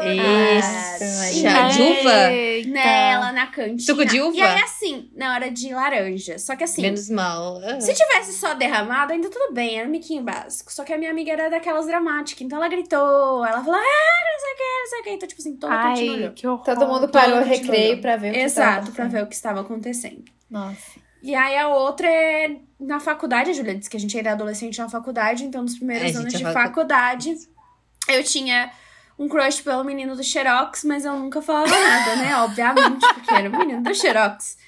Isso. 0.05 1.41
Chá 1.43 1.69
de 1.69 1.83
uva? 1.83 2.71
Nela 2.71 3.33
na 3.33 3.47
cantina. 3.47 3.79
Suco 3.81 4.05
de 4.05 4.21
uva? 4.21 4.37
E 4.37 4.41
aí 4.43 4.63
assim, 4.63 5.11
na 5.15 5.35
hora 5.35 5.51
de 5.51 5.73
laranja. 5.73 6.39
Só 6.39 6.55
que 6.57 6.65
assim, 6.65 6.83
Menos 6.83 7.09
mal. 7.09 7.61
Ah. 7.65 7.81
se 7.81 7.95
tivesse 7.95 8.33
só 8.35 8.55
derramado, 8.55 9.13
ainda 9.13 9.29
tudo 9.31 9.53
bem, 9.55 9.79
era 9.79 9.89
um 9.89 9.91
miquinho 9.91 10.23
básico. 10.23 10.73
Só 10.73 10.85
que 10.85 10.93
a 10.93 10.99
minha 10.99 11.11
amiga 11.11 11.33
era 11.33 11.49
daquelas 11.51 11.87
dramáticas, 11.87 12.43
então 12.43 12.59
ela 12.59 12.69
gritou, 12.69 13.45
ela 13.45 13.63
falou, 13.63 13.75
ah, 13.75 13.81
não 13.81 14.41
sei 14.41 14.53
o 14.53 14.57
que, 14.57 14.81
não 14.81 14.87
sei 14.89 15.01
o 15.01 15.03
que. 15.05 15.11
Então, 15.11 15.29
tipo 15.29 15.41
assim, 15.41 15.57
todo 15.57 15.71
mundo 15.71 16.25
Ai, 16.25 16.33
que 16.35 16.47
horror. 16.47 16.65
Todo 16.65 16.87
mundo 16.87 17.09
parou 17.09 17.39
o 17.41 17.45
recreio 17.45 18.01
pra 18.01 18.17
ver 18.17 18.31
o 18.31 18.33
que 18.35 18.39
Exato, 18.41 18.93
pra 18.93 19.07
ver 19.07 19.23
o 19.23 19.27
que 19.27 19.35
estava 19.35 19.61
acontecendo. 19.61 20.25
Nossa. 20.51 21.01
E 21.23 21.35
aí 21.37 21.57
a 21.57 21.69
outra 21.69 22.09
é 22.09 22.57
na 22.81 22.99
faculdade, 22.99 23.51
a 23.51 23.53
Julia 23.53 23.77
disse 23.77 23.89
que 23.89 23.97
a 23.97 24.01
gente 24.01 24.19
era 24.19 24.33
adolescente 24.33 24.77
na 24.81 24.89
faculdade, 24.89 25.45
então 25.45 25.63
nos 25.63 25.77
primeiros 25.77 26.13
É, 26.13 26.19
anos 26.19 26.35
a 26.35 26.37
de 26.37 26.43
facu- 26.43 26.53
faculdade, 26.61 27.33
eu 28.09 28.25
tinha 28.25 28.73
um 29.23 29.29
crush 29.29 29.61
pelo 29.63 29.85
menino 29.85 30.17
do 30.17 30.25
Xerox, 30.25 30.83
mas 30.85 31.05
eu 31.05 31.17
nunca 31.17 31.41
falava 31.41 31.71
nada, 31.71 32.17
né? 32.17 32.37
Obviamente, 32.39 33.07
porque 33.15 33.33
era 33.33 33.49
o 33.49 33.57
menino 33.57 33.83
do 33.83 33.95
Xerox. 33.95 34.59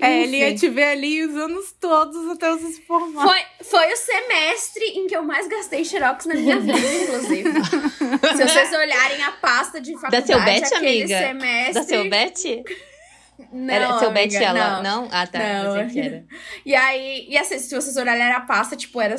É, 0.00 0.22
ele 0.22 0.38
ia 0.38 0.50
Enfim. 0.50 0.56
te 0.56 0.68
ver 0.68 0.84
ali 0.84 1.24
os 1.24 1.36
anos 1.36 1.72
todos 1.80 2.28
até 2.30 2.50
você 2.50 2.72
se 2.72 2.82
formar. 2.82 3.26
Foi, 3.26 3.40
foi 3.64 3.92
o 3.92 3.96
semestre 3.96 4.84
em 4.84 5.06
que 5.06 5.16
eu 5.16 5.22
mais 5.22 5.48
gastei 5.48 5.84
Xerox 5.84 6.26
na 6.26 6.34
minha 6.34 6.60
vida, 6.60 6.78
inclusive. 6.78 7.50
Se 8.36 8.46
vocês 8.46 8.72
olharem 8.72 9.22
a 9.22 9.32
pasta 9.32 9.80
de 9.80 9.92
faculdade, 9.94 10.26
seu 10.26 10.40
bet, 10.44 10.64
aquele 10.64 11.02
amiga? 11.02 11.18
semestre... 11.18 11.74
Dá 11.74 11.82
seu 11.82 12.08
bet? 12.08 12.64
Não, 13.52 13.74
era 13.74 13.98
seu 13.98 14.10
bet 14.12 14.36
ela? 14.36 14.82
não. 14.82 14.82
Não? 14.82 15.08
Ah, 15.10 15.26
tá. 15.26 15.38
Não. 15.38 15.74
Não. 15.74 15.88
que 15.88 15.98
era. 15.98 16.24
E 16.64 16.74
aí, 16.74 17.26
e 17.28 17.36
assim, 17.36 17.58
se 17.58 17.74
vocês 17.74 17.96
olharem, 17.96 18.32
a 18.32 18.40
pasta, 18.40 18.76
tipo, 18.76 19.00
era 19.00 19.16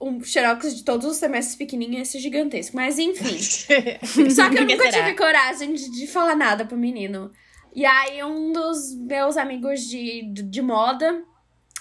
um 0.00 0.22
xerox 0.22 0.76
de 0.76 0.84
todos 0.84 1.06
os 1.06 1.16
semestres 1.16 1.56
pequenininho 1.56 1.98
e 1.98 2.02
esse 2.02 2.18
gigantesco. 2.18 2.76
Mas 2.76 2.98
enfim. 2.98 3.38
Só 4.30 4.48
que 4.50 4.58
eu 4.58 4.66
nunca 4.66 4.90
tive 4.90 5.14
coragem 5.14 5.72
de, 5.74 5.90
de 5.90 6.06
falar 6.06 6.36
nada 6.36 6.64
pro 6.64 6.76
menino. 6.76 7.30
E 7.74 7.84
aí, 7.84 8.22
um 8.24 8.52
dos 8.52 8.94
meus 8.94 9.36
amigos 9.36 9.80
de, 9.82 10.22
de, 10.32 10.42
de 10.42 10.62
moda 10.62 11.22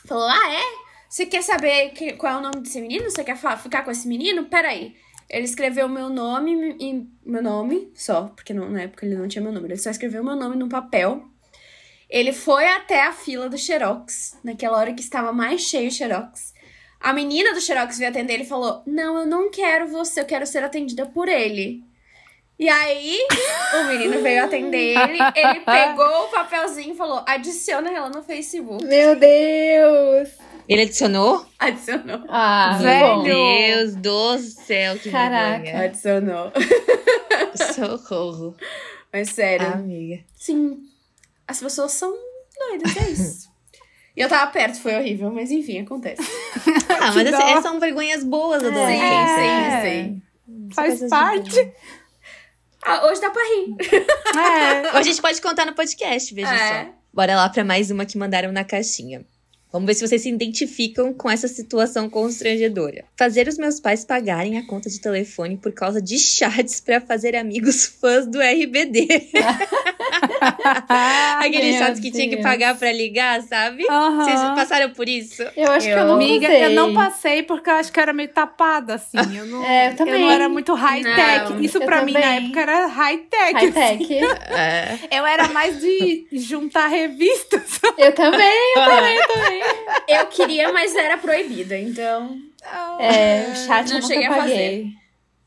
falou: 0.05 0.27
Ah, 0.27 0.53
é? 0.53 0.85
Você 1.09 1.25
quer 1.25 1.41
saber 1.43 1.89
que- 1.91 2.13
qual 2.13 2.33
é 2.33 2.37
o 2.37 2.41
nome 2.41 2.61
desse 2.61 2.81
menino? 2.81 3.09
Você 3.09 3.23
quer 3.23 3.37
ficar 3.37 3.83
com 3.83 3.91
esse 3.91 4.07
menino? 4.07 4.45
Peraí. 4.45 4.93
Ele 5.29 5.45
escreveu 5.45 5.87
meu 5.89 6.09
nome 6.09 6.75
e 6.79 7.07
meu 7.25 7.41
nome 7.41 7.91
só, 7.95 8.25
porque 8.35 8.53
não- 8.53 8.69
na 8.69 8.81
época 8.83 9.05
ele 9.05 9.15
não 9.15 9.27
tinha 9.27 9.41
meu 9.41 9.51
número. 9.51 9.73
Ele 9.73 9.79
só 9.81 9.89
escreveu 9.89 10.23
meu 10.23 10.35
nome 10.35 10.55
num 10.55 10.69
papel. 10.69 11.23
Ele 12.09 12.31
foi 12.31 12.67
até 12.67 13.03
a 13.03 13.11
fila 13.11 13.49
do 13.49 13.57
Xerox, 13.57 14.37
naquela 14.43 14.77
hora 14.77 14.93
que 14.93 15.01
estava 15.01 15.33
mais 15.33 15.61
cheio 15.61 15.87
o 15.87 15.91
Xerox. 15.91 16.53
A 16.99 17.13
menina 17.13 17.53
do 17.53 17.61
Xerox 17.61 17.97
veio 17.97 18.09
atender 18.09 18.33
ele 18.33 18.43
e 18.43 18.47
falou: 18.47 18.81
Não, 18.85 19.19
eu 19.19 19.25
não 19.25 19.51
quero 19.51 19.87
você, 19.87 20.21
eu 20.21 20.25
quero 20.25 20.45
ser 20.45 20.63
atendida 20.63 21.05
por 21.05 21.27
ele. 21.27 21.83
E 22.57 22.69
aí, 22.69 23.19
o 23.73 23.83
menino 23.83 24.21
veio 24.21 24.45
atender 24.45 24.95
ele, 24.97 25.17
ele 25.35 25.59
pegou 25.65 26.23
o 26.25 26.29
papelzinho 26.29 26.93
e 26.93 26.97
falou: 26.97 27.23
Adiciona 27.27 27.91
ela 27.91 28.09
no 28.09 28.23
Facebook. 28.23 28.83
Meu 28.85 29.15
Deus! 29.17 30.29
Ele 30.67 30.81
adicionou? 30.81 31.45
Adicionou. 31.59 32.23
Ah, 32.27 32.77
Velho. 32.81 33.21
Meu 33.21 33.23
Deus 33.23 33.95
do 33.95 34.37
céu, 34.39 34.97
que 34.97 35.11
Caraca. 35.11 35.61
vergonha. 35.63 35.83
Adicionou. 35.85 36.51
Socorro. 37.75 38.55
Mas 39.13 39.29
sério, 39.29 39.67
Amiga. 39.67 40.23
sim, 40.35 40.79
as 41.47 41.59
pessoas 41.59 41.91
são 41.93 42.13
doidas, 42.57 42.97
é 42.97 43.09
isso. 43.11 43.49
E 44.15 44.21
eu 44.21 44.29
tava 44.29 44.49
perto, 44.51 44.79
foi 44.79 44.95
horrível, 44.95 45.29
mas 45.31 45.51
enfim, 45.51 45.79
acontece. 45.81 46.21
Ah, 47.01 47.11
mas 47.13 47.27
assim, 47.33 47.43
essas 47.51 47.63
são 47.63 47.79
vergonhas 47.79 48.23
boas 48.23 48.61
da 48.63 48.69
É. 48.69 48.71
adolescência. 48.71 49.41
É. 49.41 49.81
sim, 50.03 50.21
sim. 50.47 50.69
Faz 50.73 50.87
Coisas 50.99 51.01
de 51.01 51.09
parte. 51.09 51.71
Ah, 52.83 53.05
hoje 53.07 53.19
dá 53.21 53.29
pra 53.29 53.41
rir. 53.43 53.75
É. 54.37 54.91
Ou 54.93 54.97
a 54.97 55.03
gente 55.03 55.21
pode 55.21 55.41
contar 55.41 55.65
no 55.65 55.73
podcast, 55.73 56.33
veja 56.33 56.53
É. 56.53 56.85
só. 56.85 56.91
Bora 57.13 57.35
lá 57.35 57.49
pra 57.49 57.63
mais 57.63 57.91
uma 57.91 58.05
que 58.05 58.17
mandaram 58.17 58.51
na 58.51 58.63
caixinha. 58.63 59.25
Vamos 59.75 59.87
ver 59.87 59.93
se 59.95 60.07
vocês 60.07 60.21
se 60.21 60.29
identificam 60.29 61.13
com 61.13 61.29
essa 61.29 61.49
situação 61.49 62.09
constrangedora. 62.09 63.03
Fazer 63.17 63.45
os 63.45 63.57
meus 63.57 63.77
pais 63.77 64.05
pagarem 64.05 64.57
a 64.57 64.65
conta 64.65 64.89
de 64.89 65.01
telefone 65.01 65.57
por 65.57 65.73
causa 65.73 66.01
de 66.01 66.17
chats 66.17 66.79
pra 66.79 67.01
fazer 67.01 67.35
amigos 67.35 67.85
fãs 67.99 68.25
do 68.25 68.39
RBD. 68.39 69.05
Aqueles 71.39 71.75
chats 71.77 71.99
que 71.99 72.09
tinha 72.09 72.29
que 72.29 72.37
pagar 72.41 72.77
pra 72.77 72.89
ligar, 72.91 73.41
sabe? 73.41 73.85
Aham. 73.89 74.23
Vocês 74.23 74.39
passaram 74.55 74.91
por 74.91 75.09
isso? 75.09 75.43
Eu 75.57 75.69
acho 75.71 75.87
que 75.87 75.91
Eu- 75.93 75.97
eu 75.99 76.05
não 76.07 76.15
Amiga, 76.15 76.47
usei. 76.47 76.65
eu 76.65 76.69
não 76.71 76.93
passei 76.93 77.43
porque 77.43 77.69
eu 77.69 77.73
acho 77.75 77.91
que 77.91 77.99
eu 77.99 78.03
era 78.03 78.13
meio 78.13 78.29
tapada, 78.29 78.95
assim. 78.95 79.17
Eu 79.37 79.45
não, 79.45 79.61
É, 79.65 79.89
eu 79.91 79.95
também. 79.97 80.21
não 80.21 80.31
era 80.31 80.47
muito 80.47 80.73
high-tech. 80.73 81.63
Isso 81.65 81.79
eu 81.79 81.85
pra 81.85 82.01
mim 82.03 82.13
na 82.13 82.35
época 82.35 82.61
era 82.61 82.87
high-tech. 82.87 83.53
High-tech. 83.53 84.13
É. 84.51 84.99
Eu 85.11 85.25
era 85.25 85.49
mais 85.49 85.79
de 85.81 86.27
juntar 86.31 86.87
revistas. 86.87 87.79
Eu 87.97 88.13
também, 88.13 88.73
eu 88.77 88.85
também, 88.85 89.15
eu 89.17 89.27
também. 89.27 89.61
Eu 90.07 90.27
queria, 90.27 90.71
mas 90.71 90.95
era 90.95 91.17
proibida, 91.17 91.77
então. 91.77 92.37
É, 92.99 93.51
o 93.51 93.55
chat 93.55 93.89
Não 93.89 93.97
eu 93.97 94.01
cheguei 94.01 94.27
nunca 94.27 94.39
a 94.39 94.41
fazer. 94.41 94.87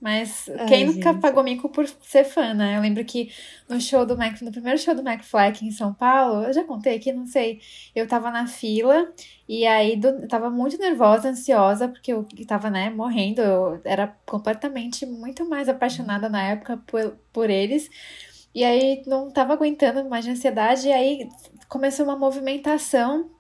Mas 0.01 0.49
Ai, 0.57 0.67
quem 0.67 0.87
nunca 0.87 1.13
gente. 1.13 1.21
pagou 1.21 1.43
mico 1.43 1.69
por 1.69 1.87
ser 2.03 2.23
fã, 2.25 2.55
né? 2.55 2.77
Eu 2.77 2.81
lembro 2.81 3.05
que 3.05 3.33
no 3.69 3.81
show 3.81 4.07
do 4.07 4.17
Mac, 4.17 4.41
no 4.43 4.53
primeiro 4.53 4.79
show 4.79 4.95
do 4.95 5.07
McFly 5.07 5.49
aqui 5.49 5.67
em 5.67 5.73
São 5.73 5.93
Paulo, 5.93 6.45
eu 6.45 6.53
já 6.53 6.63
contei 6.63 6.97
aqui, 6.97 7.13
não 7.13 7.27
sei. 7.27 7.61
Eu 7.95 8.07
tava 8.07 8.31
na 8.31 8.47
fila 8.47 9.13
e 9.49 9.67
aí 9.67 9.97
do, 9.97 10.07
eu 10.07 10.29
tava 10.29 10.51
muito 10.51 10.79
nervosa, 10.79 11.31
ansiosa, 11.31 11.89
porque 11.89 12.13
eu 12.13 12.25
tava, 12.47 12.71
né, 12.71 12.91
morrendo. 12.91 13.41
Eu 13.41 13.81
era 13.85 14.17
completamente 14.25 15.05
muito 15.05 15.49
mais 15.49 15.69
apaixonada 15.69 16.29
na 16.29 16.43
época 16.43 16.77
por, 16.87 17.19
por 17.33 17.51
eles. 17.51 17.91
E 18.55 18.63
aí 18.65 19.03
não 19.07 19.31
tava 19.33 19.53
aguentando 19.55 20.09
mais 20.09 20.25
de 20.25 20.31
ansiedade. 20.31 20.87
E 20.89 20.93
aí 20.93 21.29
começou 21.69 22.05
uma 22.07 22.17
movimentação. 22.17 23.31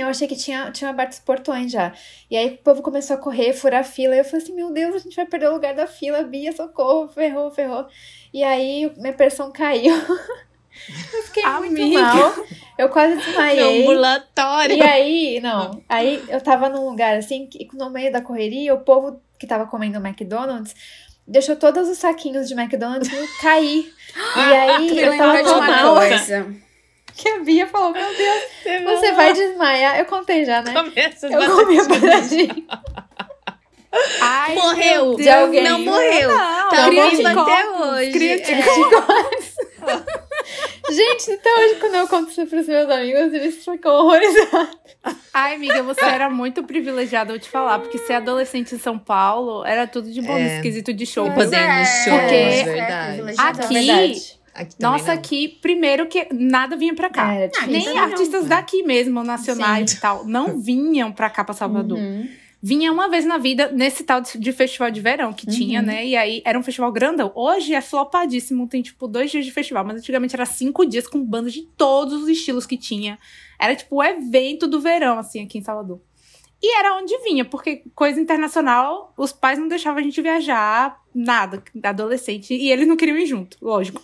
Eu 0.00 0.08
achei 0.08 0.28
que 0.28 0.36
tinha, 0.36 0.70
tinha 0.70 0.90
aberto 0.90 1.12
os 1.12 1.18
portões 1.18 1.70
já. 1.72 1.92
E 2.30 2.36
aí 2.36 2.48
o 2.48 2.58
povo 2.58 2.82
começou 2.82 3.14
a 3.16 3.18
correr, 3.18 3.52
furar 3.52 3.80
a 3.80 3.84
fila. 3.84 4.14
E 4.14 4.18
eu 4.18 4.24
falei 4.24 4.42
assim: 4.42 4.54
Meu 4.54 4.72
Deus, 4.72 4.96
a 4.96 4.98
gente 4.98 5.16
vai 5.16 5.26
perder 5.26 5.48
o 5.48 5.52
lugar 5.54 5.74
da 5.74 5.86
fila, 5.86 6.22
Bia, 6.22 6.52
socorro, 6.52 7.08
ferrou, 7.08 7.50
ferrou. 7.50 7.86
E 8.32 8.42
aí 8.42 8.92
minha 8.96 9.12
pressão 9.12 9.50
caiu. 9.52 9.94
eu 11.14 11.22
fiquei 11.24 11.42
muito 11.46 11.80
Amiga. 11.82 12.02
mal. 12.02 12.34
Eu 12.78 12.88
quase 12.90 13.14
No 13.14 13.22
desmaiei. 13.22 13.82
ambulatório. 13.82 14.76
E 14.76 14.82
aí, 14.82 15.40
não. 15.40 15.82
Aí 15.88 16.22
eu 16.28 16.40
tava 16.40 16.68
num 16.68 16.88
lugar 16.88 17.16
assim, 17.16 17.46
que 17.46 17.68
no 17.72 17.88
meio 17.90 18.12
da 18.12 18.20
correria, 18.20 18.74
o 18.74 18.80
povo 18.80 19.20
que 19.38 19.46
tava 19.46 19.66
comendo 19.66 19.98
McDonald's 19.98 20.74
deixou 21.26 21.56
todos 21.56 21.88
os 21.88 21.98
saquinhos 21.98 22.46
de 22.48 22.54
McDonald's 22.54 23.10
cair. 23.40 23.92
E 24.36 24.40
aí 24.40 24.98
eu 24.98 25.16
tava 25.16 25.42
tão 25.42 25.58
uma 25.58 25.66
mal 25.66 25.96
coisa. 25.96 26.65
Que 27.16 27.28
a 27.28 27.38
Bia 27.40 27.66
falou: 27.66 27.90
Meu 27.92 28.06
Deus, 28.14 28.42
você 28.84 29.12
vai 29.12 29.32
desmaiar. 29.32 29.98
Eu 29.98 30.04
contei 30.06 30.44
já, 30.44 30.62
né? 30.62 30.72
Começa 30.72 31.26
Eu 31.28 31.50
comi 31.56 31.78
a 31.80 31.84
paradinha. 31.86 32.66
Ai, 34.20 34.54
Morreu. 34.54 35.16
De 35.16 35.28
alguém. 35.28 35.62
Não 35.64 35.78
morreu. 35.80 36.28
Não, 36.28 36.68
Tá 36.68 36.90
vivo 36.90 37.28
até 37.40 37.70
hoje. 37.70 38.12
cria 38.12 38.34
É. 38.34 39.56
Gente, 40.92 41.32
até 41.32 41.50
hoje, 41.58 41.74
quando 41.80 41.94
eu 41.96 42.06
conto 42.06 42.30
isso 42.30 42.46
pros 42.46 42.66
meus 42.68 42.88
amigos, 42.90 43.32
eles 43.32 43.64
ficam 43.64 43.92
horrorizados. 43.94 44.76
Ai, 45.34 45.54
amiga, 45.54 45.82
você 45.82 46.04
era 46.04 46.28
muito 46.30 46.62
privilegiada, 46.62 47.32
eu 47.32 47.38
te 47.40 47.48
falar, 47.48 47.78
porque 47.80 47.98
ser 47.98 48.14
adolescente 48.14 48.74
em 48.74 48.78
São 48.78 48.96
Paulo 48.98 49.64
era 49.64 49.86
tudo 49.86 50.10
de 50.10 50.20
bom 50.22 50.36
É. 50.36 50.40
nesse 50.42 50.62
quesito 50.62 50.92
de 50.92 51.04
show. 51.06 51.26
E 51.26 51.30
poder 51.30 51.56
ir 51.58 51.86
shows, 52.04 52.20
Porque- 52.20 52.34
é 52.34 52.64
verdade. 52.64 53.20
Aqui- 53.38 53.74
verdade. 53.74 54.35
Aqui 54.56 54.74
Nossa, 54.80 55.08
não. 55.08 55.14
aqui, 55.14 55.48
primeiro 55.60 56.06
que 56.06 56.26
nada 56.32 56.76
vinha 56.76 56.94
pra 56.94 57.10
cá. 57.10 57.32
É, 57.34 57.50
Ah. 57.58 57.66
Nem 57.66 57.80
também 57.82 57.94
não. 57.94 58.04
artistas 58.04 58.46
daqui 58.46 58.82
mesmo, 58.82 59.22
nacionais 59.22 59.92
e 59.92 60.00
tal, 60.00 60.24
não 60.26 60.58
vinham 60.60 61.12
pra 61.12 61.28
cá, 61.30 61.44
pra 61.44 61.54
Salvador. 61.54 61.98
Uhum. 61.98 62.28
Vinha 62.62 62.90
uma 62.90 63.08
vez 63.08 63.24
na 63.24 63.36
vida 63.38 63.70
nesse 63.70 64.02
tal 64.02 64.20
de 64.20 64.38
de 64.38 64.52
festival 64.52 64.90
de 64.90 65.00
verão 65.00 65.32
que 65.32 65.46
tinha, 65.46 65.80
Uhum. 65.80 65.86
né? 65.86 66.06
E 66.06 66.16
aí 66.16 66.42
era 66.44 66.58
um 66.58 66.62
festival 66.62 66.90
grandão. 66.90 67.30
Hoje 67.34 67.74
é 67.74 67.80
flopadíssimo, 67.80 68.66
tem 68.66 68.82
tipo 68.82 69.06
dois 69.06 69.30
dias 69.30 69.44
de 69.44 69.52
festival, 69.52 69.84
mas 69.84 69.98
antigamente 69.98 70.34
era 70.34 70.46
cinco 70.46 70.84
dias 70.84 71.06
com 71.06 71.22
bandas 71.22 71.52
de 71.52 71.62
todos 71.76 72.22
os 72.22 72.28
estilos 72.28 72.66
que 72.66 72.76
tinha. 72.76 73.18
Era 73.60 73.76
tipo 73.76 73.96
o 73.96 74.02
evento 74.02 74.66
do 74.66 74.80
verão, 74.80 75.18
assim, 75.18 75.44
aqui 75.44 75.58
em 75.58 75.62
Salvador. 75.62 76.00
E 76.60 76.74
era 76.78 76.96
onde 76.96 77.16
vinha, 77.18 77.44
porque 77.44 77.82
coisa 77.94 78.18
internacional, 78.18 79.12
os 79.16 79.30
pais 79.30 79.58
não 79.58 79.68
deixavam 79.68 80.00
a 80.00 80.02
gente 80.02 80.20
viajar, 80.22 80.98
nada, 81.14 81.62
adolescente. 81.84 82.54
E 82.54 82.72
eles 82.72 82.88
não 82.88 82.96
queriam 82.96 83.18
ir 83.18 83.26
junto, 83.26 83.58
lógico. 83.60 84.00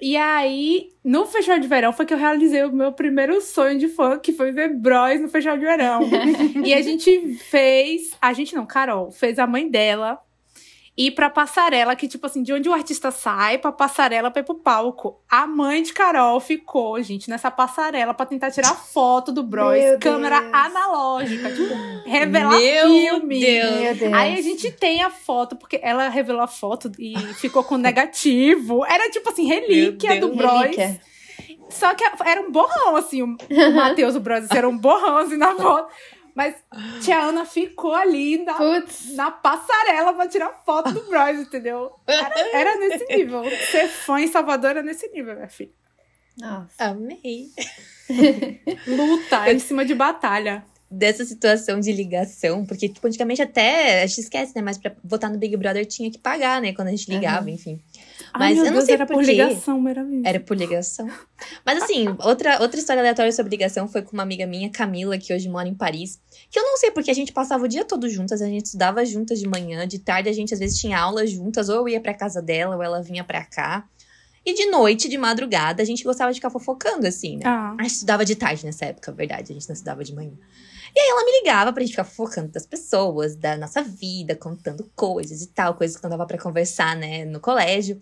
E 0.00 0.16
aí, 0.16 0.88
no 1.04 1.26
Festival 1.26 1.58
de 1.58 1.68
Verão, 1.68 1.92
foi 1.92 2.06
que 2.06 2.14
eu 2.14 2.18
realizei 2.18 2.64
o 2.64 2.72
meu 2.72 2.92
primeiro 2.92 3.40
sonho 3.40 3.78
de 3.78 3.88
fã, 3.88 4.18
que 4.18 4.32
foi 4.32 4.50
ver 4.50 4.74
Bros 4.74 5.20
no 5.20 5.28
Festival 5.28 5.58
de 5.58 5.64
Verão. 5.64 6.00
e 6.64 6.72
a 6.72 6.80
gente 6.80 7.34
fez. 7.34 8.16
A 8.20 8.32
gente 8.32 8.54
não, 8.54 8.64
Carol, 8.64 9.10
fez 9.10 9.38
a 9.38 9.46
mãe 9.46 9.68
dela 9.68 10.18
ir 10.96 11.12
pra 11.12 11.30
passarela, 11.30 11.96
que, 11.96 12.06
tipo 12.06 12.26
assim, 12.26 12.42
de 12.42 12.52
onde 12.52 12.68
o 12.68 12.72
artista 12.74 13.10
sai 13.10 13.56
pra 13.58 13.72
passarela 13.72 14.30
pra 14.30 14.40
ir 14.40 14.44
pro 14.44 14.56
palco. 14.56 15.20
A 15.30 15.46
mãe 15.46 15.82
de 15.82 15.92
Carol 15.92 16.38
ficou, 16.40 17.00
gente, 17.02 17.30
nessa 17.30 17.50
passarela 17.50 18.12
pra 18.12 18.26
tentar 18.26 18.50
tirar 18.50 18.74
foto 18.92 19.32
do 19.32 19.42
Bros, 19.42 19.72
Meu 19.78 19.98
câmera 19.98 20.40
Deus. 20.40 20.52
analógica, 20.54 21.50
tipo, 21.52 21.74
revelar 22.06 22.58
Meu 22.58 22.88
filme. 22.88 23.40
Deus. 23.40 23.80
Meu 23.80 23.94
Deus. 23.94 24.12
Aí 24.12 24.38
a 24.38 24.42
gente 24.42 24.70
tem 24.72 25.02
a 25.02 25.10
foto, 25.10 25.56
porque 25.56 25.80
ela 25.82 26.08
revelou 26.08 26.42
a 26.42 26.48
foto 26.48 26.90
e 26.98 27.16
ficou 27.34 27.64
com 27.64 27.76
negativo. 27.76 28.84
Era 28.84 29.08
tipo 29.10 29.30
assim, 29.30 29.46
relíquia 29.46 30.20
do. 30.20 30.34
Bros. 30.34 30.52
Relíquia. 30.52 31.00
Só 31.70 31.94
que 31.94 32.04
era 32.24 32.40
um 32.42 32.50
borrão, 32.50 32.96
assim. 32.96 33.22
O 33.22 33.26
o 33.26 33.36
Matheus, 33.74 34.16
o 34.16 34.20
Bros, 34.20 34.50
era 34.50 34.68
um 34.68 34.76
borrão, 34.76 35.18
assim, 35.18 35.36
na 35.36 35.54
foto. 35.54 35.90
Mas 36.40 36.54
tia 37.02 37.18
Ana 37.18 37.44
ficou 37.44 37.92
ali 37.92 38.42
na, 38.42 38.56
na 39.14 39.30
passarela 39.30 40.14
pra 40.14 40.26
tirar 40.26 40.48
foto 40.64 40.90
do 40.90 41.02
Bros, 41.02 41.38
entendeu? 41.38 41.92
Era, 42.06 42.56
era 42.56 42.76
nesse 42.78 43.04
nível. 43.14 43.42
Ser 43.70 43.86
fã 43.88 44.18
em 44.18 44.26
Salvador 44.26 44.70
era 44.70 44.82
nesse 44.82 45.06
nível, 45.08 45.34
minha 45.34 45.50
filha. 45.50 45.70
Nossa. 46.38 46.72
Amei. 46.78 47.50
Luta 48.88 49.52
em 49.52 49.58
cima 49.58 49.84
de 49.84 49.94
batalha. 49.94 50.64
Dessa 50.92 51.24
situação 51.24 51.78
de 51.78 51.92
ligação, 51.92 52.66
porque, 52.66 52.88
tipo, 52.88 53.06
antigamente 53.06 53.40
até, 53.40 54.02
a 54.02 54.06
gente 54.08 54.22
esquece, 54.22 54.52
né? 54.56 54.60
Mas 54.60 54.76
pra 54.76 54.92
votar 55.04 55.30
no 55.30 55.38
Big 55.38 55.56
Brother 55.56 55.86
tinha 55.86 56.10
que 56.10 56.18
pagar, 56.18 56.60
né? 56.60 56.72
Quando 56.72 56.88
a 56.88 56.90
gente 56.90 57.08
ligava, 57.08 57.48
enfim. 57.48 57.80
Ai, 58.34 58.40
Mas 58.40 58.56
meu 58.56 58.64
eu 58.64 58.70
não 58.70 58.72
Deus, 58.78 58.86
sei 58.86 58.94
era 58.96 59.06
por 59.06 59.14
por 59.14 59.24
ligação, 59.24 59.80
maravilha. 59.80 60.28
Era 60.28 60.40
por 60.40 60.56
ligação. 60.56 61.08
Mas 61.64 61.80
assim, 61.80 62.08
outra, 62.24 62.60
outra 62.60 62.80
história 62.80 63.00
aleatória 63.00 63.30
sobre 63.30 63.50
ligação 63.50 63.86
foi 63.86 64.02
com 64.02 64.14
uma 64.14 64.24
amiga 64.24 64.44
minha, 64.48 64.68
Camila, 64.68 65.16
que 65.16 65.32
hoje 65.32 65.48
mora 65.48 65.68
em 65.68 65.74
Paris. 65.74 66.20
Que 66.50 66.58
eu 66.58 66.64
não 66.64 66.76
sei 66.76 66.90
porque 66.90 67.10
a 67.10 67.14
gente 67.14 67.32
passava 67.32 67.64
o 67.64 67.68
dia 67.68 67.84
todo 67.84 68.08
juntas, 68.08 68.42
a 68.42 68.46
gente 68.46 68.66
estudava 68.66 69.04
juntas 69.04 69.38
de 69.38 69.48
manhã, 69.48 69.86
de 69.86 70.00
tarde 70.00 70.28
a 70.28 70.32
gente 70.32 70.52
às 70.52 70.58
vezes 70.58 70.78
tinha 70.78 70.98
aula 70.98 71.26
juntas, 71.26 71.68
ou 71.68 71.76
eu 71.76 71.88
ia 71.88 72.00
pra 72.00 72.12
casa 72.12 72.42
dela, 72.42 72.74
ou 72.74 72.82
ela 72.82 73.00
vinha 73.00 73.22
pra 73.22 73.44
cá. 73.44 73.88
E 74.44 74.54
de 74.54 74.66
noite, 74.66 75.08
de 75.08 75.16
madrugada, 75.18 75.82
a 75.82 75.86
gente 75.86 76.02
gostava 76.02 76.32
de 76.32 76.38
ficar 76.38 76.50
fofocando, 76.50 77.06
assim, 77.06 77.36
né? 77.36 77.42
Ah. 77.44 77.74
A 77.78 77.82
gente 77.82 77.92
estudava 77.92 78.24
de 78.24 78.34
tarde 78.34 78.64
nessa 78.64 78.86
época, 78.86 79.12
verdade. 79.12 79.52
A 79.52 79.54
gente 79.54 79.68
não 79.68 79.74
estudava 79.74 80.02
de 80.02 80.14
manhã. 80.14 80.32
E 80.94 81.00
aí 81.00 81.08
ela 81.10 81.24
me 81.24 81.32
ligava 81.40 81.72
pra 81.72 81.82
gente 81.82 81.90
ficar 81.92 82.04
fofocando 82.04 82.48
das 82.48 82.66
pessoas, 82.66 83.36
da 83.36 83.56
nossa 83.56 83.82
vida, 83.82 84.34
contando 84.34 84.90
coisas 84.94 85.42
e 85.42 85.48
tal, 85.48 85.74
coisas 85.74 85.96
que 85.96 86.02
não 86.02 86.10
dava 86.10 86.26
pra 86.26 86.38
conversar, 86.38 86.96
né, 86.96 87.24
no 87.24 87.40
colégio. 87.40 88.00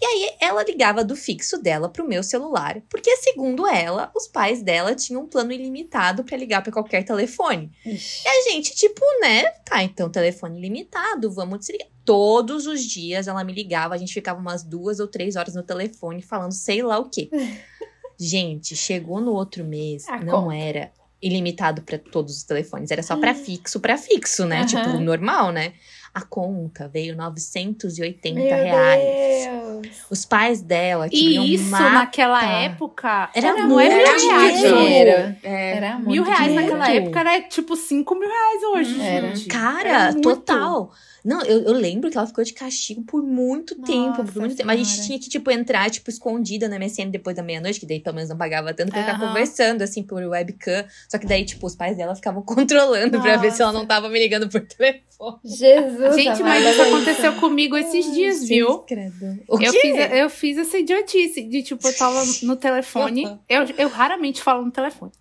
E 0.00 0.04
aí 0.04 0.30
ela 0.40 0.62
ligava 0.62 1.04
do 1.04 1.16
fixo 1.16 1.58
dela 1.60 1.88
pro 1.88 2.06
meu 2.06 2.22
celular, 2.22 2.80
porque 2.88 3.16
segundo 3.16 3.66
ela, 3.66 4.10
os 4.14 4.28
pais 4.28 4.62
dela 4.62 4.94
tinham 4.94 5.22
um 5.22 5.26
plano 5.26 5.52
ilimitado 5.52 6.24
pra 6.24 6.36
ligar 6.36 6.62
pra 6.62 6.72
qualquer 6.72 7.04
telefone. 7.04 7.70
Ixi. 7.84 8.22
E 8.24 8.28
a 8.28 8.50
gente, 8.50 8.74
tipo, 8.74 9.00
né, 9.20 9.44
tá, 9.64 9.82
então 9.82 10.08
telefone 10.10 10.60
limitado, 10.60 11.30
vamos 11.30 11.58
desligar. 11.60 11.88
Todos 12.04 12.66
os 12.66 12.82
dias 12.84 13.28
ela 13.28 13.44
me 13.44 13.52
ligava, 13.52 13.94
a 13.94 13.98
gente 13.98 14.14
ficava 14.14 14.40
umas 14.40 14.62
duas 14.62 14.98
ou 15.00 15.06
três 15.06 15.36
horas 15.36 15.54
no 15.54 15.62
telefone 15.62 16.22
falando 16.22 16.52
sei 16.52 16.82
lá 16.82 16.98
o 16.98 17.10
quê. 17.10 17.28
gente, 18.18 18.74
chegou 18.74 19.20
no 19.20 19.32
outro 19.32 19.64
mês, 19.64 20.08
A 20.08 20.18
não 20.18 20.44
conta. 20.44 20.56
era 20.56 20.92
ilimitado 21.20 21.82
pra 21.82 21.98
todos 21.98 22.36
os 22.36 22.42
telefones, 22.44 22.90
era 22.90 23.02
só 23.02 23.16
pra 23.16 23.34
fixo, 23.34 23.80
pra 23.80 23.98
fixo, 23.98 24.44
né? 24.44 24.58
Aham. 24.58 24.66
Tipo, 24.66 25.00
normal, 25.00 25.52
né? 25.52 25.72
A 26.18 26.22
conta 26.22 26.88
veio 26.88 27.14
980 27.16 28.34
Meu 28.34 28.44
reais. 28.48 29.46
Deus. 29.82 29.96
Os 30.10 30.24
pais 30.24 30.60
dela 30.60 31.08
queriam 31.08 31.44
E 31.44 31.54
isso, 31.54 31.70
matar. 31.70 31.92
naquela 31.92 32.44
época, 32.44 33.30
Era 33.32 33.48
é 33.50 33.52
mil 33.54 33.68
muito 33.68 33.88
reais 33.88 34.22
dinheiro. 34.60 35.36
É. 35.44 35.76
Era 35.76 35.94
muito 35.94 36.10
Mil 36.10 36.22
reais 36.24 36.48
dinheiro. 36.52 36.76
naquela 36.76 36.92
época 36.92 37.20
era 37.20 37.40
tipo 37.42 37.76
5 37.76 38.14
mil 38.16 38.28
reais 38.28 38.62
hoje, 38.64 39.00
Era. 39.00 39.28
gente. 39.36 39.46
Cara, 39.48 39.88
Era 39.88 40.14
total. 40.20 40.90
Não, 41.24 41.42
eu, 41.42 41.62
eu 41.62 41.72
lembro 41.72 42.10
que 42.10 42.16
ela 42.16 42.26
ficou 42.26 42.42
de 42.42 42.54
castigo 42.54 43.02
por 43.02 43.22
muito 43.22 43.74
tempo, 43.82 44.18
Nossa 44.18 44.32
por 44.32 44.40
muito 44.40 44.56
tempo. 44.56 44.70
A 44.70 44.76
gente 44.76 45.02
tinha 45.04 45.18
que, 45.18 45.28
tipo, 45.28 45.50
entrar, 45.50 45.90
tipo, 45.90 46.08
escondida 46.08 46.68
na 46.68 46.78
MSN 46.78 47.10
depois 47.10 47.36
da 47.36 47.42
meia-noite, 47.42 47.80
que 47.80 47.86
daí 47.86 48.00
pelo 48.00 48.14
menos 48.14 48.30
não 48.30 48.36
pagava 48.38 48.72
tanto, 48.72 48.90
pra 48.92 49.00
ficar 49.02 49.16
Aham. 49.16 49.28
conversando, 49.28 49.82
assim, 49.82 50.02
por 50.02 50.22
webcam. 50.22 50.84
Só 51.08 51.18
que 51.18 51.26
daí, 51.26 51.44
tipo, 51.44 51.66
os 51.66 51.74
pais 51.76 51.96
dela 51.96 52.14
ficavam 52.14 52.40
controlando 52.46 53.20
pra 53.20 53.36
ver 53.36 53.50
se 53.50 53.60
ela 53.60 53.72
não 53.72 53.80
Nossa. 53.80 53.88
tava 53.88 54.08
me 54.08 54.18
ligando 54.18 54.48
por 54.48 54.60
telefone. 54.62 55.04
Jesus. 55.44 56.07
Gente, 56.14 56.42
mas 56.42 56.64
isso 56.66 56.82
aconteceu 56.82 57.32
comigo 57.36 57.76
esses 57.76 58.12
dias, 58.12 58.46
viu? 58.46 58.78
Credo. 58.80 59.38
O 59.48 59.60
Eu 59.60 59.72
quê? 59.72 59.80
fiz, 59.80 60.12
eu 60.12 60.30
fiz 60.30 60.58
essa 60.58 60.78
idiotice 60.78 61.42
de, 61.42 61.62
tipo, 61.62 61.86
eu 61.86 61.96
tava 61.96 62.22
no 62.42 62.56
telefone. 62.56 63.24
eu, 63.48 63.64
eu 63.76 63.88
raramente 63.88 64.42
falo 64.42 64.64
no 64.64 64.70
telefone. 64.70 65.12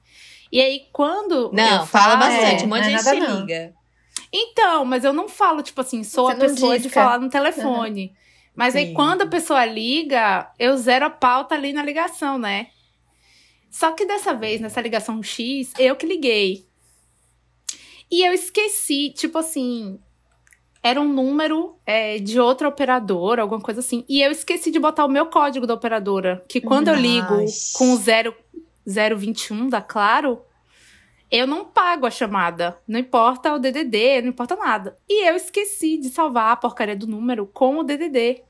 E 0.52 0.62
aí, 0.62 0.86
quando. 0.94 1.52
Não, 1.54 1.82
eu 1.82 1.86
fala 1.86 2.18
falo- 2.20 2.32
bastante. 2.32 2.64
é, 2.64 2.66
um 2.66 2.70
monte 2.70 2.84
de 2.88 2.94
é 2.94 2.98
gente 3.00 3.20
não. 3.20 3.40
liga. 3.42 3.74
Então, 4.34 4.86
mas 4.86 5.04
eu 5.04 5.14
não 5.14 5.28
falo, 5.30 5.62
tipo 5.62 5.80
assim, 5.82 6.04
sou 6.04 6.28
Você 6.28 6.32
a 6.34 6.36
não 6.38 6.46
pessoa 6.48 6.78
de 6.78 6.84
disca. 6.84 7.02
falar 7.02 7.20
no 7.20 7.30
telefone. 7.30 8.14
Mas 8.56 8.76
aí, 8.76 8.88
Sim. 8.88 8.94
quando 8.94 9.22
a 9.22 9.28
pessoa 9.28 9.64
liga, 9.66 10.52
eu 10.58 10.76
zero 10.78 11.06
a 11.06 11.10
pauta 11.10 11.54
ali 11.56 11.72
na 11.74 11.84
ligação, 11.84 12.38
né? 12.38 12.68
Só 13.70 13.92
que 13.92 14.06
dessa 14.06 14.34
vez, 14.34 14.60
nessa 14.60 14.82
ligação 14.82 15.22
X, 15.22 15.72
eu 15.78 15.96
que 15.96 16.06
liguei. 16.06 16.66
E 18.10 18.26
eu 18.26 18.34
esqueci, 18.34 19.12
tipo 19.16 19.38
assim. 19.38 20.00
Era 20.88 21.02
um 21.02 21.12
número 21.12 21.76
é, 21.86 22.18
de 22.18 22.40
outra 22.40 22.68
operadora, 22.70 23.42
alguma 23.42 23.60
coisa 23.60 23.82
assim. 23.82 24.06
E 24.08 24.22
eu 24.22 24.32
esqueci 24.32 24.72
de 24.72 24.80
botar 24.80 25.04
o 25.04 25.10
meu 25.10 25.26
código 25.26 25.68
da 25.68 25.74
operadora. 25.74 26.46
Que 26.48 26.62
quando 26.62 26.88
eu 26.88 26.96
ligo 26.96 27.42
Nossa. 27.42 27.78
com 27.78 27.92
o 27.92 27.98
0, 27.98 28.34
021 28.86 29.68
da 29.68 29.82
Claro, 29.82 30.42
eu 31.30 31.46
não 31.46 31.66
pago 31.66 32.06
a 32.06 32.12
chamada. 32.12 32.78
Não 32.88 33.00
importa 33.00 33.54
o 33.54 33.60
DDD, 33.60 34.22
não 34.22 34.30
importa 34.30 34.56
nada. 34.56 34.98
E 35.10 35.28
eu 35.28 35.36
esqueci 35.36 35.98
de 35.98 36.10
salvar 36.10 36.54
a 36.54 36.56
porcaria 36.56 36.96
do 36.96 37.06
número 37.06 37.46
com 37.48 37.80
o 37.80 37.84
DDD. 37.84 38.44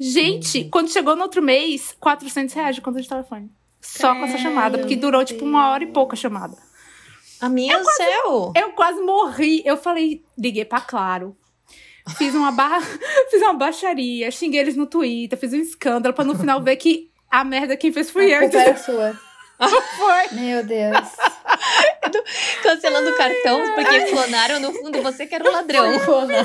Gente, 0.00 0.62
Uhum. 0.62 0.70
quando 0.70 0.90
chegou 0.90 1.14
no 1.14 1.22
outro 1.22 1.42
mês, 1.42 1.94
400 2.00 2.54
reais 2.54 2.74
de 2.76 2.80
conta 2.80 3.00
de 3.00 3.08
telefone. 3.08 3.50
Só 3.80 4.14
com 4.14 4.24
essa 4.24 4.38
chamada, 4.38 4.78
porque 4.78 4.96
durou 4.96 5.22
tipo 5.22 5.44
uma 5.44 5.68
hora 5.70 5.84
e 5.84 5.88
pouco 5.88 6.14
a 6.14 6.16
chamada. 6.16 6.56
Amiga 7.40 7.78
do 7.78 7.90
céu! 7.90 8.52
Eu 8.56 8.72
quase 8.72 9.02
morri. 9.02 9.62
Eu 9.66 9.76
falei, 9.76 10.24
liguei 10.38 10.64
pra 10.64 10.80
Claro. 10.80 11.36
Fiz 12.16 12.34
uma 12.34 12.52
barra, 12.52 12.80
fiz 13.30 13.40
uma 13.40 13.54
baixaria, 13.54 14.30
xinguei 14.30 14.60
eles 14.60 14.76
no 14.76 14.86
Twitter, 14.86 15.38
fiz 15.38 15.52
um 15.52 15.58
escândalo 15.60 16.14
pra 16.14 16.24
no 16.24 16.36
final 16.38 16.62
ver 16.62 16.76
que 16.76 17.10
a 17.30 17.42
merda 17.44 17.76
quem 17.76 17.92
fez 17.92 18.10
fui 18.10 18.32
A 18.32 18.36
eu. 18.36 18.40
culpa 18.42 18.58
era 18.58 18.76
sua. 18.76 19.18
Foi. 19.96 20.38
Meu 20.38 20.64
Deus. 20.64 21.08
Cancelando 22.62 23.10
o 23.10 23.16
cartão 23.16 23.60
porque 23.74 24.00
clonaram 24.10 24.60
no 24.60 24.72
fundo 24.72 25.02
você 25.02 25.26
que 25.26 25.34
era 25.34 25.48
o 25.48 25.52
ladrão. 25.52 25.98
Pô, 26.00 26.20
não. 26.22 26.44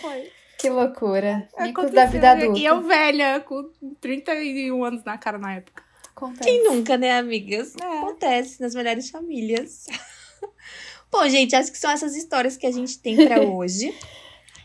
Foi. 0.00 0.30
Que 0.58 0.68
loucura. 0.70 1.48
Micos 1.58 1.86
Aconteceu. 1.86 1.94
da 1.94 2.06
vida 2.06 2.30
adulta. 2.32 2.58
E 2.58 2.64
eu 2.64 2.80
velha, 2.82 3.40
com 3.40 3.70
31 4.00 4.84
anos 4.84 5.04
na 5.04 5.18
cara 5.18 5.38
na 5.38 5.54
época. 5.54 5.82
Acontece. 6.14 6.44
Quem 6.44 6.64
nunca, 6.64 6.96
né, 6.96 7.18
amigas? 7.18 7.74
É. 7.80 7.98
Acontece 7.98 8.60
nas 8.60 8.74
melhores 8.74 9.10
famílias. 9.10 9.86
Bom, 11.10 11.26
gente, 11.28 11.56
acho 11.56 11.72
que 11.72 11.78
são 11.78 11.90
essas 11.90 12.14
histórias 12.14 12.56
que 12.56 12.66
a 12.66 12.70
gente 12.70 12.98
tem 12.98 13.16
pra 13.26 13.40
hoje. 13.40 13.94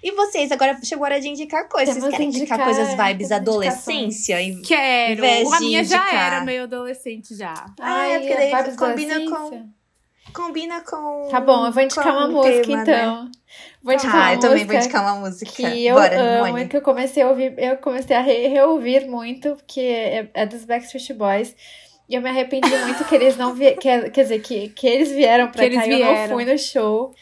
E 0.07 0.11
vocês, 0.11 0.51
agora 0.51 0.77
chegou 0.83 1.03
a 1.03 1.09
hora 1.09 1.19
de 1.19 1.27
indicar 1.29 1.67
coisas. 1.67 1.95
Vocês 1.97 2.11
querem 2.11 2.27
indicar, 2.27 2.59
indicar- 2.59 2.75
coisas 2.75 2.93
vibes 3.07 3.31
adolescência? 3.31 4.37
Quero. 4.63 5.13
Invés 5.13 5.51
A 5.51 5.59
minha 5.59 5.83
já 5.83 6.07
era 6.13 6.41
meio 6.41 6.61
adolescente 6.63 7.35
já. 7.35 7.53
Ah, 7.81 8.05
é 8.07 8.19
porque 8.19 8.35
daí 8.35 8.51
vários 8.51 8.75
combina 8.75 9.15
com-. 9.27 9.69
Combina 10.31 10.81
com. 10.81 11.27
Tá 11.31 11.39
bom, 11.41 11.65
eu 11.65 11.71
vou 11.71 11.81
indicar 11.81 12.07
uma 12.15 12.27
música 12.27 12.61
tema, 12.61 12.83
né? 12.83 12.83
então. 12.83 13.31
Vou 13.81 13.93
indicar 13.93 14.15
Ah, 14.15 14.17
uma 14.25 14.33
eu 14.33 14.39
também 14.39 14.57
vou 14.65 14.75
música 14.75 14.77
indicar 14.83 15.01
uma 15.03 15.15
música. 15.27 15.51
que 15.51 15.85
eu 15.87 15.95
Bora, 15.95 16.19
amo 16.21 16.39
Mônica. 16.51 16.61
e 16.61 16.69
que 16.69 16.77
eu 16.77 16.81
comecei 16.81 17.23
a 17.23 17.29
ouvir, 17.29 17.55
eu 17.57 17.77
comecei 17.77 18.15
a 18.15 18.21
re- 18.21 18.47
reouvir 18.47 19.07
muito, 19.07 19.57
que 19.65 19.79
é, 19.81 20.29
é 20.35 20.45
dos 20.45 20.65
Backstreet 20.65 21.13
Boys. 21.13 21.55
E 22.07 22.13
eu 22.13 22.21
me 22.21 22.29
arrependi 22.29 22.69
muito 22.69 23.03
que 23.05 23.15
eles 23.15 23.35
não 23.37 23.55
vieram, 23.55 23.77
quer, 23.79 24.11
quer 24.11 24.21
dizer, 24.23 24.39
que, 24.39 24.69
que 24.69 24.85
eles 24.85 25.09
vieram 25.11 25.47
pra 25.47 25.61
Que 25.61 25.65
eles 25.65 25.79
cá 25.79 25.87
e 25.87 25.99
eu 26.01 26.27
não 26.27 26.27
fui 26.35 26.45
no 26.45 26.59
show. 26.59 27.15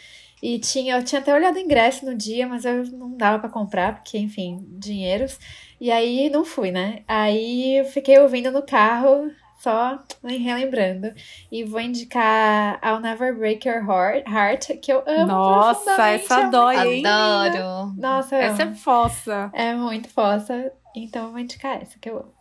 E 0.45 0.59
tinha, 0.59 0.97
eu 0.97 1.05
tinha 1.05 1.21
até 1.21 1.33
olhado 1.33 1.55
o 1.55 1.59
ingresso 1.59 2.05
no 2.05 2.13
dia, 2.13 2.45
mas 2.45 2.65
eu 2.65 2.83
não 2.87 3.15
dava 3.15 3.39
pra 3.39 3.47
comprar, 3.47 3.95
porque, 3.95 4.17
enfim, 4.17 4.67
dinheiros. 4.71 5.39
E 5.79 5.89
aí 5.89 6.29
não 6.29 6.43
fui, 6.43 6.69
né? 6.69 7.01
Aí 7.07 7.77
eu 7.79 7.85
fiquei 7.85 8.19
ouvindo 8.19 8.51
no 8.51 8.61
carro, 8.61 9.31
só 9.59 9.97
relembrando. 10.21 11.13
E 11.49 11.63
vou 11.63 11.79
indicar 11.79 12.77
I'll 12.83 12.99
Never 12.99 13.33
Break 13.33 13.65
Your 13.65 13.85
Heart, 13.87 14.79
que 14.81 14.91
eu 14.91 15.01
amo 15.07 15.27
Nossa, 15.27 16.09
essa 16.09 16.41
é 16.41 16.49
dói, 16.49 16.75
hein? 16.95 17.05
Adoro. 17.05 17.93
Nossa, 17.95 18.35
eu 18.35 18.41
Essa 18.41 18.63
é 18.63 18.65
amo. 18.65 18.75
fossa. 18.75 19.49
É 19.53 19.73
muito 19.73 20.09
fossa. 20.09 20.73
Então 20.93 21.27
eu 21.27 21.31
vou 21.31 21.39
indicar 21.39 21.81
essa 21.81 21.97
que 21.97 22.09
eu 22.09 22.17
amo. 22.17 22.33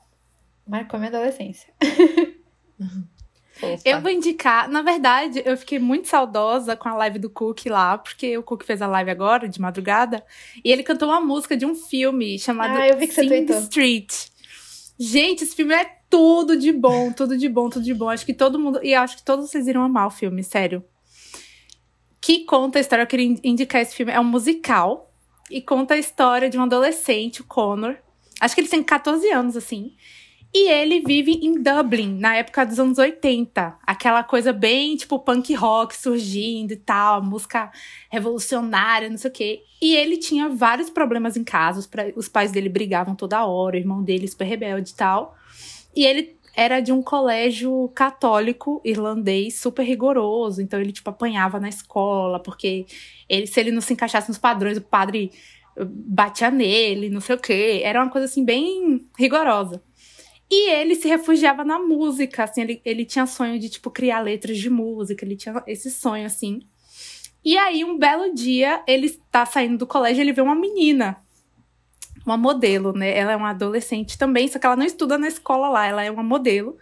Marcou 0.66 0.98
minha 0.98 1.08
adolescência. 1.08 1.72
Fofa. 3.62 3.82
Eu 3.88 4.00
vou 4.00 4.10
indicar, 4.10 4.68
na 4.68 4.82
verdade, 4.82 5.42
eu 5.44 5.56
fiquei 5.56 5.78
muito 5.78 6.08
saudosa 6.08 6.76
com 6.76 6.88
a 6.88 6.94
live 6.94 7.18
do 7.18 7.30
Cook 7.30 7.66
lá, 7.66 7.96
porque 7.96 8.36
o 8.36 8.42
Cook 8.42 8.64
fez 8.64 8.82
a 8.82 8.86
live 8.86 9.10
agora, 9.10 9.48
de 9.48 9.60
madrugada, 9.60 10.24
e 10.64 10.70
ele 10.70 10.82
cantou 10.82 11.08
uma 11.08 11.20
música 11.20 11.56
de 11.56 11.64
um 11.64 11.74
filme 11.74 12.38
chamado 12.38 12.76
Ah, 12.76 12.88
eu 12.88 12.98
vi 12.98 13.06
que 13.06 13.14
você 13.14 13.22
Sing 13.22 13.28
tweetou. 13.28 13.58
Street. 13.60 14.12
Gente, 14.98 15.44
esse 15.44 15.56
filme 15.56 15.74
é 15.74 15.84
tudo 16.10 16.56
de 16.56 16.72
bom, 16.72 17.10
tudo 17.12 17.36
de 17.38 17.48
bom, 17.48 17.68
tudo 17.70 17.84
de 17.84 17.94
bom. 17.94 18.08
Acho 18.10 18.26
que 18.26 18.34
todo 18.34 18.58
mundo, 18.58 18.80
e 18.82 18.94
acho 18.94 19.16
que 19.16 19.22
todos 19.24 19.48
vocês 19.50 19.66
irão 19.66 19.82
amar 19.82 20.06
o 20.06 20.10
filme, 20.10 20.42
sério. 20.44 20.84
Que 22.20 22.44
conta 22.44 22.78
a 22.78 22.80
história, 22.80 23.02
eu 23.02 23.06
queria 23.06 23.26
in- 23.26 23.40
indicar 23.42 23.80
esse 23.82 23.94
filme, 23.96 24.12
é 24.12 24.20
um 24.20 24.24
musical, 24.24 25.12
e 25.50 25.60
conta 25.60 25.94
a 25.94 25.98
história 25.98 26.48
de 26.48 26.56
um 26.58 26.62
adolescente, 26.62 27.40
o 27.40 27.44
Connor. 27.44 27.96
Acho 28.40 28.54
que 28.54 28.60
ele 28.60 28.68
tem 28.68 28.82
14 28.82 29.28
anos, 29.30 29.56
assim. 29.56 29.94
E 30.54 30.68
ele 30.68 31.00
vive 31.00 31.32
em 31.42 31.62
Dublin, 31.62 32.18
na 32.18 32.36
época 32.36 32.66
dos 32.66 32.78
anos 32.78 32.98
80. 32.98 33.78
Aquela 33.86 34.22
coisa 34.22 34.52
bem, 34.52 34.94
tipo, 34.96 35.18
punk 35.18 35.54
rock 35.54 35.96
surgindo 35.96 36.74
e 36.74 36.76
tal, 36.76 37.22
música 37.22 37.70
revolucionária, 38.10 39.08
não 39.08 39.16
sei 39.16 39.30
o 39.30 39.32
quê. 39.32 39.62
E 39.80 39.96
ele 39.96 40.18
tinha 40.18 40.50
vários 40.50 40.90
problemas 40.90 41.38
em 41.38 41.44
casa, 41.44 41.88
os, 42.14 42.28
pais 42.28 42.52
dele 42.52 42.68
brigavam 42.68 43.14
toda 43.14 43.46
hora, 43.46 43.76
o 43.76 43.78
irmão 43.78 44.02
dele 44.02 44.28
super 44.28 44.44
rebelde 44.44 44.90
e 44.90 44.94
tal. 44.94 45.34
E 45.96 46.04
ele 46.04 46.36
era 46.54 46.80
de 46.80 46.92
um 46.92 47.02
colégio 47.02 47.90
católico 47.94 48.80
irlandês 48.84 49.58
super 49.58 49.84
rigoroso, 49.84 50.60
então 50.60 50.78
ele, 50.78 50.92
tipo, 50.92 51.08
apanhava 51.08 51.58
na 51.58 51.70
escola, 51.70 52.38
porque 52.38 52.84
ele, 53.26 53.46
se 53.46 53.58
ele 53.58 53.72
não 53.72 53.80
se 53.80 53.94
encaixasse 53.94 54.28
nos 54.28 54.36
padrões, 54.36 54.76
o 54.76 54.82
padre 54.82 55.32
eh, 55.78 55.84
batia 55.84 56.50
nele, 56.50 57.08
não 57.08 57.22
sei 57.22 57.36
o 57.36 57.38
quê. 57.38 57.80
Era 57.82 58.02
uma 58.02 58.10
coisa, 58.10 58.26
assim, 58.26 58.44
bem 58.44 59.06
rigorosa. 59.18 59.82
E 60.54 60.68
ele 60.68 60.94
se 60.94 61.08
refugiava 61.08 61.64
na 61.64 61.78
música, 61.78 62.44
assim, 62.44 62.60
ele, 62.60 62.82
ele 62.84 63.06
tinha 63.06 63.26
sonho 63.26 63.58
de, 63.58 63.70
tipo, 63.70 63.90
criar 63.90 64.20
letras 64.20 64.58
de 64.58 64.68
música, 64.68 65.24
ele 65.24 65.34
tinha 65.34 65.64
esse 65.66 65.90
sonho, 65.90 66.26
assim. 66.26 66.60
E 67.42 67.56
aí, 67.56 67.82
um 67.82 67.96
belo 67.96 68.34
dia, 68.34 68.82
ele 68.86 69.06
está 69.06 69.46
saindo 69.46 69.78
do 69.78 69.86
colégio, 69.86 70.20
ele 70.20 70.34
vê 70.34 70.42
uma 70.42 70.54
menina, 70.54 71.16
uma 72.26 72.36
modelo, 72.36 72.92
né? 72.92 73.16
Ela 73.16 73.32
é 73.32 73.36
uma 73.36 73.48
adolescente 73.48 74.18
também, 74.18 74.46
só 74.46 74.58
que 74.58 74.66
ela 74.66 74.76
não 74.76 74.84
estuda 74.84 75.16
na 75.16 75.26
escola 75.26 75.70
lá, 75.70 75.86
ela 75.86 76.04
é 76.04 76.10
uma 76.10 76.22
modelo. 76.22 76.76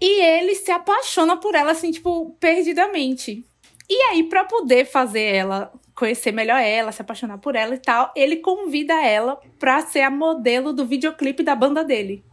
E 0.00 0.22
ele 0.22 0.54
se 0.54 0.70
apaixona 0.70 1.36
por 1.36 1.54
ela, 1.54 1.72
assim, 1.72 1.90
tipo, 1.90 2.34
perdidamente. 2.40 3.44
E 3.86 4.02
aí, 4.04 4.22
pra 4.22 4.44
poder 4.44 4.86
fazer 4.86 5.20
ela 5.20 5.70
conhecer 5.94 6.32
melhor 6.32 6.58
ela, 6.58 6.90
se 6.90 7.02
apaixonar 7.02 7.36
por 7.36 7.54
ela 7.54 7.74
e 7.74 7.78
tal, 7.78 8.10
ele 8.16 8.36
convida 8.36 8.94
ela 8.94 9.38
pra 9.58 9.82
ser 9.82 10.00
a 10.00 10.10
modelo 10.10 10.72
do 10.72 10.86
videoclipe 10.86 11.42
da 11.42 11.54
banda 11.54 11.84
dele. 11.84 12.24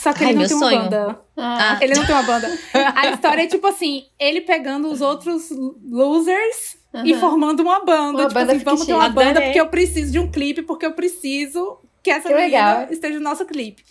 Só 0.00 0.12
que 0.14 0.24
Ai, 0.24 0.30
ele 0.30 0.38
não 0.40 0.46
tem 0.48 0.56
uma 0.56 0.66
sonho. 0.70 0.82
banda. 0.82 1.20
Ah, 1.36 1.78
Ele 1.80 1.94
não 1.94 2.04
tem 2.06 2.14
uma 2.14 2.22
banda. 2.22 2.58
A 2.94 3.10
história 3.10 3.42
é 3.42 3.46
tipo 3.46 3.66
assim, 3.66 4.04
ele 4.18 4.40
pegando 4.40 4.90
os 4.90 5.00
outros 5.00 5.50
losers 5.90 6.76
e 7.04 7.12
Aham. 7.12 7.20
formando 7.20 7.60
uma 7.60 7.84
banda. 7.84 8.22
Uma 8.22 8.28
tipo 8.28 8.34
banda 8.34 8.52
assim, 8.54 8.64
vamos 8.64 8.86
ter 8.86 8.94
uma 8.94 9.08
banda 9.10 9.30
Adorei. 9.30 9.48
porque 9.48 9.60
eu 9.60 9.68
preciso 9.68 10.10
de 10.12 10.18
um 10.18 10.30
clipe, 10.30 10.62
porque 10.62 10.86
eu 10.86 10.92
preciso 10.92 11.78
que 12.02 12.10
essa 12.10 12.28
Que 12.28 12.34
menina 12.34 12.46
legal. 12.78 12.86
esteja 12.90 13.14
no 13.18 13.20
nosso 13.24 13.44
clipe. 13.44 13.84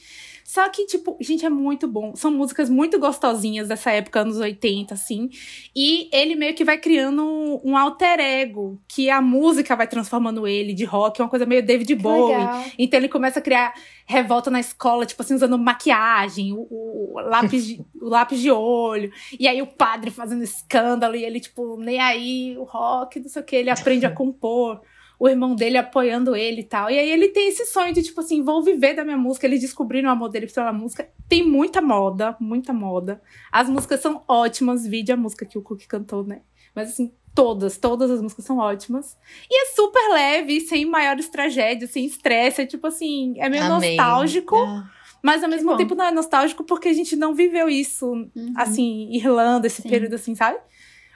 Só 0.50 0.68
que, 0.68 0.88
tipo, 0.88 1.16
gente, 1.22 1.46
é 1.46 1.50
muito 1.50 1.88
bom. 1.88 2.16
São 2.16 2.32
músicas 2.32 2.72
muito 2.72 2.98
gostosinhas 2.98 3.68
dessa 3.68 3.92
época, 3.92 4.22
anos 4.22 4.38
80, 4.38 4.96
assim. 4.96 5.30
E 5.76 6.10
ele 6.12 6.34
meio 6.34 6.56
que 6.56 6.66
vai 6.66 6.80
criando 6.80 7.24
um, 7.64 7.78
alter 7.78 8.20
ego, 8.20 8.82
que 8.88 9.12
a 9.12 9.22
música 9.22 9.76
vai 9.76 9.86
transformando 9.86 10.48
ele 10.48 10.74
de 10.74 10.86
rock, 10.86 11.22
uma 11.22 11.30
coisa 11.30 11.46
meio 11.46 11.64
David 11.64 11.94
Bowie. 11.94 12.34
Então 12.80 13.00
ele 13.00 13.08
começa 13.08 13.38
a 13.38 13.44
criar 13.44 13.76
revolta 14.08 14.50
na 14.50 14.60
escola, 14.60 15.06
tipo 15.06 15.22
assim, 15.22 15.36
usando 15.36 15.56
maquiagem, 15.56 16.52
o, 16.52 16.66
o 16.68 17.20
lápis, 17.20 17.68
de, 17.68 17.86
o 18.02 18.10
lápis 18.10 18.40
de 18.40 18.50
olho. 18.50 19.12
E 19.40 19.48
aí 19.48 19.62
o 19.62 19.68
padre 19.68 20.10
fazendo 20.10 20.44
escândalo, 20.44 21.16
e 21.16 21.24
ele, 21.24 21.40
tipo, 21.40 21.78
nem 21.78 22.00
aí, 22.00 22.58
o 22.58 22.64
rock, 22.64 23.20
não 23.20 23.30
sei 23.30 23.44
o 23.44 23.46
que, 23.46 23.56
ele 23.56 23.70
aprende 23.70 24.08
a 24.08 24.12
compor. 24.12 24.82
O 25.20 25.28
irmão 25.28 25.54
dele 25.54 25.78
apoiando 25.78 26.34
ele 26.36 26.62
e 26.62 26.64
tal. 26.64 26.90
E 26.90 26.98
aí 26.98 27.10
ele 27.12 27.28
tem 27.28 27.50
esse 27.50 27.66
sonho 27.66 27.94
de, 27.94 28.02
tipo 28.02 28.22
assim, 28.22 28.42
vou 28.42 28.64
viver 28.64 28.94
da 28.94 29.04
minha 29.04 29.18
música. 29.18 29.46
Eles 29.46 29.60
descobriram 29.60 30.08
o 30.08 30.12
amor 30.14 30.30
dele 30.30 30.48
pela 30.48 30.72
música. 30.72 31.10
Tem 31.28 31.46
muita 31.46 31.82
moda, 31.82 32.38
muita 32.40 32.72
moda. 32.72 33.22
As 33.52 33.68
músicas 33.70 34.00
são 34.00 34.24
ótimas. 34.28 34.88
Vídeo 34.88 35.14
a 35.14 35.18
música 35.18 35.46
que 35.46 35.58
o 35.58 35.62
Cook 35.62 35.86
cantou, 35.88 36.24
né? 36.24 36.40
Mas 36.74 36.92
assim, 36.92 37.12
todas, 37.36 37.78
todas 37.78 38.10
as 38.10 38.22
músicas 38.22 38.46
são 38.46 38.60
ótimas. 38.60 39.18
E 39.52 39.62
é 39.62 39.66
super 39.76 40.14
leve, 40.14 40.62
sem 40.62 40.86
maiores 40.86 41.28
tragédias, 41.28 41.92
sem 41.92 42.06
estresse. 42.06 42.62
É 42.62 42.66
tipo 42.66 42.88
assim, 42.88 43.34
é 43.40 43.50
meio 43.50 43.64
Amei. 43.66 43.98
nostálgico, 43.98 44.56
Ah. 44.56 44.90
mas 45.22 45.44
ao 45.44 45.50
mesmo 45.50 45.76
tempo 45.76 45.96
não 45.96 46.06
é 46.06 46.12
nostálgico 46.14 46.64
porque 46.64 46.88
a 46.88 46.94
gente 46.94 47.18
não 47.18 47.34
viveu 47.36 47.68
isso, 47.68 48.06
Uhum. 48.10 48.54
assim, 48.56 49.10
Irlanda, 49.12 49.68
esse 49.68 49.82
Sim. 49.82 49.90
período 49.90 50.14
assim, 50.16 50.34
sabe? 50.34 50.58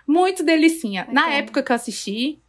Muito 0.06 0.44
delicinha. 0.44 1.06
Na 1.10 1.22
Bacana. 1.22 1.36
época 1.38 1.64
que 1.64 1.72
eu 1.72 1.76
assisti, 1.78 2.43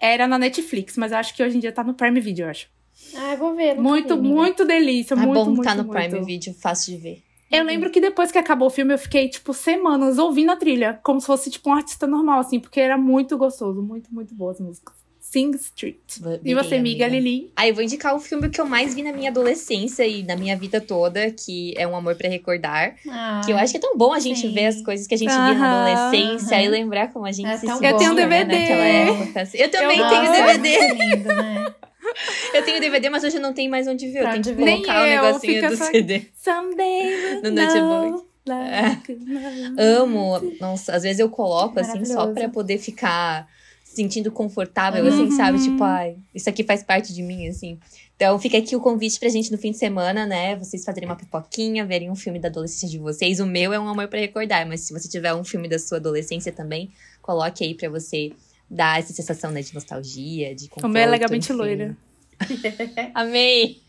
era 0.00 0.26
na 0.26 0.38
Netflix, 0.38 0.96
mas 0.96 1.12
eu 1.12 1.18
acho 1.18 1.34
que 1.34 1.42
hoje 1.42 1.56
em 1.56 1.60
dia 1.60 1.70
tá 1.70 1.84
no 1.84 1.94
Prime 1.94 2.18
Video, 2.20 2.46
eu 2.46 2.50
acho. 2.50 2.68
Ah, 3.14 3.32
eu 3.32 3.38
vou 3.38 3.54
ver. 3.54 3.76
Muito, 3.76 4.14
vi, 4.14 4.20
amiga. 4.20 4.34
muito 4.34 4.64
delícia, 4.64 5.14
É 5.14 5.16
muito, 5.16 5.34
bom 5.34 5.44
muito, 5.46 5.60
estar 5.60 5.74
no 5.76 5.84
muito. 5.84 6.10
Prime 6.10 6.24
Video, 6.24 6.54
fácil 6.54 6.96
de 6.96 7.02
ver. 7.02 7.22
Eu 7.50 7.64
lembro 7.64 7.90
que 7.90 8.00
depois 8.00 8.30
que 8.30 8.38
acabou 8.38 8.68
o 8.68 8.70
filme, 8.70 8.94
eu 8.94 8.98
fiquei, 8.98 9.28
tipo, 9.28 9.52
semanas 9.52 10.18
ouvindo 10.18 10.52
a 10.52 10.56
trilha, 10.56 11.00
como 11.02 11.20
se 11.20 11.26
fosse, 11.26 11.50
tipo, 11.50 11.68
um 11.68 11.74
artista 11.74 12.06
normal, 12.06 12.38
assim, 12.38 12.60
porque 12.60 12.80
era 12.80 12.96
muito 12.96 13.36
gostoso, 13.36 13.82
muito, 13.82 14.12
muito 14.14 14.32
boas 14.34 14.60
as 14.60 14.66
músicas. 14.66 14.99
Sing 15.30 15.52
Street. 15.54 15.96
E 16.44 16.54
você, 16.54 16.74
amiga, 16.74 17.06
Lili? 17.06 17.52
Aí 17.54 17.68
eu 17.68 17.74
vou 17.74 17.84
indicar 17.84 18.16
o 18.16 18.18
filme 18.18 18.48
que 18.48 18.60
eu 18.60 18.66
mais 18.66 18.94
vi 18.96 19.02
na 19.04 19.12
minha 19.12 19.30
adolescência 19.30 20.04
e 20.04 20.24
na 20.24 20.34
minha 20.36 20.56
vida 20.56 20.80
toda, 20.80 21.30
que 21.30 21.72
é 21.76 21.86
Um 21.86 21.94
Amor 21.94 22.16
pra 22.16 22.28
Recordar. 22.28 22.96
Ah, 23.08 23.40
Que 23.44 23.52
eu 23.52 23.56
acho 23.56 23.70
que 23.72 23.76
é 23.76 23.80
tão 23.80 23.96
bom 23.96 24.12
a 24.12 24.18
gente 24.18 24.40
sim. 24.40 24.52
ver 24.52 24.66
as 24.66 24.82
coisas 24.82 25.06
que 25.06 25.14
a 25.14 25.18
gente 25.18 25.30
via 25.30 25.54
na 25.54 25.88
adolescência 25.92 26.56
aham. 26.56 26.64
e 26.64 26.68
lembrar 26.68 27.12
como 27.12 27.26
a 27.26 27.30
gente 27.32 27.46
É 27.48 27.56
se 27.58 27.66
sentia 27.66 27.90
Eu 27.90 27.96
tenho 27.96 28.10
um 28.10 28.14
né, 28.14 28.26
DVD. 28.44 28.56
época. 28.56 29.48
Eu 29.54 29.70
também 29.70 29.98
Eu 30.00 30.08
tenho 30.08 30.20
amo. 30.22 30.32
DVD. 30.32 30.68
É 30.68 30.94
lindo, 30.94 31.28
né? 31.28 31.66
Eu 32.52 32.64
tenho 32.64 32.80
DVD, 32.80 33.08
mas 33.08 33.22
hoje 33.22 33.36
eu 33.36 33.40
não 33.40 33.52
tenho 33.52 33.70
mais 33.70 33.86
onde 33.86 34.08
ver. 34.08 34.24
Eu 34.24 34.30
tenho 34.30 34.42
que 34.42 34.52
colocar 34.54 35.02
o 35.02 35.06
negocinho 35.06 35.68
do 35.70 35.76
só- 35.76 35.84
CD. 35.84 36.22
Someday 36.34 37.40
No 37.44 37.50
notebook. 37.52 38.26
love. 38.48 39.74
Amo. 39.78 40.52
Nossa, 40.60 40.94
às 40.96 41.04
vezes 41.04 41.20
eu 41.20 41.28
coloco 41.30 41.78
assim 41.78 42.04
só 42.04 42.26
pra 42.32 42.48
poder 42.48 42.78
ficar 42.78 43.46
sentindo 43.94 44.30
confortável, 44.30 45.06
assim, 45.06 45.24
Uhum. 45.24 45.30
sabe? 45.32 45.62
Tipo, 45.62 45.82
ai, 45.82 46.16
isso 46.34 46.48
aqui 46.48 46.62
faz 46.64 46.82
parte 46.82 47.12
de 47.12 47.22
mim, 47.22 47.48
assim. 47.48 47.78
Então 48.16 48.38
fica 48.38 48.56
aqui 48.58 48.76
o 48.76 48.80
convite 48.80 49.18
pra 49.18 49.28
gente 49.28 49.50
no 49.50 49.58
fim 49.58 49.70
de 49.72 49.78
semana, 49.78 50.26
né? 50.26 50.54
Vocês 50.56 50.84
fazerem 50.84 51.08
uma 51.08 51.16
pipoquinha, 51.16 51.84
verem 51.86 52.10
um 52.10 52.14
filme 52.14 52.38
da 52.38 52.48
adolescência 52.48 52.88
de 52.88 52.98
vocês. 52.98 53.40
O 53.40 53.46
meu 53.46 53.72
é 53.72 53.80
um 53.80 53.88
amor 53.88 54.08
pra 54.08 54.18
recordar, 54.20 54.66
mas 54.66 54.80
se 54.82 54.92
você 54.92 55.08
tiver 55.08 55.34
um 55.34 55.42
filme 55.44 55.68
da 55.68 55.78
sua 55.78 55.96
adolescência 55.98 56.52
também, 56.52 56.90
coloque 57.22 57.64
aí 57.64 57.74
pra 57.74 57.88
você 57.88 58.32
dar 58.70 58.98
essa 59.00 59.12
sensação, 59.12 59.50
né, 59.50 59.62
de 59.62 59.74
nostalgia, 59.74 60.54
de 60.54 60.68
conforto. 60.68 60.84
O 60.86 60.88
meu 60.88 61.02
é 61.02 61.06
legalmente 61.06 61.50
enfim. 61.50 61.60
loira. 61.60 61.96
Amei! 63.14 63.82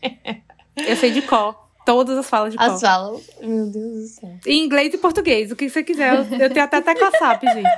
Eu 0.76 0.96
sei 0.96 1.10
de 1.12 1.22
cor. 1.22 1.54
Todas 1.84 2.16
as 2.18 2.26
falas 2.28 2.52
de 2.52 2.58
cor. 2.58 2.66
As 2.70 2.80
falas. 2.80 3.22
Meu 3.40 3.66
Deus 3.66 3.92
do 4.00 4.06
céu. 4.08 4.30
Em 4.46 4.64
inglês 4.64 4.92
e 4.94 4.98
português, 4.98 5.50
o 5.52 5.56
que 5.56 5.68
você 5.68 5.82
quiser. 5.82 6.14
Eu, 6.14 6.38
eu 6.38 6.50
tenho 6.50 6.64
até 6.64 6.80
tecla 6.80 7.10
SAP, 7.18 7.42
gente. 7.44 7.68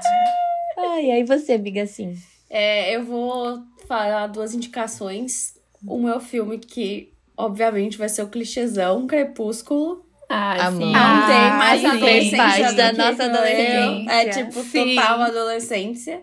Ai, 0.77 1.11
aí 1.11 1.25
você, 1.25 1.55
amiga, 1.55 1.83
assim. 1.83 2.17
É, 2.51 2.95
eu 2.97 3.05
vou 3.05 3.63
falar 3.87 4.27
duas 4.29 4.55
indicações. 4.55 5.55
O 5.87 5.99
meu 5.99 6.21
filme 6.21 6.59
que, 6.59 7.13
obviamente, 7.37 7.99
vai 7.99 8.09
ser 8.09 8.23
o 8.23 8.29
clichêzão, 8.29 9.07
Crepúsculo. 9.07 10.05
Ah, 10.29 10.71
sim. 10.71 10.93
Não 10.93 10.95
Ah, 10.97 11.27
tem 11.27 11.51
mais 11.59 11.81
sim. 11.81 11.87
adolescência 11.89 12.73
da 12.73 12.93
nossa 12.93 13.17
foi 13.17 13.25
adolescência. 13.27 14.13
É 14.13 14.29
tipo 14.29 14.63
Sim. 14.63 14.97
total 14.97 15.21
adolescência. 15.23 16.23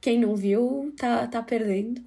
Quem 0.00 0.18
não 0.18 0.34
viu, 0.34 0.92
tá, 0.96 1.26
tá 1.26 1.42
perdendo. 1.42 2.00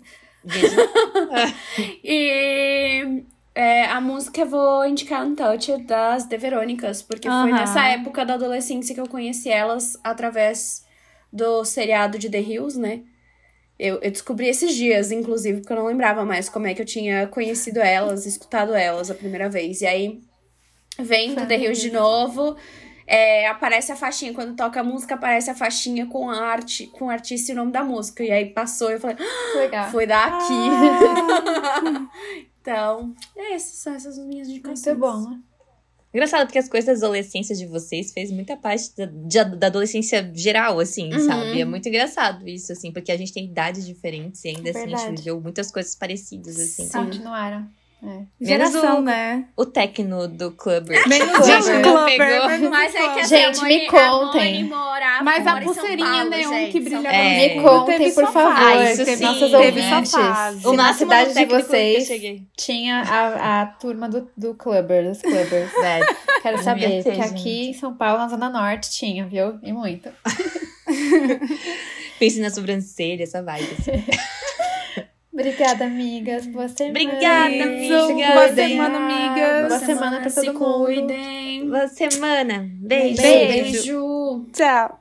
E 2.03 3.23
é, 3.53 3.85
a 3.85 4.01
música 4.01 4.41
eu 4.41 4.47
vou 4.47 4.85
indicar 4.85 5.25
Untouched 5.25 5.83
das 5.85 6.25
The 6.25 6.37
Verônicas, 6.37 7.01
porque 7.01 7.29
foi 7.29 7.51
Aham. 7.51 7.51
nessa 7.51 7.81
época 7.87 8.25
da 8.25 8.33
adolescência 8.35 8.95
que 8.95 9.01
eu 9.01 9.07
conheci 9.07 9.49
elas 9.49 9.97
através 10.03 10.85
do 11.31 11.63
seriado 11.63 12.17
de 12.17 12.29
The 12.29 12.39
Hills, 12.39 12.79
né? 12.79 13.01
Eu, 13.79 13.95
eu 14.01 14.11
descobri 14.11 14.47
esses 14.47 14.75
dias, 14.75 15.11
inclusive, 15.11 15.61
porque 15.61 15.73
eu 15.73 15.77
não 15.77 15.85
lembrava 15.85 16.23
mais 16.23 16.47
como 16.47 16.67
é 16.67 16.73
que 16.73 16.81
eu 16.81 16.85
tinha 16.85 17.25
conhecido 17.27 17.79
elas, 17.79 18.25
escutado 18.25 18.75
elas 18.75 19.09
a 19.09 19.15
primeira 19.15 19.49
vez. 19.49 19.81
E 19.81 19.87
aí, 19.87 20.21
vendo 20.99 21.47
The 21.47 21.57
Hills 21.57 21.81
de 21.81 21.91
novo, 21.91 22.55
é, 23.07 23.47
aparece 23.47 23.91
a 23.91 23.95
faixinha. 23.95 24.33
Quando 24.33 24.55
toca 24.55 24.81
a 24.81 24.83
música, 24.83 25.15
aparece 25.15 25.49
a 25.49 25.55
faixinha 25.55 26.05
com 26.05 26.29
a 26.29 26.39
arte, 26.39 26.87
com 26.87 27.05
o 27.05 27.09
artista 27.09 27.51
e 27.51 27.55
o 27.55 27.57
nome 27.57 27.71
da 27.71 27.83
música. 27.83 28.23
E 28.23 28.31
aí 28.31 28.45
passou 28.45 28.91
e 28.91 28.93
eu 28.93 28.99
falei, 28.99 29.17
legal. 29.55 29.89
foi 29.89 30.05
daqui. 30.05 30.69
Ah. 31.63 32.07
Então, 32.61 33.15
é, 33.35 33.55
essas 33.55 33.79
são 33.79 33.95
essas 33.95 34.19
minhas 34.19 34.47
indicações. 34.47 34.85
Muito 34.85 34.99
bom. 34.99 35.29
né? 35.31 35.39
Engraçado, 36.13 36.45
porque 36.45 36.59
as 36.59 36.67
coisas 36.67 36.99
da 36.99 37.05
adolescência 37.07 37.55
de 37.55 37.65
vocês 37.65 38.11
fez 38.11 38.31
muita 38.31 38.57
parte 38.57 38.93
da, 38.97 39.05
de- 39.05 39.55
da 39.57 39.67
adolescência 39.67 40.29
geral, 40.35 40.79
assim, 40.79 41.11
Uhum. 41.13 41.19
sabe? 41.25 41.61
É 41.61 41.65
muito 41.65 41.87
engraçado 41.87 42.47
isso, 42.49 42.71
assim, 42.73 42.91
porque 42.91 43.11
a 43.11 43.17
gente 43.17 43.31
tem 43.31 43.45
idades 43.45 43.85
diferentes 43.85 44.43
e 44.43 44.49
ainda 44.49 44.69
assim 44.71 44.79
a 44.93 44.97
gente 44.97 45.17
viveu 45.17 45.39
muitas 45.39 45.71
coisas 45.71 45.95
parecidas, 45.95 46.59
assim. 46.59 46.89
Continuaram. 46.89 47.69
É. 48.03 48.23
Geração, 48.43 48.97
o- 48.97 49.01
né? 49.03 49.45
O 49.55 49.63
técno 49.63 50.27
do 50.27 50.49
Clubber. 50.53 51.07
Menos 51.07 51.37
Clubber. 51.37 51.61
gente, 51.61 51.69
Não 51.69 51.81
Clubber, 51.93 52.69
Mas 52.71 52.95
é 52.95 53.09
que 53.13 53.25
Gente, 53.27 53.59
a 53.59 53.63
me 53.63 53.85
contem. 53.87 54.01
A 54.01 54.55
Moni 54.55 54.63
mora, 54.63 55.23
Mas 55.23 55.45
a 55.45 55.61
pulseirinha 55.61 56.09
Paulo, 56.09 56.29
neon 56.31 56.49
gente, 56.49 56.71
que 56.71 56.79
brilha. 56.79 57.07
É. 57.07 57.55
Me 57.55 57.61
contem, 57.61 57.97
Teve 57.99 58.15
por 58.15 58.25
favor. 58.33 58.53
Ah, 58.57 58.83
isso 58.91 59.05
teve 59.05 59.17
sim. 59.17 59.23
nossos 59.23 59.51
Teve 59.51 59.81
ouvintes. 59.81 60.65
O 60.65 60.73
na 60.73 60.93
cidade 60.93 61.29
de 61.29 61.35
técnico 61.35 61.61
vocês 61.63 62.09
tinha 62.57 63.01
a, 63.01 63.61
a 63.61 63.65
turma 63.67 64.09
do, 64.09 64.27
do 64.35 64.55
Clubber, 64.55 65.07
dos 65.07 65.21
Clubbers. 65.21 65.71
Velho. 65.71 66.15
Quero 66.41 66.63
saber, 66.63 67.03
ter, 67.03 67.11
porque 67.13 67.21
aqui 67.21 67.69
em 67.69 67.73
São 67.73 67.93
Paulo, 67.93 68.17
na 68.17 68.27
Zona 68.29 68.49
Norte, 68.49 68.89
tinha, 68.89 69.27
viu? 69.27 69.59
E 69.61 69.71
muito. 69.71 70.09
Pense 72.19 72.39
na 72.39 72.49
sobrancelha, 72.49 73.23
essa 73.23 73.43
vibe, 73.43 73.75
assim. 73.79 73.91
Obrigada, 75.33 75.85
amigas. 75.85 76.45
Boa 76.47 76.67
semana. 76.67 76.91
Obrigada, 76.91 77.49
Beijo. 77.49 77.95
amiga. 77.95 78.33
Boa 78.33 78.53
semana, 78.53 78.97
amigas. 78.97 79.67
Boa 79.67 79.79
semana 79.79 80.19
pra 80.21 80.29
se 80.29 80.35
todo 80.45 80.59
mundo. 80.59 80.85
cuidem. 80.85 81.69
Boa 81.69 81.87
semana. 81.87 82.69
Beijo. 82.81 83.21
Beijo. 83.21 83.71
Beijo. 83.71 84.45
Tchau. 84.53 85.00